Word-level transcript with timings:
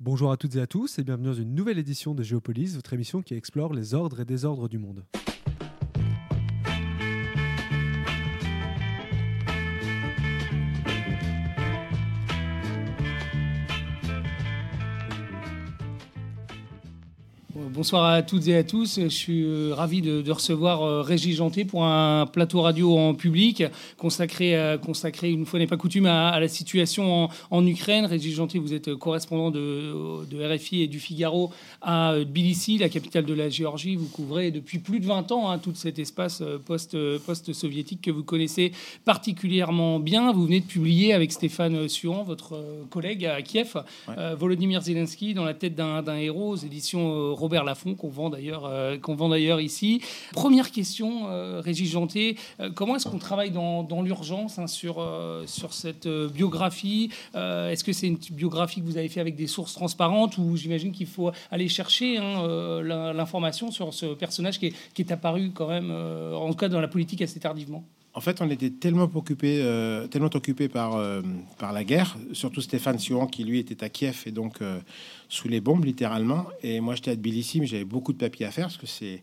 Bonjour 0.00 0.32
à 0.32 0.36
toutes 0.36 0.56
et 0.56 0.60
à 0.60 0.66
tous 0.66 0.98
et 0.98 1.04
bienvenue 1.04 1.28
dans 1.28 1.34
une 1.34 1.54
nouvelle 1.54 1.78
édition 1.78 2.14
de 2.14 2.22
Géopolis, 2.24 2.74
votre 2.74 2.92
émission 2.92 3.22
qui 3.22 3.34
explore 3.34 3.72
les 3.72 3.94
ordres 3.94 4.20
et 4.20 4.24
désordres 4.24 4.68
du 4.68 4.78
monde. 4.78 5.04
Bonsoir 17.84 18.06
à 18.06 18.22
toutes 18.22 18.48
et 18.48 18.56
à 18.56 18.64
tous. 18.64 18.98
Je 18.98 19.08
suis 19.08 19.44
euh, 19.44 19.74
ravi 19.74 20.00
de, 20.00 20.30
recevoir 20.30 20.80
euh, 20.80 21.02
Régis 21.02 21.36
Janté 21.36 21.66
pour 21.66 21.84
un 21.84 22.24
plateau 22.24 22.62
radio 22.62 22.96
en 22.96 23.12
public 23.12 23.62
consacré, 23.98 24.78
consacré 24.82 25.30
une 25.30 25.44
fois 25.44 25.58
n'est 25.58 25.66
pas 25.66 25.76
coutume, 25.76 26.06
à, 26.06 26.40
la 26.40 26.48
situation 26.48 27.28
en, 27.50 27.66
Ukraine. 27.66 28.06
Régis 28.06 28.34
Janté, 28.34 28.58
vous 28.58 28.72
êtes 28.72 28.94
correspondant 28.94 29.50
de, 29.50 30.24
de, 30.24 30.54
RFI 30.54 30.80
et 30.80 30.86
du 30.86 30.98
Figaro 30.98 31.52
à 31.82 32.14
Tbilissi, 32.24 32.78
la 32.78 32.88
capitale 32.88 33.26
de 33.26 33.34
la 33.34 33.50
Géorgie. 33.50 33.96
Vous 33.96 34.08
couvrez 34.08 34.50
depuis 34.50 34.78
plus 34.78 34.98
de 34.98 35.04
20 35.04 35.30
ans 35.32 35.50
hein, 35.50 35.58
tout 35.58 35.74
cet 35.74 35.98
espace 35.98 36.40
euh, 36.40 37.18
post-soviétique 37.18 38.00
que 38.00 38.10
vous 38.10 38.24
connaissez 38.24 38.72
particulièrement 39.04 39.98
bien. 39.98 40.32
Vous 40.32 40.46
venez 40.46 40.60
de 40.60 40.66
publier 40.66 41.12
avec 41.12 41.32
Stéphane 41.32 41.86
Suran, 41.90 42.22
votre 42.22 42.64
collègue 42.88 43.26
à 43.26 43.42
Kiev, 43.42 43.76
Volodymyr 44.38 44.80
Zelensky 44.80 45.34
dans 45.34 45.44
la 45.44 45.52
tête 45.52 45.74
d'un 45.74 46.16
héros 46.16 46.52
aux 46.52 46.56
éditions 46.56 47.34
Robert 47.34 47.73
Qu'on 47.74 48.08
vend 48.08 48.30
d'ailleurs 48.30 48.64
euh, 48.66 48.98
qu'on 48.98 49.14
vend 49.14 49.28
d'ailleurs 49.28 49.60
ici. 49.60 50.00
Première 50.32 50.70
question, 50.70 51.28
euh, 51.28 51.60
Régis 51.60 51.90
Janté, 51.90 52.36
euh, 52.60 52.70
comment 52.74 52.96
est-ce 52.96 53.08
qu'on 53.08 53.18
travaille 53.18 53.50
dans, 53.50 54.02
l'urgence 54.02 54.58
hein, 54.58 54.66
sur, 54.66 55.06
sur 55.46 55.72
cette 55.72 56.08
biographie? 56.08 57.10
Est-ce 57.34 57.84
que 57.84 57.92
c'est 57.92 58.06
une 58.06 58.18
biographie 58.30 58.80
que 58.80 58.86
vous 58.86 58.96
avez 58.96 59.08
fait 59.08 59.20
avec 59.20 59.36
des 59.36 59.46
sources 59.46 59.72
transparentes 59.72 60.36
ou 60.38 60.56
j'imagine 60.56 60.92
qu'il 60.92 61.06
faut 61.06 61.30
aller 61.50 61.68
chercher 61.68 62.18
hein, 62.18 62.42
l'information 63.14 63.70
sur 63.70 63.94
ce 63.94 64.06
personnage 64.06 64.58
qui 64.58 64.66
est, 64.66 64.74
qui 64.94 65.02
est 65.02 65.12
apparu 65.12 65.52
quand 65.54 65.68
même, 65.68 65.90
en 65.90 66.48
tout 66.50 66.56
cas 66.56 66.68
dans 66.68 66.80
la 66.80 66.88
politique 66.88 67.22
assez 67.22 67.40
tardivement? 67.40 67.84
En 68.14 68.20
fait, 68.20 68.40
on 68.40 68.48
était 68.48 68.70
tellement 68.70 69.10
occupé, 69.14 69.60
tellement 70.10 70.30
occupé 70.32 70.68
par, 70.68 71.00
par 71.58 71.72
la 71.72 71.82
guerre, 71.82 72.16
surtout 72.32 72.60
Stéphane 72.60 72.98
Sion 72.98 73.26
qui 73.26 73.42
lui 73.42 73.58
était 73.58 73.82
à 73.82 73.88
Kiev 73.88 74.22
et 74.26 74.30
donc 74.30 74.58
sous 75.28 75.48
les 75.48 75.60
bombes, 75.60 75.84
littéralement. 75.84 76.46
Et 76.62 76.78
moi, 76.80 76.94
j'étais 76.94 77.10
à 77.10 77.16
Tbilissi, 77.16 77.66
j'avais 77.66 77.84
beaucoup 77.84 78.12
de 78.12 78.18
papiers 78.18 78.46
à 78.46 78.52
faire 78.52 78.66
parce 78.66 78.76
que 78.76 78.86
c'est 78.86 79.22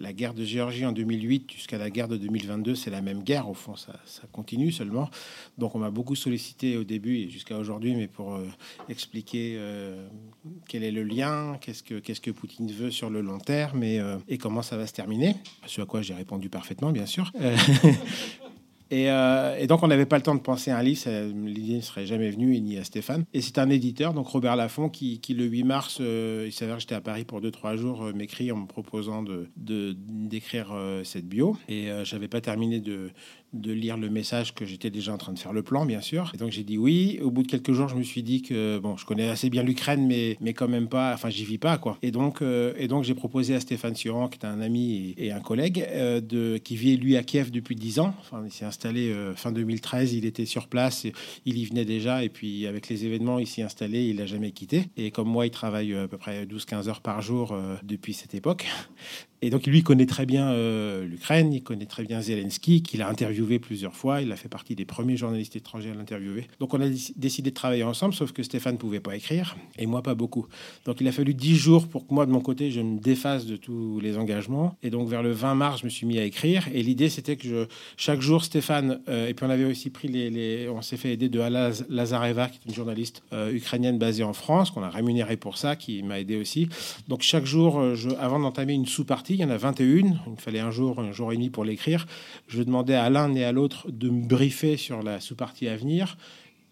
la 0.00 0.14
guerre 0.14 0.32
de 0.32 0.44
Géorgie 0.44 0.86
en 0.86 0.92
2008 0.92 1.52
jusqu'à 1.52 1.78
la 1.78 1.90
guerre 1.90 2.08
de 2.08 2.16
2022, 2.16 2.74
c'est 2.74 2.90
la 2.90 3.02
même 3.02 3.22
guerre. 3.22 3.48
Au 3.48 3.54
fond, 3.54 3.76
ça, 3.76 3.92
continue 4.32 4.72
seulement. 4.72 5.10
Donc, 5.58 5.74
on 5.74 5.78
m'a 5.78 5.90
beaucoup 5.90 6.16
sollicité 6.16 6.76
au 6.76 6.84
début 6.84 7.18
et 7.18 7.30
jusqu'à 7.30 7.58
aujourd'hui, 7.58 7.94
mais 7.94 8.08
pour 8.08 8.34
euh, 8.34 8.46
expliquer 8.88 9.56
euh, 9.58 10.08
quel 10.68 10.82
est 10.82 10.90
le 10.90 11.04
lien, 11.04 11.58
qu'est-ce 11.60 11.82
que, 12.20 12.30
Poutine 12.30 12.70
veut 12.72 12.90
sur 12.90 13.10
le 13.10 13.20
long 13.20 13.38
terme 13.38 13.82
et, 13.82 13.98
euh, 13.98 14.16
et 14.28 14.38
comment 14.38 14.62
ça 14.62 14.76
va 14.76 14.86
se 14.86 14.92
terminer. 14.92 15.36
Ce 15.66 15.82
à 15.82 15.86
quoi 15.86 16.00
j'ai 16.00 16.14
répondu 16.14 16.48
parfaitement, 16.48 16.92
bien 16.92 17.06
sûr. 17.06 17.30
Euh, 18.92 19.56
et, 19.58 19.66
donc, 19.66 19.82
on 19.82 19.88
n'avait 19.88 20.06
pas 20.06 20.16
le 20.16 20.22
temps 20.22 20.34
de 20.34 20.40
penser 20.40 20.70
à 20.70 20.78
un 20.78 20.82
livre. 20.82 21.00
L'idée 21.46 21.76
ne 21.76 21.80
serait 21.80 22.06
jamais 22.06 22.30
venue, 22.30 22.60
ni 22.60 22.78
à 22.78 22.84
Stéphane. 22.84 23.24
Et 23.32 23.40
c'est 23.40 23.58
un 23.58 23.70
éditeur, 23.70 24.14
donc 24.14 24.28
Robert 24.28 24.56
Laffont, 24.56 24.88
qui, 24.88 25.20
le 25.30 25.44
8 25.44 25.64
mars, 25.64 25.98
euh, 26.00 26.44
il 26.46 26.52
s'avère 26.52 26.76
que 26.76 26.80
j'étais 26.82 26.94
à 26.94 27.00
Paris 27.00 27.24
pour 27.24 27.40
2-3 27.40 27.76
jours, 27.76 28.04
euh, 28.04 28.12
m'écrit 28.12 28.50
en 28.52 28.56
me 28.56 28.66
proposant 28.66 29.22
de, 29.22 29.48
d'écrire 29.56 30.74
cette 31.04 31.26
bio. 31.26 31.56
Et 31.68 31.88
j'avais 32.04 32.28
pas 32.28 32.40
terminé 32.40 32.80
de, 32.80 33.10
de 33.52 33.72
lire 33.72 33.96
le 33.96 34.10
message 34.10 34.54
que 34.54 34.64
j'étais 34.64 34.90
déjà 34.90 35.12
en 35.12 35.18
train 35.18 35.32
de 35.32 35.38
faire 35.38 35.52
le 35.52 35.62
plan, 35.62 35.84
bien 35.84 36.00
sûr. 36.00 36.30
Et 36.34 36.36
donc 36.36 36.50
j'ai 36.50 36.64
dit 36.64 36.78
oui. 36.78 37.18
Au 37.22 37.30
bout 37.30 37.42
de 37.42 37.48
quelques 37.48 37.72
jours, 37.72 37.88
je 37.88 37.96
me 37.96 38.02
suis 38.02 38.22
dit 38.22 38.42
que 38.42 38.78
bon, 38.78 38.96
je 38.96 39.04
connais 39.04 39.28
assez 39.28 39.50
bien 39.50 39.62
l'Ukraine, 39.62 40.06
mais 40.06 40.36
mais 40.40 40.52
quand 40.52 40.68
même 40.68 40.88
pas. 40.88 41.12
Enfin, 41.14 41.30
j'y 41.30 41.44
vis 41.44 41.58
pas 41.58 41.78
quoi. 41.78 41.98
Et 42.02 42.10
donc 42.10 42.42
euh, 42.42 42.86
donc 42.86 43.04
j'ai 43.04 43.14
proposé 43.14 43.54
à 43.54 43.60
Stéphane 43.60 43.94
Sioran, 43.94 44.28
qui 44.28 44.38
est 44.38 44.44
un 44.46 44.60
ami 44.60 45.14
et, 45.16 45.32
un 45.32 45.40
collègue, 45.40 45.86
euh, 45.88 46.20
de 46.20 46.58
qui 46.58 46.76
vit 46.76 46.96
lui 46.96 47.16
à 47.16 47.22
Kiev 47.22 47.50
depuis 47.50 47.76
10 47.76 48.00
ans. 48.00 48.14
Enfin, 48.20 48.42
il 48.44 48.52
s'est 48.52 48.64
installé 48.64 49.10
euh, 49.10 49.34
fin 49.34 49.52
2013. 49.52 50.12
Il 50.14 50.24
était 50.24 50.44
sur 50.44 50.68
place, 50.68 51.06
il 51.46 51.58
y 51.58 51.64
venait 51.64 51.84
déjà. 51.84 52.24
Et 52.24 52.28
puis 52.28 52.66
avec 52.66 52.88
les 52.88 53.04
événements, 53.04 53.38
il 53.38 53.46
s'y 53.46 53.62
installé. 53.62 54.04
Il 54.04 54.16
l'a 54.16 54.26
jamais 54.26 54.50
quitté. 54.52 54.86
Et 54.96 55.10
comme 55.10 55.28
moi, 55.28 55.46
il 55.46 55.50
travaille 55.50 55.94
à 55.94 56.08
peu 56.08 56.18
près 56.18 56.46
12-15 56.46 56.88
heures 56.88 57.00
par 57.00 57.22
jour 57.22 57.56
depuis 57.82 58.12
cette 58.12 58.34
époque. 58.34 58.66
Et 59.42 59.48
donc, 59.48 59.66
lui, 59.66 59.82
connaît 59.82 60.06
très 60.06 60.26
bien 60.26 60.50
euh, 60.50 61.06
l'Ukraine, 61.06 61.52
il 61.52 61.62
connaît 61.62 61.86
très 61.86 62.04
bien 62.04 62.20
Zelensky, 62.20 62.82
qu'il 62.82 63.00
a 63.00 63.08
interviewé 63.08 63.58
plusieurs 63.58 63.96
fois. 63.96 64.20
Il 64.20 64.30
a 64.32 64.36
fait 64.36 64.48
partie 64.48 64.74
des 64.74 64.84
premiers 64.84 65.16
journalistes 65.16 65.56
étrangers 65.56 65.90
à 65.90 65.94
l'interviewer. 65.94 66.46
Donc, 66.58 66.74
on 66.74 66.80
a 66.80 66.88
décidé 67.16 67.50
de 67.50 67.54
travailler 67.54 67.82
ensemble, 67.82 68.12
sauf 68.12 68.32
que 68.32 68.42
Stéphane 68.42 68.74
ne 68.74 68.78
pouvait 68.78 69.00
pas 69.00 69.16
écrire, 69.16 69.56
et 69.78 69.86
moi, 69.86 70.02
pas 70.02 70.14
beaucoup. 70.14 70.46
Donc, 70.84 71.00
il 71.00 71.08
a 71.08 71.12
fallu 71.12 71.32
dix 71.32 71.56
jours 71.56 71.88
pour 71.88 72.06
que 72.06 72.12
moi, 72.12 72.26
de 72.26 72.32
mon 72.32 72.40
côté, 72.40 72.70
je 72.70 72.82
me 72.82 72.98
défasse 73.00 73.46
de 73.46 73.56
tous 73.56 73.98
les 74.00 74.18
engagements. 74.18 74.76
Et 74.82 74.90
donc, 74.90 75.08
vers 75.08 75.22
le 75.22 75.32
20 75.32 75.54
mars, 75.54 75.80
je 75.80 75.84
me 75.86 75.90
suis 75.90 76.06
mis 76.06 76.18
à 76.18 76.24
écrire. 76.24 76.68
Et 76.74 76.82
l'idée, 76.82 77.08
c'était 77.08 77.36
que 77.36 77.48
je, 77.48 77.66
chaque 77.96 78.20
jour, 78.20 78.44
Stéphane, 78.44 79.00
euh, 79.08 79.28
et 79.28 79.32
puis 79.32 79.46
on 79.46 79.50
avait 79.50 79.64
aussi 79.64 79.88
pris 79.88 80.08
les. 80.08 80.68
on 80.68 80.82
s'est 80.82 80.98
fait 80.98 81.14
aider 81.14 81.30
de 81.30 81.40
Ala 81.40 81.70
Lazareva, 81.88 82.48
qui 82.48 82.58
est 82.58 82.68
une 82.68 82.74
journaliste 82.74 83.22
euh, 83.32 83.50
ukrainienne 83.52 83.98
basée 83.98 84.22
en 84.22 84.34
France, 84.34 84.70
qu'on 84.70 84.82
a 84.82 84.90
rémunéré 84.90 85.38
pour 85.38 85.56
ça, 85.56 85.76
qui 85.76 86.02
m'a 86.02 86.20
aidé 86.20 86.36
aussi. 86.36 86.68
Donc, 87.08 87.22
chaque 87.22 87.46
jour, 87.46 87.94
je, 87.94 88.10
avant 88.20 88.38
d'entamer 88.38 88.74
une 88.74 88.86
sous-partie, 88.86 89.29
il 89.34 89.40
y 89.40 89.44
en 89.44 89.50
a 89.50 89.56
21. 89.56 89.86
Il 89.86 90.04
me 90.04 90.36
fallait 90.36 90.60
un 90.60 90.70
jour, 90.70 91.00
un 91.00 91.12
jour 91.12 91.32
et 91.32 91.36
demi 91.36 91.50
pour 91.50 91.64
l'écrire. 91.64 92.06
Je 92.48 92.62
demandais 92.62 92.94
à 92.94 93.10
l'un 93.10 93.34
et 93.34 93.44
à 93.44 93.52
l'autre 93.52 93.90
de 93.90 94.10
me 94.10 94.26
briefer 94.26 94.76
sur 94.76 95.02
la 95.02 95.20
sous-partie 95.20 95.68
à 95.68 95.76
venir 95.76 96.16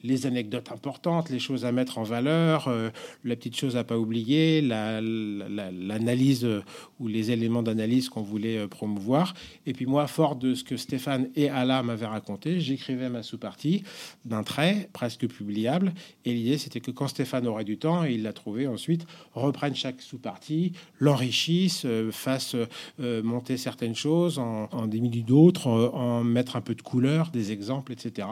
les 0.03 0.27
anecdotes 0.27 0.71
importantes, 0.71 1.31
les 1.31 1.39
choses 1.39 1.65
à 1.65 1.73
mettre 1.73 1.99
en 1.99 2.03
valeur, 2.03 2.69
euh, 2.69 2.91
la 3.25 3.37
petite 3.37 3.57
chose 3.57 3.77
à 3.77 3.85
pas 3.85 3.99
oublier, 3.99 4.61
l'analyse 4.61 6.45
euh, 6.45 6.63
ou 7.01 7.09
les 7.09 7.31
éléments 7.31 7.63
d'analyse 7.63 8.09
qu'on 8.09 8.23
voulait 8.23 8.59
euh, 8.59 8.69
promouvoir. 8.69 9.35
Et 9.67 9.73
puis 9.73 9.87
moi, 9.87 10.07
fort 10.07 10.37
de 10.37 10.55
ce 10.55 10.63
que 10.65 10.77
Stéphane 10.77 11.29
et 11.35 11.49
Alain 11.51 11.83
m'avaient 11.83 12.07
raconté, 12.07 12.61
j'écrivais 12.61 13.09
ma 13.09 13.23
sous-partie 13.23 13.83
d'un 14.25 14.43
trait 14.43 14.89
presque 14.93 15.27
publiable. 15.27 15.93
Et 16.25 16.33
l'idée, 16.33 16.59
c'était 16.59 16.81
que 16.81 16.91
quand 16.91 17.09
Stéphane 17.09 17.47
aurait 17.47 17.65
du 17.65 17.79
temps, 17.79 18.05
et 18.05 18.15
il 18.15 18.23
l'a 18.23 18.33
trouvé 18.33 18.67
ensuite, 18.67 19.07
reprenne 19.35 19.75
chaque 19.75 20.01
sous-partie, 20.01 20.73
l'enrichisse, 20.99 21.87
fasse 22.11 22.57
monter 22.99 23.57
certaines 23.57 23.95
choses, 23.95 24.39
en, 24.39 24.69
en 24.73 24.87
d'autres, 24.87 25.69
en 25.69 26.25
mettre 26.25 26.57
un 26.57 26.61
peu 26.61 26.75
de 26.75 26.83
couleur, 26.83 27.31
des 27.31 27.53
exemples, 27.53 27.93
etc 27.93 28.27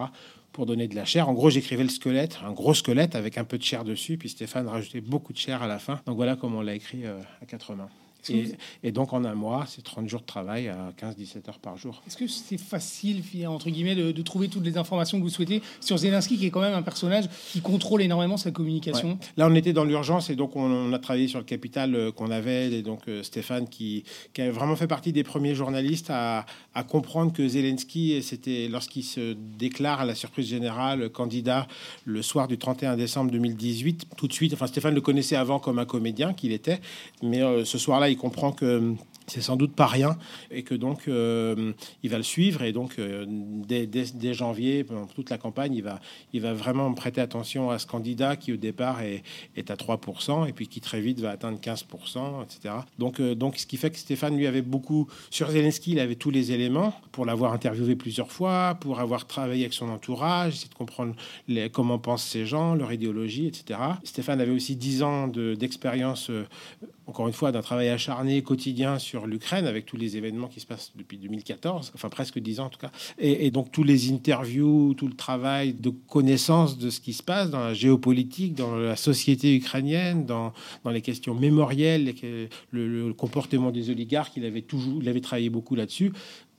pour 0.56 0.64
donner 0.64 0.88
de 0.88 0.96
la 0.96 1.04
chair. 1.04 1.28
En 1.28 1.34
gros, 1.34 1.50
j'écrivais 1.50 1.82
le 1.82 1.90
squelette, 1.90 2.38
un 2.42 2.52
gros 2.52 2.72
squelette 2.72 3.14
avec 3.14 3.36
un 3.36 3.44
peu 3.44 3.58
de 3.58 3.62
chair 3.62 3.84
dessus, 3.84 4.16
puis 4.16 4.30
Stéphane 4.30 4.66
rajoutait 4.66 5.02
beaucoup 5.02 5.34
de 5.34 5.38
chair 5.38 5.62
à 5.62 5.66
la 5.66 5.78
fin. 5.78 6.00
Donc 6.06 6.16
voilà 6.16 6.34
comment 6.34 6.58
on 6.58 6.62
l'a 6.62 6.74
écrit 6.74 7.04
euh, 7.04 7.20
à 7.42 7.46
quatre 7.46 7.74
mains. 7.74 7.90
Et, 8.82 8.92
donc 8.92 9.12
en 9.12 9.24
un 9.24 9.34
mois, 9.34 9.64
c'est 9.68 9.82
30 9.82 10.08
jours 10.08 10.20
de 10.20 10.26
travail 10.26 10.68
à 10.68 10.92
15-17 11.00 11.48
heures 11.48 11.58
par 11.58 11.76
jour. 11.76 12.02
Est-ce 12.06 12.16
que 12.16 12.26
c'est 12.26 12.58
facile, 12.58 13.22
entre 13.46 13.70
guillemets, 13.70 13.94
de, 13.94 14.22
trouver 14.22 14.48
toutes 14.48 14.64
les 14.64 14.76
informations 14.76 15.18
que 15.18 15.22
vous 15.22 15.30
souhaitez 15.30 15.62
sur 15.80 15.98
Zelensky, 15.98 16.36
qui 16.36 16.46
est 16.46 16.50
quand 16.50 16.60
même 16.60 16.74
un 16.74 16.82
personnage 16.82 17.26
qui 17.52 17.60
contrôle 17.60 18.02
énormément 18.02 18.36
sa 18.36 18.50
communication? 18.50 19.18
Là, 19.36 19.46
on 19.48 19.54
était 19.54 19.72
dans 19.72 19.84
l'urgence 19.84 20.30
et 20.30 20.36
donc 20.36 20.56
on, 20.56 20.92
a 20.92 20.98
travaillé 20.98 21.28
sur 21.28 21.38
le 21.38 21.44
capital 21.44 21.94
euh, 21.94 22.10
qu'on 22.10 22.30
avait. 22.30 22.72
Et 22.72 22.82
donc 22.82 23.02
euh, 23.08 23.22
Stéphane, 23.22 23.68
qui, 23.68 24.04
qui, 24.34 24.42
a 24.42 24.50
vraiment 24.50 24.74
fait 24.74 24.88
partie 24.88 25.12
des 25.12 25.22
premiers 25.22 25.54
journalistes 25.54 26.10
à, 26.10 26.44
à 26.74 26.82
comprendre 26.82 27.32
que 27.32 27.46
Zelensky, 27.46 28.20
c'était 28.22 28.68
lorsqu'il 28.68 29.04
se 29.04 29.34
déclare 29.34 30.00
à 30.00 30.04
la 30.04 30.14
surprise 30.14 30.48
générale 30.48 31.08
candidat 31.10 31.66
le 32.04 32.22
soir 32.22 32.48
du 32.48 32.58
31 32.58 32.96
décembre 32.96 33.30
2018, 33.30 34.06
tout 34.16 34.28
de 34.28 34.32
suite, 34.32 34.52
enfin 34.52 34.66
Stéphane 34.66 34.94
le 34.94 35.00
connaissait 35.00 35.36
avant 35.36 35.58
comme 35.58 35.78
un 35.78 35.84
comédien 35.84 36.32
qu'il 36.32 36.52
était, 36.52 36.80
mais 37.22 37.42
euh, 37.42 37.64
ce 37.64 37.78
soir-là, 37.78 38.08
il 38.08 38.15
comprend 38.16 38.52
que 38.52 38.96
c'est 39.26 39.40
sans 39.40 39.56
doute 39.56 39.74
pas 39.74 39.86
rien 39.86 40.16
et 40.50 40.62
que 40.62 40.74
donc 40.74 41.08
euh, 41.08 41.72
il 42.02 42.10
va 42.10 42.16
le 42.16 42.22
suivre 42.22 42.62
et 42.62 42.72
donc 42.72 42.98
euh, 42.98 43.24
dès, 43.28 44.34
janvier 44.34 44.84
pendant 44.84 45.06
toute 45.06 45.30
la 45.30 45.38
campagne 45.38 45.74
il 45.74 45.82
va 45.82 46.00
il 46.32 46.40
va 46.40 46.52
vraiment 46.52 46.92
prêter 46.94 47.20
attention 47.20 47.70
à 47.70 47.78
ce 47.78 47.86
candidat 47.86 48.36
qui 48.36 48.52
au 48.52 48.56
départ 48.56 49.02
est, 49.02 49.22
est 49.56 49.70
à 49.70 49.74
3% 49.74 50.48
et 50.48 50.52
puis 50.52 50.68
qui 50.68 50.80
très 50.80 51.00
vite 51.00 51.20
va 51.20 51.30
atteindre 51.30 51.58
15% 51.58 52.44
etc 52.44 52.74
donc 52.98 53.20
euh, 53.20 53.34
donc 53.34 53.56
ce 53.56 53.66
qui 53.66 53.76
fait 53.76 53.90
que 53.90 53.98
Stéphane 53.98 54.36
lui 54.36 54.46
avait 54.46 54.62
beaucoup 54.62 55.08
sur 55.30 55.50
Zelensky 55.50 55.92
il 55.92 56.00
avait 56.00 56.16
tous 56.16 56.30
les 56.30 56.52
éléments 56.52 56.94
pour 57.12 57.26
l'avoir 57.26 57.52
interviewé 57.52 57.96
plusieurs 57.96 58.30
fois 58.30 58.76
pour 58.80 59.00
avoir 59.00 59.26
travaillé 59.26 59.62
avec 59.62 59.74
son 59.74 59.88
entourage 59.88 60.54
essayer 60.54 60.68
de 60.68 60.74
comprendre 60.74 61.14
les, 61.48 61.70
comment 61.70 61.98
pensent 61.98 62.24
ces 62.24 62.46
gens 62.46 62.74
leur 62.74 62.92
idéologie 62.92 63.46
etc 63.46 63.80
Stéphane 64.04 64.40
avait 64.40 64.52
aussi 64.52 64.76
10 64.76 65.02
ans 65.02 65.28
d'expérience 65.28 66.30
encore 67.06 67.28
une 67.28 67.32
fois 67.32 67.52
d'un 67.52 67.62
travail 67.62 67.88
acharné 67.88 68.42
quotidien 68.42 68.98
sur 68.98 69.26
l'Ukraine 69.26 69.66
avec 69.66 69.86
tous 69.86 69.96
les 69.96 70.16
événements 70.16 70.48
qui 70.48 70.60
se 70.60 70.66
passent 70.66 70.92
depuis 70.96 71.18
2014, 71.18 71.92
enfin 71.94 72.08
presque 72.08 72.38
dix 72.38 72.58
ans 72.60 72.66
en 72.66 72.68
tout 72.68 72.80
cas. 72.80 72.90
Et, 73.18 73.50
donc 73.50 73.70
tous 73.70 73.84
les 73.84 74.10
interviews, 74.10 74.94
tout 74.94 75.06
le 75.06 75.14
travail 75.14 75.72
de 75.72 75.90
connaissance 75.90 76.78
de 76.78 76.90
ce 76.90 77.00
qui 77.00 77.12
se 77.12 77.22
passe 77.22 77.50
dans 77.50 77.60
la 77.60 77.74
géopolitique, 77.74 78.54
dans 78.54 78.76
la 78.76 78.96
société 78.96 79.54
ukrainienne, 79.54 80.26
dans, 80.26 80.52
dans 80.84 80.90
les 80.90 81.02
questions 81.02 81.34
mémorielles, 81.34 82.12
le, 82.70 82.88
le, 82.88 83.14
comportement 83.14 83.70
des 83.70 83.90
oligarques, 83.90 84.36
il 84.36 84.44
avait 84.44 84.62
toujours, 84.62 85.00
il 85.00 85.08
avait 85.08 85.20
travaillé 85.20 85.48
beaucoup 85.48 85.76
là-dessus 85.76 86.12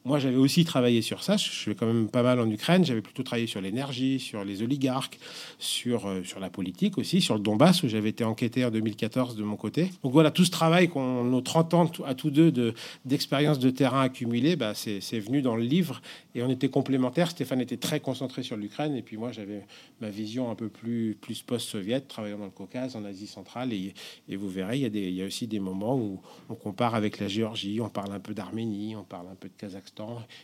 moi, 0.07 0.19
j'avais 0.19 0.37
aussi 0.37 0.63
travaillé 0.63 1.01
sur 1.01 1.21
ça. 1.21 1.35
Je 1.35 1.49
fais 1.49 1.75
quand 1.75 1.85
même 1.85 2.07
pas 2.07 2.23
mal 2.23 2.39
en 2.39 2.49
Ukraine. 2.49 2.85
J'avais 2.85 3.01
plutôt 3.01 3.23
travaillé 3.23 3.45
sur 3.45 3.59
l'énergie, 3.59 4.21
sur 4.21 4.45
les 4.45 4.63
oligarques, 4.63 5.19
sur, 5.59 6.07
euh, 6.07 6.23
sur 6.23 6.39
la 6.39 6.49
politique 6.49 6.97
aussi, 6.97 7.19
sur 7.19 7.35
le 7.35 7.41
Donbass, 7.41 7.83
où 7.83 7.89
j'avais 7.89 8.07
été 8.07 8.23
enquêté 8.23 8.63
en 8.63 8.71
2014 8.71 9.35
de 9.35 9.43
mon 9.43 9.57
côté. 9.57 9.91
Donc 10.03 10.13
voilà, 10.13 10.31
tout 10.31 10.45
ce 10.45 10.51
travail 10.51 10.87
qu'on 10.87 11.25
nos 11.25 11.41
30 11.41 11.73
ans 11.73 11.91
à 12.05 12.15
tous 12.15 12.29
deux 12.29 12.53
de, 12.53 12.73
d'expérience 13.03 13.59
de 13.59 13.69
terrain 13.69 14.01
accumulée, 14.01 14.55
bah, 14.55 14.73
c'est, 14.73 15.01
c'est 15.01 15.19
venu 15.19 15.41
dans 15.41 15.57
le 15.57 15.63
livre. 15.63 16.01
Et 16.35 16.41
on 16.41 16.49
était 16.49 16.69
complémentaires. 16.69 17.29
Stéphane 17.29 17.59
était 17.59 17.75
très 17.75 17.99
concentré 17.99 18.43
sur 18.43 18.55
l'Ukraine. 18.55 18.95
Et 18.95 19.01
puis 19.01 19.17
moi, 19.17 19.33
j'avais 19.33 19.65
ma 19.99 20.09
vision 20.09 20.49
un 20.49 20.55
peu 20.55 20.69
plus, 20.69 21.17
plus 21.19 21.41
post-soviète, 21.41 22.07
travaillant 22.07 22.37
dans 22.37 22.45
le 22.45 22.51
Caucase, 22.51 22.95
en 22.95 23.03
Asie 23.03 23.27
centrale. 23.27 23.73
Et, 23.73 23.93
et 24.29 24.37
vous 24.37 24.47
verrez, 24.47 24.77
il 24.77 24.83
y, 24.83 24.85
a 24.85 24.89
des, 24.89 25.09
il 25.09 25.15
y 25.15 25.21
a 25.21 25.25
aussi 25.25 25.47
des 25.47 25.59
moments 25.59 25.97
où 25.97 26.21
on 26.47 26.55
compare 26.55 26.95
avec 26.95 27.19
la 27.19 27.27
Géorgie, 27.27 27.81
on 27.81 27.89
parle 27.89 28.13
un 28.13 28.21
peu 28.21 28.33
d'Arménie, 28.33 28.95
on 28.95 29.03
parle 29.03 29.27
un 29.27 29.35
peu 29.35 29.49
de 29.49 29.53
Kazakhstan 29.57 29.96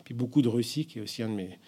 puis 0.03 0.13
beaucoup 0.13 0.41
de 0.41 0.49
Russie, 0.49 0.85
qui 0.85 0.99
est 0.99 1.01
aussi 1.01 1.23
un 1.23 1.29
de 1.29 1.35
mes, 1.35 1.59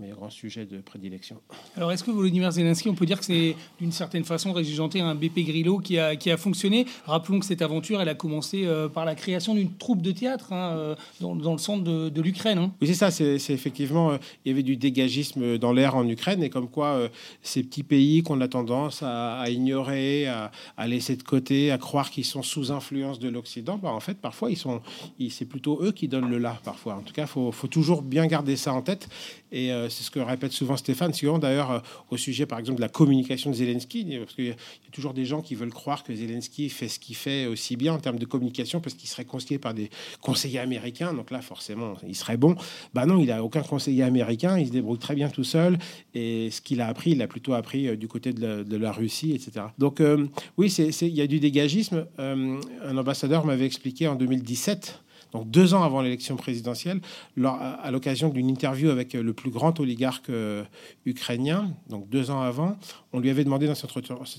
mes 0.00 0.08
grands 0.08 0.30
sujets 0.30 0.66
de 0.66 0.78
prédilection. 0.78 1.36
Alors, 1.76 1.92
est-ce 1.92 2.02
que 2.02 2.10
Volodymyr 2.10 2.50
Zelensky, 2.50 2.88
on 2.88 2.94
peut 2.94 3.06
dire 3.06 3.18
que 3.18 3.24
c'est 3.24 3.54
d'une 3.80 3.92
certaine 3.92 4.24
façon 4.24 4.52
régigenté 4.52 5.00
un 5.00 5.14
BP 5.14 5.40
Grillo 5.46 5.78
qui 5.78 5.98
a, 5.98 6.16
qui 6.16 6.30
a 6.30 6.36
fonctionné? 6.36 6.86
Rappelons 7.06 7.40
que 7.40 7.46
cette 7.46 7.62
aventure, 7.62 8.00
elle 8.00 8.08
a 8.08 8.14
commencé 8.14 8.64
euh, 8.66 8.88
par 8.88 9.04
la 9.04 9.14
création 9.14 9.54
d'une 9.54 9.72
troupe 9.76 10.02
de 10.02 10.12
théâtre 10.12 10.52
hein, 10.52 10.72
euh, 10.76 10.94
dans, 11.20 11.36
dans, 11.36 11.52
le 11.52 11.58
centre 11.58 11.84
de, 11.84 12.08
de 12.08 12.22
l'Ukraine. 12.22 12.58
Hein. 12.58 12.72
Oui, 12.80 12.86
c'est 12.86 12.94
ça. 12.94 13.10
C'est, 13.10 13.36
effectivement, 13.50 14.10
euh, 14.10 14.18
il 14.44 14.50
y 14.50 14.52
avait 14.52 14.62
du 14.62 14.76
dégagisme 14.76 15.58
dans 15.58 15.72
l'air 15.72 15.96
en 15.96 16.08
Ukraine 16.08 16.42
et 16.42 16.50
comme 16.50 16.68
quoi 16.68 17.08
ces 17.42 17.62
petits 17.62 17.82
pays 17.82 18.22
qu'on 18.22 18.40
a 18.40 18.48
tendance 18.48 19.02
à, 19.02 19.38
à 19.38 19.48
ignorer, 19.50 20.26
à, 20.26 20.50
à, 20.76 20.86
laisser 20.86 21.16
de 21.16 21.22
côté, 21.22 21.70
à 21.70 21.78
croire 21.78 22.10
qu'ils 22.10 22.24
sont 22.24 22.42
sous 22.42 22.72
influence 22.72 23.18
de 23.18 23.28
l'Occident, 23.28 23.78
bah, 23.78 23.90
en 23.90 24.00
fait, 24.00 24.14
parfois, 24.14 24.50
ils 24.50 24.56
sont, 24.56 24.80
ils, 25.18 25.30
c'est 25.30 25.44
plutôt 25.44 25.80
eux 25.82 25.92
qui 25.92 26.08
donnent 26.08 26.30
le 26.30 26.38
là, 26.38 26.58
parfois. 26.64 26.94
En 26.94 27.00
tout 27.00 27.12
cas, 27.12 27.22
il 27.22 27.28
faut, 27.28 27.52
faut, 27.52 27.68
toujours 27.68 28.02
bien 28.02 28.26
garder 28.26 28.56
ça 28.56 28.72
en 28.72 28.82
tête. 28.82 29.08
Et 29.52 29.70
c'est 29.88 30.02
ce 30.02 30.10
que 30.10 30.20
répète 30.20 30.52
souvent 30.52 30.76
Stéphane, 30.76 31.12
souvent 31.12 31.38
d'ailleurs 31.38 31.70
euh, 31.70 31.78
au 32.10 32.16
sujet 32.16 32.46
par 32.46 32.58
exemple 32.58 32.76
de 32.76 32.82
la 32.82 32.88
communication 32.88 33.50
de 33.50 33.56
Zelensky, 33.56 34.18
parce 34.18 34.34
qu'il 34.34 34.46
y 34.46 34.50
a 34.50 34.90
toujours 34.92 35.14
des 35.14 35.24
gens 35.24 35.42
qui 35.42 35.54
veulent 35.54 35.72
croire 35.72 36.04
que 36.04 36.14
Zelensky 36.14 36.68
fait 36.68 36.88
ce 36.88 36.98
qu'il 36.98 37.16
fait 37.16 37.46
aussi 37.46 37.76
bien 37.76 37.94
en 37.94 37.98
termes 37.98 38.18
de 38.18 38.24
communication 38.24 38.80
parce 38.80 38.94
qu'il 38.94 39.08
serait 39.08 39.24
conseillé 39.24 39.58
par 39.58 39.74
des 39.74 39.90
conseillers 40.20 40.58
américains. 40.58 41.12
Donc 41.12 41.30
là, 41.30 41.40
forcément, 41.42 41.94
il 42.06 42.14
serait 42.14 42.36
bon. 42.36 42.56
Bah 42.94 43.06
non, 43.06 43.20
il 43.20 43.26
n'a 43.26 43.42
aucun 43.42 43.62
conseiller 43.62 44.02
américain, 44.02 44.58
il 44.58 44.66
se 44.66 44.72
débrouille 44.72 44.98
très 44.98 45.14
bien 45.14 45.28
tout 45.28 45.44
seul. 45.44 45.78
Et 46.14 46.50
ce 46.50 46.60
qu'il 46.60 46.80
a 46.80 46.88
appris, 46.88 47.12
il 47.12 47.18
l'a 47.18 47.28
plutôt 47.28 47.54
appris 47.54 47.88
euh, 47.88 47.96
du 47.96 48.08
côté 48.08 48.32
de 48.32 48.76
la, 48.76 48.92
Russie, 48.92 49.32
etc. 49.32 49.66
Donc 49.78 50.00
euh, 50.00 50.26
oui, 50.56 50.72
il 50.72 51.08
y 51.08 51.20
a 51.20 51.26
du 51.26 51.38
dégagisme. 51.38 52.06
un 52.18 52.96
ambassadeur 52.96 53.46
m'avait 53.46 53.66
expliqué 53.66 54.08
en 54.08 54.16
2017 54.16 55.00
donc 55.32 55.50
deux 55.50 55.74
ans 55.74 55.82
avant 55.82 56.00
l'élection 56.00 56.36
présidentielle, 56.36 57.00
à 57.44 57.90
l'occasion 57.90 58.28
d'une 58.28 58.48
interview 58.48 58.90
avec 58.90 59.14
le 59.14 59.32
plus 59.32 59.50
grand 59.50 59.78
oligarque 59.80 60.30
euh, 60.30 60.64
ukrainien, 61.06 61.72
donc 61.88 62.08
deux 62.08 62.30
ans 62.30 62.40
avant, 62.40 62.76
on 63.12 63.20
lui 63.20 63.30
avait 63.30 63.44
demandé 63.44 63.66
dans 63.66 63.74
cet 63.74 63.96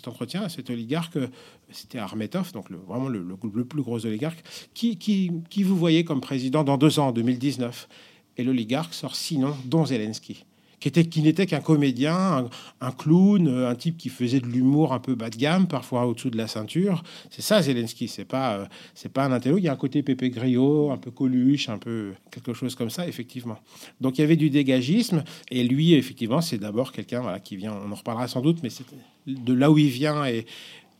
entretien, 0.08 0.42
à 0.42 0.50
cet 0.50 0.70
oligarque, 0.70 1.18
c'était 1.72 1.98
Armetov, 1.98 2.52
donc 2.52 2.70
le, 2.70 2.78
vraiment 2.78 3.08
le, 3.08 3.26
plus 3.66 3.82
gros 3.82 4.06
oligarque, 4.06 4.44
qui, 4.74 5.64
vous 5.64 5.78
voyez 5.78 6.04
comme 6.04 6.22
président 6.22 6.64
dans 6.64 6.78
deux 6.78 7.00
ans, 7.00 7.08
en 7.08 7.12
2019 7.12 7.88
Et 8.38 8.44
l'oligarque 8.44 8.94
sort 8.94 9.16
sinon, 9.16 9.56
dont 9.66 9.86
Zelensky 9.86 10.46
qui 10.82 10.88
était 10.88 11.06
qui 11.06 11.22
n'était 11.22 11.46
qu'un 11.46 11.62
comédien, 11.62 12.50
un, 12.82 12.92
clown, 12.92 13.48
un 13.48 13.76
type 13.76 13.98
qui 13.98 14.10
faisait 14.10 14.42
de 14.42 14.48
l'humour 14.48 14.94
un 14.94 15.00
peu 15.00 15.16
bas 15.16 15.30
de 15.30 15.38
gamme, 15.38 15.68
parfois 15.68 16.06
au-dessous 16.08 16.32
de 16.32 16.38
la 16.38 16.48
ceinture. 16.48 17.04
C'est 17.30 17.44
ça 17.44 17.62
Zelensky, 17.62 18.08
c'est 18.08 18.26
pas 18.26 18.56
euh, 18.56 18.66
c'est 18.96 19.14
pas 19.14 19.24
un 19.24 19.32
intello. 19.32 19.60
Il 19.60 19.64
y 19.64 19.70
a 19.70 19.74
un 19.74 19.78
côté 19.78 20.02
Pépé 20.02 20.32
Griot, 20.32 20.92
un 20.92 20.98
peu 20.98 21.12
Coluche, 21.12 21.70
un 21.70 21.78
peu 21.78 22.14
quelque 22.32 22.54
chose 22.54 22.76
comme 22.76 22.90
ça, 22.90 23.08
effectivement. 23.08 23.60
Donc 24.02 24.18
il 24.18 24.22
y 24.22 24.24
avait 24.24 24.36
du 24.36 24.50
dégagisme 24.50 25.24
et 25.52 25.64
lui, 25.64 25.94
effectivement, 25.94 26.42
c'est 26.42 26.58
d'abord 26.58 26.92
quelqu'un 26.92 27.22
voilà, 27.22 27.40
qui 27.40 27.56
vient. 27.56 27.74
On 27.74 27.92
en 27.92 27.96
reparlera 27.96 28.28
sans 28.28 28.42
doute, 28.42 28.58
mais 28.64 28.70
c'est 28.70 28.84
de 29.28 29.54
là 29.54 29.70
où 29.70 29.78
il 29.78 29.90
vient 29.90 30.26
et 30.26 30.48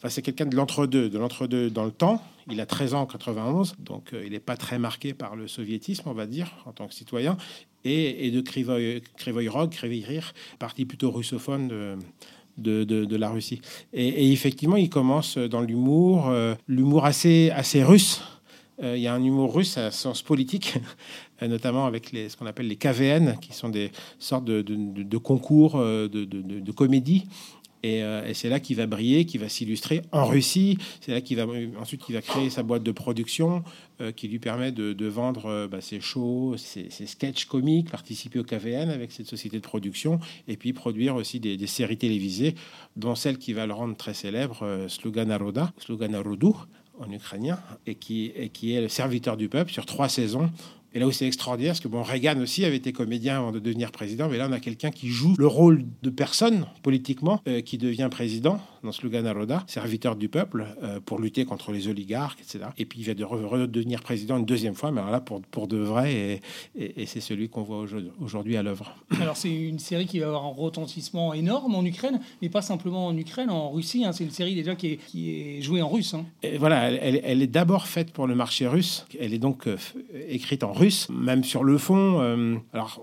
C'est 0.08 0.22
quelqu'un 0.22 0.46
de 0.46 0.56
l'entre-deux, 0.56 1.10
de 1.10 1.18
l'entre-deux 1.20 1.70
dans 1.70 1.86
le 1.86 1.92
temps. 1.92 2.24
Il 2.50 2.60
a 2.60 2.66
13 2.66 2.96
ans 2.96 3.02
en 3.02 3.06
91, 3.06 3.76
donc 3.80 4.14
euh, 4.14 4.24
il 4.26 4.32
n'est 4.32 4.40
pas 4.40 4.58
très 4.58 4.80
marqué 4.80 5.14
par 5.14 5.36
le 5.36 5.48
soviétisme, 5.48 6.10
on 6.10 6.14
va 6.14 6.26
dire, 6.26 6.52
en 6.66 6.72
tant 6.72 6.88
que 6.88 6.94
citoyen 6.94 7.38
et, 7.84 8.28
et 8.28 8.32
de 8.32 8.42
Krivoy 8.42 9.48
Rog, 9.48 9.70
Krivoy 9.70 10.20
parti 10.60 10.86
plutôt 10.86 11.12
russophone 11.12 12.00
de, 12.58 13.16
la 13.16 13.30
Russie. 13.30 13.62
Et, 13.94 14.32
effectivement, 14.32 14.78
il 14.78 14.90
commence 14.90 15.38
dans 15.38 15.62
l'humour, 15.62 16.30
euh, 16.30 16.56
l'humour 16.68 17.06
assez, 17.06 17.52
russe. 17.84 18.22
Euh, 18.84 18.98
il 18.98 19.04
y 19.04 19.08
a 19.08 19.14
un 19.14 19.24
humour 19.24 19.54
russe 19.54 19.78
à 19.78 19.92
sens 19.92 20.22
politique, 20.22 20.76
notamment 21.42 21.86
avec 21.86 22.10
ce 22.10 22.36
qu'on 22.36 22.48
appelle 22.48 22.68
les 22.68 22.76
KVN, 22.76 23.38
qui 23.40 23.54
sont 23.54 23.70
des 23.70 23.92
sortes 24.20 24.46
de, 24.46 25.18
concours 25.18 25.78
de, 25.78 26.72
comédie 26.72 27.26
euh, 27.86 28.26
et, 28.26 28.34
c'est 28.34 28.50
là 28.50 28.60
qu'il 28.60 28.78
va 28.78 28.88
briller, 28.88 29.26
qu'il 29.26 29.40
va 29.40 29.50
s'illustrer 29.50 30.02
en 30.12 30.26
Russie. 30.26 30.78
C'est 31.02 31.12
là 31.12 31.22
qu'il 31.22 31.38
va 31.38 31.46
ensuite 31.80 32.04
qu'il 32.04 32.16
va 32.16 32.22
créer 32.22 32.50
sa 32.50 32.64
boîte 32.64 32.84
de 32.84 32.92
production 32.92 33.64
euh, 34.00 34.12
qui 34.12 34.28
lui 34.28 34.40
permet 34.40 34.72
de, 34.72 35.06
vendre 35.08 35.46
euh, 35.48 35.68
bah, 35.68 35.82
ses 35.82 36.00
shows, 36.00 36.56
ses, 36.58 36.90
sketchs 36.90 37.46
comiques, 37.46 37.90
participer 37.90 38.40
au 38.40 38.44
KVN 38.44 38.90
avec 38.90 39.12
cette 39.12 39.28
société 39.28 39.58
de 39.58 39.64
production 39.64 40.20
et 40.48 40.58
puis 40.58 40.74
produire 40.74 41.16
aussi 41.16 41.40
des, 41.40 41.68
séries 41.68 41.98
télévisées, 41.98 42.56
dont 42.96 43.16
celle 43.16 43.38
qui 43.38 43.54
va 43.54 43.66
le 43.66 43.74
rendre 43.74 43.96
très 43.96 44.14
célèbre, 44.14 44.86
Sluganaroda, 44.88 45.72
Sluganarodu 45.78 46.48
en 47.00 47.12
ukrainien, 47.12 47.60
et 47.88 47.96
qui, 47.96 48.32
et 48.36 48.50
qui 48.50 48.74
est 48.74 48.82
le 48.82 48.90
serviteur 48.90 49.38
du 49.38 49.50
peuple 49.50 49.72
sur 49.72 49.86
trois 49.86 50.10
saisons 50.10 50.52
et 50.94 51.00
là 51.00 51.08
où 51.08 51.12
c'est 51.12 51.26
extraordinaire, 51.26 51.72
parce 51.72 51.80
que 51.80 51.88
bon, 51.88 52.04
Reagan 52.04 52.40
aussi 52.40 52.66
avait 52.66 52.76
été 52.76 52.92
comédien 52.92 53.38
avant 53.38 53.52
de 53.52 53.60
devenir 53.60 53.92
président, 53.92 54.28
mais 54.30 54.38
là 54.38 54.48
on 54.50 54.54
a 54.54 54.60
quelqu'un 54.60 54.92
qui 54.92 55.08
joue 55.08 55.36
le 55.38 55.48
rôle 55.48 55.86
de 56.04 56.10
personne 56.10 56.66
politiquement, 56.84 57.42
euh, 57.48 57.62
qui 57.62 57.78
devient 57.78 58.10
président 58.12 58.60
dans 58.84 58.92
Slogan 58.92 59.24
Naroda, 59.24 59.64
serviteur 59.68 60.16
du 60.16 60.30
peuple, 60.30 60.68
euh, 60.84 61.00
pour 61.00 61.20
lutter 61.20 61.46
contre 61.46 61.72
les 61.72 61.88
oligarques, 61.88 62.40
etc. 62.42 62.66
Et 62.78 62.86
puis 62.86 63.00
il 63.00 63.04
vient 63.04 63.14
de 63.14 63.24
redevenir 63.24 64.02
président 64.02 64.38
une 64.38 64.46
deuxième 64.46 64.76
fois, 64.76 64.92
mais 64.92 65.02
alors 65.02 65.12
là 65.12 65.22
pour, 65.22 65.42
pour 65.42 65.68
de 65.68 65.78
vrai, 65.78 66.42
et, 66.76 67.02
et, 67.02 67.06
c'est 67.06 67.22
celui 67.22 67.50
qu'on 67.50 67.64
voit 67.64 67.86
aujourd'hui 68.20 68.58
à 68.58 68.64
l'œuvre. 68.64 68.96
Alors 69.22 69.38
c'est 69.38 69.54
une 69.54 69.80
série 69.80 70.06
qui 70.06 70.20
va 70.20 70.28
avoir 70.28 70.46
un 70.46 70.54
retentissement 70.54 71.34
énorme 71.34 71.76
en 71.76 71.84
Ukraine, 71.84 72.20
mais 72.42 72.50
pas 72.50 72.62
simplement 72.62 73.08
en 73.08 73.18
Ukraine, 73.18 73.50
en 73.50 73.72
Russie. 73.72 74.06
Hein. 74.06 74.12
c'est 74.12 74.24
une 74.24 74.32
série 74.32 74.56
déjà 74.56 74.76
qui 74.76 74.94
est, 74.94 74.98
qui 74.98 75.32
est 75.32 75.62
jouée 75.62 75.82
en 75.82 75.90
russe. 75.90 76.14
Hein. 76.14 76.26
Et 76.44 76.58
voilà, 76.58 76.92
elle, 76.92 77.22
elle, 77.24 77.42
est 77.42 77.48
d'abord 77.48 77.88
faite 77.88 78.12
pour 78.12 78.28
le 78.28 78.36
marché 78.36 78.68
russe. 78.68 79.06
Elle 79.20 79.34
est 79.34 79.40
donc 79.40 79.68
euh, 79.68 79.78
écrite 80.28 80.64
en 80.64 80.74
russe, 80.74 81.08
même 81.10 81.44
sur 81.44 81.64
le 81.64 81.78
fond. 81.78 82.22
Euh, 82.22 82.56
alors, 82.74 83.02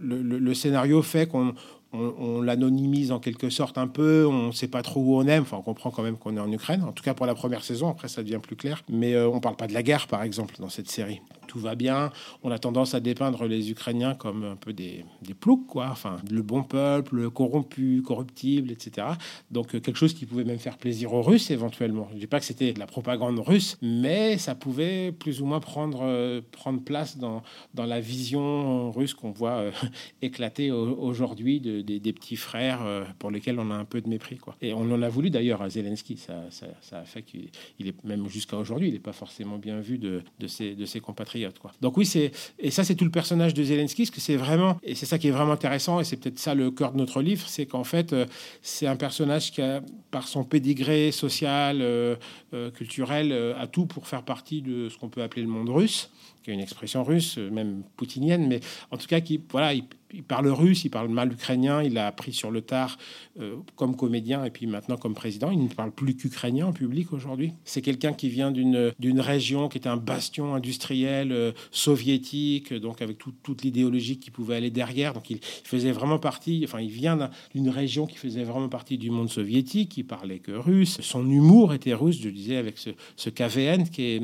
le, 0.00 0.54
scénario 0.54 1.02
fait 1.02 1.28
qu'on 1.28 1.54
on, 1.92 2.40
l'anonymise 2.40 3.12
en 3.12 3.18
quelque 3.18 3.50
sorte 3.50 3.78
un 3.78 3.88
peu, 3.88 4.26
on 4.26 4.48
ne 4.48 4.52
sait 4.52 4.68
pas 4.68 4.82
trop 4.82 5.00
où 5.00 5.16
on 5.16 5.26
est, 5.26 5.38
enfin 5.38 5.58
on 5.58 5.62
comprend 5.62 5.90
quand 5.90 6.02
même 6.02 6.16
qu'on 6.16 6.36
est 6.36 6.40
en 6.40 6.50
Ukraine, 6.50 6.82
en 6.82 6.92
tout 6.92 7.02
cas 7.02 7.14
pour 7.14 7.26
la 7.26 7.34
première 7.34 7.64
saison, 7.64 7.88
après 7.88 8.08
ça 8.08 8.22
devient 8.22 8.40
plus 8.42 8.56
clair, 8.56 8.82
mais 8.88 9.14
euh, 9.14 9.28
on 9.28 9.40
parle 9.40 9.56
pas 9.56 9.66
de 9.66 9.74
la 9.74 9.82
guerre 9.82 10.06
par 10.06 10.22
exemple 10.22 10.54
dans 10.58 10.68
cette 10.68 10.90
série 10.90 11.20
tout 11.46 11.58
va 11.58 11.74
bien. 11.74 12.10
On 12.42 12.50
a 12.50 12.58
tendance 12.58 12.94
à 12.94 13.00
dépeindre 13.00 13.46
les 13.46 13.70
Ukrainiens 13.70 14.14
comme 14.14 14.44
un 14.44 14.56
peu 14.56 14.72
des, 14.72 15.04
ploucs, 15.40 15.66
quoi. 15.66 15.88
Enfin, 15.90 16.16
le 16.30 16.42
bon 16.42 16.62
peuple, 16.62 17.30
corrompu, 17.30 18.02
corruptible, 18.02 18.70
etc. 18.70 19.06
Donc, 19.50 19.74
euh, 19.74 19.80
quelque 19.80 19.96
chose 19.96 20.14
qui 20.14 20.26
pouvait 20.26 20.44
même 20.44 20.58
faire 20.58 20.78
plaisir 20.78 21.12
aux 21.12 21.22
Russes 21.22 21.50
éventuellement. 21.50 22.08
Je 22.12 22.18
dis 22.18 22.26
pas 22.26 22.38
que 22.38 22.44
c'était 22.44 22.72
de 22.72 22.78
la 22.78 22.86
propagande 22.86 23.38
russe, 23.38 23.76
mais 23.82 24.38
ça 24.38 24.54
pouvait 24.54 25.12
plus 25.12 25.40
ou 25.40 25.46
moins 25.46 25.60
prendre, 25.60 26.00
euh, 26.02 26.40
prendre 26.52 26.82
place 26.82 27.18
dans, 27.18 27.42
dans 27.74 27.86
la 27.86 28.00
vision 28.00 28.90
russe 28.92 29.14
qu'on 29.14 29.30
voit 29.30 29.58
euh, 29.58 29.70
éclater 30.22 30.70
aujourd'hui 30.70 31.60
de, 31.60 31.80
des 31.80 32.12
petits 32.12 32.36
frères 32.36 32.80
pour 33.18 33.30
lesquels 33.30 33.58
on 33.58 33.70
a 33.70 33.74
un 33.74 33.84
peu 33.84 34.00
de 34.00 34.08
mépris, 34.08 34.38
quoi. 34.38 34.56
Et 34.60 34.72
on 34.72 34.90
en 34.92 35.02
a 35.02 35.08
voulu 35.08 35.30
d'ailleurs 35.30 35.62
à 35.62 35.68
Zelensky. 35.68 36.16
Ça, 36.16 36.44
ça, 36.50 36.66
ça 36.80 36.98
a 36.98 37.04
fait 37.04 37.22
qu'il 37.22 37.50
est, 37.80 38.04
même 38.04 38.28
jusqu'à 38.28 38.56
aujourd'hui, 38.56 38.88
il 38.88 38.94
n'est 38.94 39.00
pas 39.00 39.12
forcément 39.12 39.58
bien 39.58 39.80
vu 39.80 39.98
de, 39.98 40.22
de, 40.38 40.46
ses, 40.46 40.74
de 40.74 40.84
ses 40.84 41.00
compatriotes. 41.00 41.31
Donc 41.80 41.96
oui, 41.96 42.06
c'est 42.06 42.32
et 42.58 42.70
ça 42.70 42.84
c'est 42.84 42.94
tout 42.94 43.04
le 43.04 43.10
personnage 43.10 43.54
de 43.54 43.62
Zelensky, 43.62 44.02
parce 44.02 44.10
que 44.10 44.20
c'est 44.20 44.36
vraiment 44.36 44.78
et 44.82 44.94
c'est 44.94 45.06
ça 45.06 45.18
qui 45.18 45.28
est 45.28 45.30
vraiment 45.30 45.52
intéressant 45.52 46.00
et 46.00 46.04
c'est 46.04 46.16
peut-être 46.16 46.38
ça 46.38 46.54
le 46.54 46.70
cœur 46.70 46.92
de 46.92 46.98
notre 46.98 47.22
livre, 47.22 47.46
c'est 47.48 47.66
qu'en 47.66 47.84
fait 47.84 48.12
euh, 48.12 48.26
c'est 48.62 48.86
un 48.86 48.96
personnage 48.96 49.52
qui 49.52 49.62
a 49.62 49.82
par 50.10 50.28
son 50.28 50.44
pédigré 50.44 51.10
social, 51.12 51.78
euh, 51.80 52.16
euh, 52.54 52.70
culturel, 52.70 53.32
a 53.58 53.66
tout 53.66 53.86
pour 53.86 54.06
faire 54.06 54.22
partie 54.22 54.62
de 54.62 54.88
ce 54.88 54.98
qu'on 54.98 55.08
peut 55.08 55.22
appeler 55.22 55.42
le 55.42 55.48
monde 55.48 55.68
russe 55.68 56.10
qui 56.42 56.50
est 56.50 56.54
une 56.54 56.60
expression 56.60 57.04
russe, 57.04 57.38
même 57.38 57.82
poutinienne, 57.96 58.46
mais 58.48 58.60
en 58.90 58.96
tout 58.96 59.06
cas 59.06 59.20
qui 59.20 59.40
voilà, 59.50 59.74
il, 59.74 59.84
parle 60.22 60.48
russe, 60.48 60.84
il 60.84 60.90
parle 60.90 61.08
mal 61.08 61.32
ukrainien, 61.32 61.82
il 61.82 61.96
a 61.96 62.06
appris 62.06 62.32
sur 62.32 62.50
le 62.50 62.60
tard 62.60 62.98
euh, 63.40 63.56
comme 63.76 63.96
comédien 63.96 64.44
et 64.44 64.50
puis 64.50 64.66
maintenant 64.66 64.96
comme 64.96 65.14
président. 65.14 65.50
Il 65.50 65.62
ne 65.62 65.68
parle 65.68 65.92
plus 65.92 66.14
qu'ukrainien 66.14 66.66
en 66.66 66.72
public 66.72 67.12
aujourd'hui. 67.12 67.52
C'est 67.64 67.80
quelqu'un 67.80 68.12
qui 68.12 68.28
vient 68.28 68.50
d'une 68.50 69.20
région 69.20 69.68
qui 69.68 69.78
était 69.78 69.88
un 69.88 69.96
bastion 69.96 70.54
industriel 70.54 71.32
euh, 71.32 71.52
soviétique, 71.70 72.74
donc 72.74 73.00
avec 73.00 73.18
toute 73.18 73.62
l'idéologie 73.62 74.18
qui 74.18 74.30
pouvait 74.30 74.56
aller 74.56 74.70
derrière. 74.70 75.14
Donc 75.14 75.30
il, 75.30 75.38
faisait 75.42 75.92
vraiment 75.92 76.18
partie, 76.18 76.62
enfin 76.64 76.80
il 76.80 76.90
vient 76.90 77.30
d'une 77.54 77.70
région 77.70 78.06
qui 78.06 78.16
faisait 78.16 78.44
vraiment 78.44 78.68
partie 78.68 78.98
du 78.98 79.10
monde 79.10 79.30
soviétique, 79.30 79.96
il 79.96 80.04
parlait 80.04 80.38
que 80.38 80.52
russe. 80.52 81.00
Son 81.00 81.28
humour 81.28 81.72
était 81.72 81.94
russe, 81.94 82.20
je 82.20 82.28
disais, 82.28 82.56
avec 82.56 82.78
ce, 82.78 82.90
ce 83.16 83.30
KVN 83.30 83.84
qui 83.84 84.02
est 84.02 84.22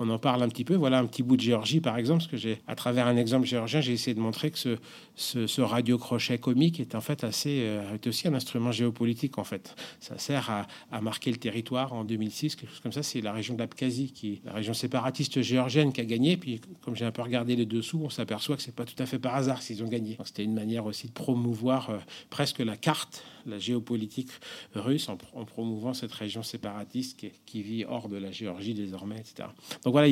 on 0.00 0.08
en 0.08 0.18
parle 0.18 0.42
un 0.42 0.48
petit 0.48 0.64
peu. 0.64 0.74
Voilà 0.74 0.98
un 0.98 1.06
petit 1.06 1.22
bout 1.22 1.36
de 1.36 1.42
Géorgie, 1.42 1.80
par 1.80 1.98
exemple, 1.98 2.20
parce 2.20 2.30
que 2.30 2.38
j'ai, 2.38 2.58
à 2.66 2.74
travers 2.74 3.06
un 3.06 3.16
exemple 3.16 3.46
géorgien, 3.46 3.82
j'ai 3.82 3.92
essayé 3.92 4.14
de 4.14 4.20
montrer 4.20 4.50
que 4.50 4.58
ce, 4.58 4.78
ce, 5.14 5.60
radio 5.60 5.98
crochet 5.98 6.38
comique 6.38 6.80
est 6.80 6.94
en 6.94 7.02
fait 7.02 7.22
assez, 7.22 7.60
euh, 7.64 7.94
est 7.94 8.06
aussi 8.06 8.26
un 8.26 8.34
instrument 8.34 8.72
géopolitique 8.72 9.36
en 9.36 9.44
fait. 9.44 9.76
Ça 10.00 10.18
sert 10.18 10.50
à, 10.90 11.00
marquer 11.02 11.30
le 11.30 11.36
territoire 11.36 11.92
en 11.92 12.04
2006, 12.04 12.56
quelque 12.56 12.70
chose 12.70 12.80
comme 12.80 12.92
ça. 12.92 13.02
C'est 13.02 13.20
la 13.20 13.32
région 13.32 13.54
d'Abkhazie, 13.54 14.12
qui 14.12 14.40
la 14.44 14.54
région 14.54 14.72
séparatiste 14.72 15.42
géorgienne, 15.42 15.92
qui 15.92 16.00
a 16.00 16.04
gagné. 16.06 16.38
Puis, 16.38 16.62
comme 16.80 16.96
j'ai 16.96 17.04
un 17.04 17.12
peu 17.12 17.22
regardé 17.22 17.54
les 17.54 17.66
dessous, 17.66 18.00
on 18.02 18.10
s'aperçoit 18.10 18.56
que 18.56 18.62
c'est 18.62 18.74
pas 18.74 18.86
tout 18.86 19.00
à 19.00 19.06
fait 19.06 19.18
par 19.18 19.34
hasard 19.34 19.60
s'ils 19.60 19.84
ont 19.84 19.88
gagné. 19.88 20.16
C'était 20.24 20.44
une 20.44 20.54
manière 20.54 20.86
aussi 20.86 21.08
de 21.08 21.12
promouvoir 21.12 21.90
euh, 21.90 21.98
presque 22.30 22.60
la 22.60 22.78
carte, 22.78 23.22
la 23.44 23.58
géopolitique 23.58 24.30
russe, 24.74 25.10
en, 25.10 25.16
promouvant 25.44 25.92
cette 25.92 26.12
région 26.12 26.42
séparatiste 26.42 27.18
qui, 27.18 27.32
qui, 27.44 27.62
vit 27.62 27.84
hors 27.84 28.08
de 28.08 28.16
la 28.16 28.30
Géorgie 28.30 28.72
désormais, 28.72 29.18
etc. 29.18 29.48
Donc 29.84 29.89
voilà, 29.92 30.08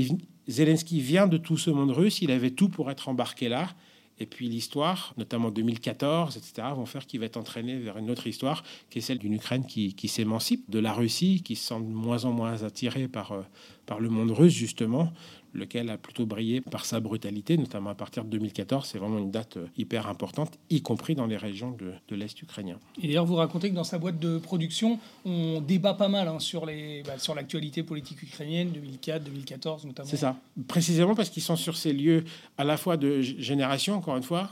Zelensky 0.47 1.00
vient 1.00 1.26
de 1.26 1.37
tout 1.37 1.56
ce 1.56 1.70
monde 1.70 1.90
russe. 1.90 2.23
Il 2.23 2.30
avait 2.30 2.50
tout 2.50 2.68
pour 2.68 2.90
être 2.90 3.08
embarqué 3.08 3.49
là. 3.49 3.68
Et 4.20 4.26
puis 4.26 4.49
l'histoire, 4.49 5.14
notamment 5.16 5.50
2014, 5.50 6.37
etc., 6.37 6.68
vont 6.75 6.87
faire 6.87 7.06
qu'il 7.06 7.20
va 7.20 7.26
être 7.26 7.37
entraîné 7.37 7.78
vers 7.78 7.99
une 7.99 8.11
autre 8.11 8.26
histoire, 8.26 8.64
qui 8.90 8.99
est 8.99 9.00
celle 9.00 9.18
d'une 9.18 9.35
Ukraine 9.35 9.64
qui, 9.64 9.94
qui 9.94 10.08
s'émancipe 10.08 10.68
de 10.68 10.80
la 10.80 10.92
Russie, 10.92 11.42
qui 11.44 11.54
se 11.54 11.68
sent 11.68 11.80
de 11.80 11.92
moins 11.92 12.25
en 12.25 12.32
moins 12.32 12.64
attirée 12.64 13.06
par, 13.06 13.32
euh, 13.32 13.42
par 13.87 14.00
le 14.00 14.08
monde 14.08 14.32
russe, 14.32 14.54
justement, 14.54 15.12
lequel 15.52 15.90
a 15.90 15.99
plutôt 15.99 16.26
brillé 16.26 16.61
par 16.61 16.85
sa 16.85 17.00
brutalité, 17.00 17.57
notamment 17.57 17.90
à 17.90 17.95
partir 17.95 18.25
de 18.25 18.31
2014. 18.31 18.87
C'est 18.87 18.99
vraiment 18.99 19.19
une 19.19 19.31
date 19.31 19.57
euh, 19.57 19.67
hyper 19.76 20.09
importante, 20.09 20.59
y 20.71 20.83
compris 20.83 21.14
dans 21.14 21.26
les 21.26 21.37
régions 21.37 21.71
de, 21.73 21.93
de 22.09 22.17
l'Est 22.17 22.40
ukrainien. 22.40 22.78
Et 23.02 23.09
d'ailleurs, 23.09 23.26
vous 23.26 23.37
racontez 23.37 23.71
que 23.71 23.75
dans 23.75 23.85
sa 23.85 23.99
boîte 23.99 24.19
de 24.19 24.38
production, 24.38 24.99
on 25.25 25.61
débat 25.61 25.95
pas 25.95 26.09
mal 26.09 26.28
hein, 26.28 26.38
sur, 26.38 26.67
les, 26.67 27.02
bah, 27.05 27.19
sur 27.19 27.35
l'actualité 27.35 27.83
politique 27.83 28.23
ukrainienne, 28.23 28.71
2004, 28.71 29.25
2014 29.25 29.87
notamment. 29.87 30.09
C'est 30.09 30.17
ça. 30.17 30.37
Précisément 30.67 31.14
parce 31.14 31.31
qu'ils 31.31 31.43
sont 31.43 31.57
sur 31.57 31.76
ces 31.76 31.93
lieux 31.93 32.25
à 32.57 32.64
la 32.64 32.76
fois 32.76 32.97
de 32.97 33.21
génération, 33.21 33.95
encore 33.95 34.17
une 34.17 34.23
fois, 34.23 34.50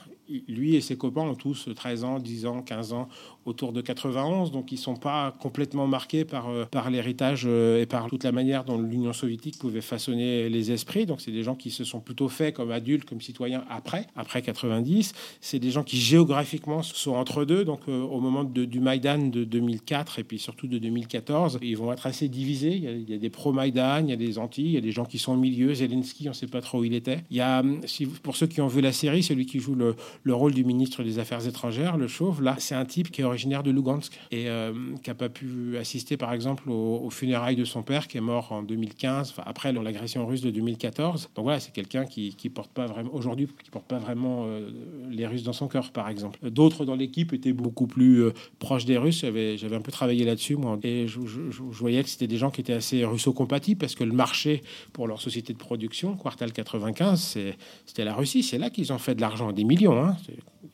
lui 0.48 0.74
et 0.74 0.80
ses 0.80 0.96
copains 0.96 1.22
ont 1.22 1.34
tous 1.34 1.68
13 1.74 2.04
ans, 2.04 2.18
10 2.18 2.46
ans, 2.46 2.62
15 2.62 2.92
ans, 2.92 3.08
autour 3.46 3.72
de 3.72 3.80
91, 3.80 4.50
donc 4.50 4.72
ils 4.72 4.78
sont 4.78 4.96
pas 4.96 5.32
complètement 5.40 5.86
marqués 5.86 6.24
par, 6.24 6.48
euh, 6.48 6.64
par 6.64 6.90
l'héritage 6.90 7.44
euh, 7.46 7.80
et 7.80 7.86
par 7.86 8.08
toute 8.08 8.24
la 8.24 8.32
manière 8.32 8.64
dont 8.64 8.80
l'Union 8.80 9.12
soviétique 9.12 9.58
pouvait 9.58 9.80
façonner 9.80 10.48
les 10.48 10.72
esprits. 10.72 11.06
Donc 11.06 11.20
c'est 11.20 11.30
des 11.30 11.44
gens 11.44 11.54
qui 11.54 11.70
se 11.70 11.84
sont 11.84 12.00
plutôt 12.00 12.28
faits 12.28 12.54
comme 12.54 12.72
adultes, 12.72 13.04
comme 13.04 13.20
citoyens 13.20 13.64
après, 13.70 14.08
après 14.16 14.42
90. 14.42 15.12
C'est 15.40 15.60
des 15.60 15.70
gens 15.70 15.84
qui 15.84 15.96
géographiquement 15.96 16.82
sont 16.82 17.12
entre 17.12 17.44
deux. 17.44 17.64
Donc 17.64 17.82
euh, 17.88 18.02
au 18.02 18.20
moment 18.20 18.42
de, 18.42 18.64
du 18.64 18.80
Maïdan 18.80 19.30
de 19.30 19.44
2004 19.44 20.18
et 20.18 20.24
puis 20.24 20.40
surtout 20.40 20.66
de 20.66 20.78
2014, 20.78 21.60
ils 21.62 21.76
vont 21.76 21.92
être 21.92 22.06
assez 22.06 22.28
divisés. 22.28 22.74
Il 22.74 23.08
y 23.08 23.14
a, 23.14 23.18
des 23.18 23.30
pro-Maïdan, 23.30 24.00
il 24.00 24.10
y 24.10 24.12
a 24.12 24.16
des 24.16 24.38
anti, 24.38 24.64
il 24.64 24.72
y 24.72 24.76
a 24.76 24.80
des 24.80 24.92
gens 24.92 25.04
qui 25.04 25.18
sont 25.18 25.32
au 25.32 25.36
milieu. 25.36 25.72
Zelensky, 25.72 26.26
on 26.26 26.30
ne 26.30 26.34
sait 26.34 26.48
pas 26.48 26.60
trop 26.60 26.80
où 26.80 26.84
il 26.84 26.94
était. 26.94 27.22
Il 27.30 27.36
y 27.36 27.40
a, 27.40 27.62
si, 27.86 28.06
pour 28.06 28.36
ceux 28.36 28.48
qui 28.48 28.60
ont 28.60 28.66
vu 28.66 28.80
la 28.80 28.92
série, 28.92 29.22
celui 29.22 29.46
qui 29.46 29.60
joue 29.60 29.76
le, 29.76 29.94
le 30.22 30.34
rôle 30.34 30.54
du 30.54 30.64
ministre 30.64 31.02
des 31.02 31.18
Affaires 31.18 31.46
étrangères, 31.46 31.96
le 31.96 32.08
chauve, 32.08 32.42
là, 32.42 32.56
c'est 32.58 32.74
un 32.74 32.84
type 32.84 33.10
qui 33.10 33.20
est 33.20 33.24
originaire 33.24 33.62
de 33.62 33.70
Lugansk 33.70 34.18
et 34.30 34.48
euh, 34.48 34.72
qui 35.02 35.10
n'a 35.10 35.14
pas 35.14 35.28
pu 35.28 35.76
assister, 35.78 36.16
par 36.16 36.32
exemple, 36.32 36.70
aux, 36.70 37.10
funérailles 37.10 37.56
de 37.56 37.64
son 37.64 37.82
père 37.82 38.08
qui 38.08 38.18
est 38.18 38.20
mort 38.22 38.52
en 38.52 38.62
2015, 38.62 39.34
après 39.44 39.72
l'agression 39.72 40.26
russe 40.26 40.40
de 40.40 40.50
2014. 40.50 41.30
Donc 41.34 41.44
voilà, 41.44 41.60
c'est 41.60 41.72
quelqu'un 41.72 42.04
qui, 42.04 42.34
qui 42.34 42.48
porte 42.48 42.70
pas 42.70 42.86
vraiment, 42.86 43.14
aujourd'hui, 43.14 43.48
qui 43.62 43.70
porte 43.70 43.86
pas 43.86 43.98
vraiment 43.98 44.44
euh, 44.46 44.70
les 45.10 45.26
Russes 45.26 45.42
dans 45.42 45.52
son 45.52 45.68
cœur, 45.68 45.90
par 45.92 46.08
exemple. 46.08 46.38
D'autres 46.48 46.84
dans 46.84 46.94
l'équipe 46.94 47.32
étaient 47.32 47.52
beaucoup 47.52 47.86
plus 47.86 48.24
euh, 48.24 48.32
proches 48.58 48.84
des 48.84 48.98
Russes. 48.98 49.20
J'avais, 49.20 49.56
j'avais 49.56 49.76
un 49.76 49.80
peu 49.80 49.92
travaillé 49.92 50.24
là-dessus, 50.24 50.56
moi, 50.56 50.78
et 50.82 51.06
je, 51.06 51.20
voyais 51.60 52.02
que 52.02 52.08
c'était 52.08 52.26
des 52.26 52.38
gens 52.38 52.50
qui 52.50 52.60
étaient 52.60 52.72
assez 52.72 53.04
russo-compatibles 53.04 53.78
parce 53.78 53.94
que 53.94 54.04
le 54.04 54.12
marché 54.12 54.62
pour 54.92 55.06
leur 55.06 55.20
société 55.20 55.52
de 55.52 55.58
production, 55.58 56.16
Quartal 56.16 56.52
95, 56.52 57.38
c'était 57.86 58.04
la 58.04 58.14
Russie. 58.14 58.42
C'est 58.42 58.58
là 58.58 58.70
qu'ils 58.70 58.92
ont 58.92 58.98
fait 58.98 59.14
de 59.14 59.20
l'argent, 59.20 59.52
des 59.52 59.64
millions. 59.64 60.02
Hein. 60.02 60.05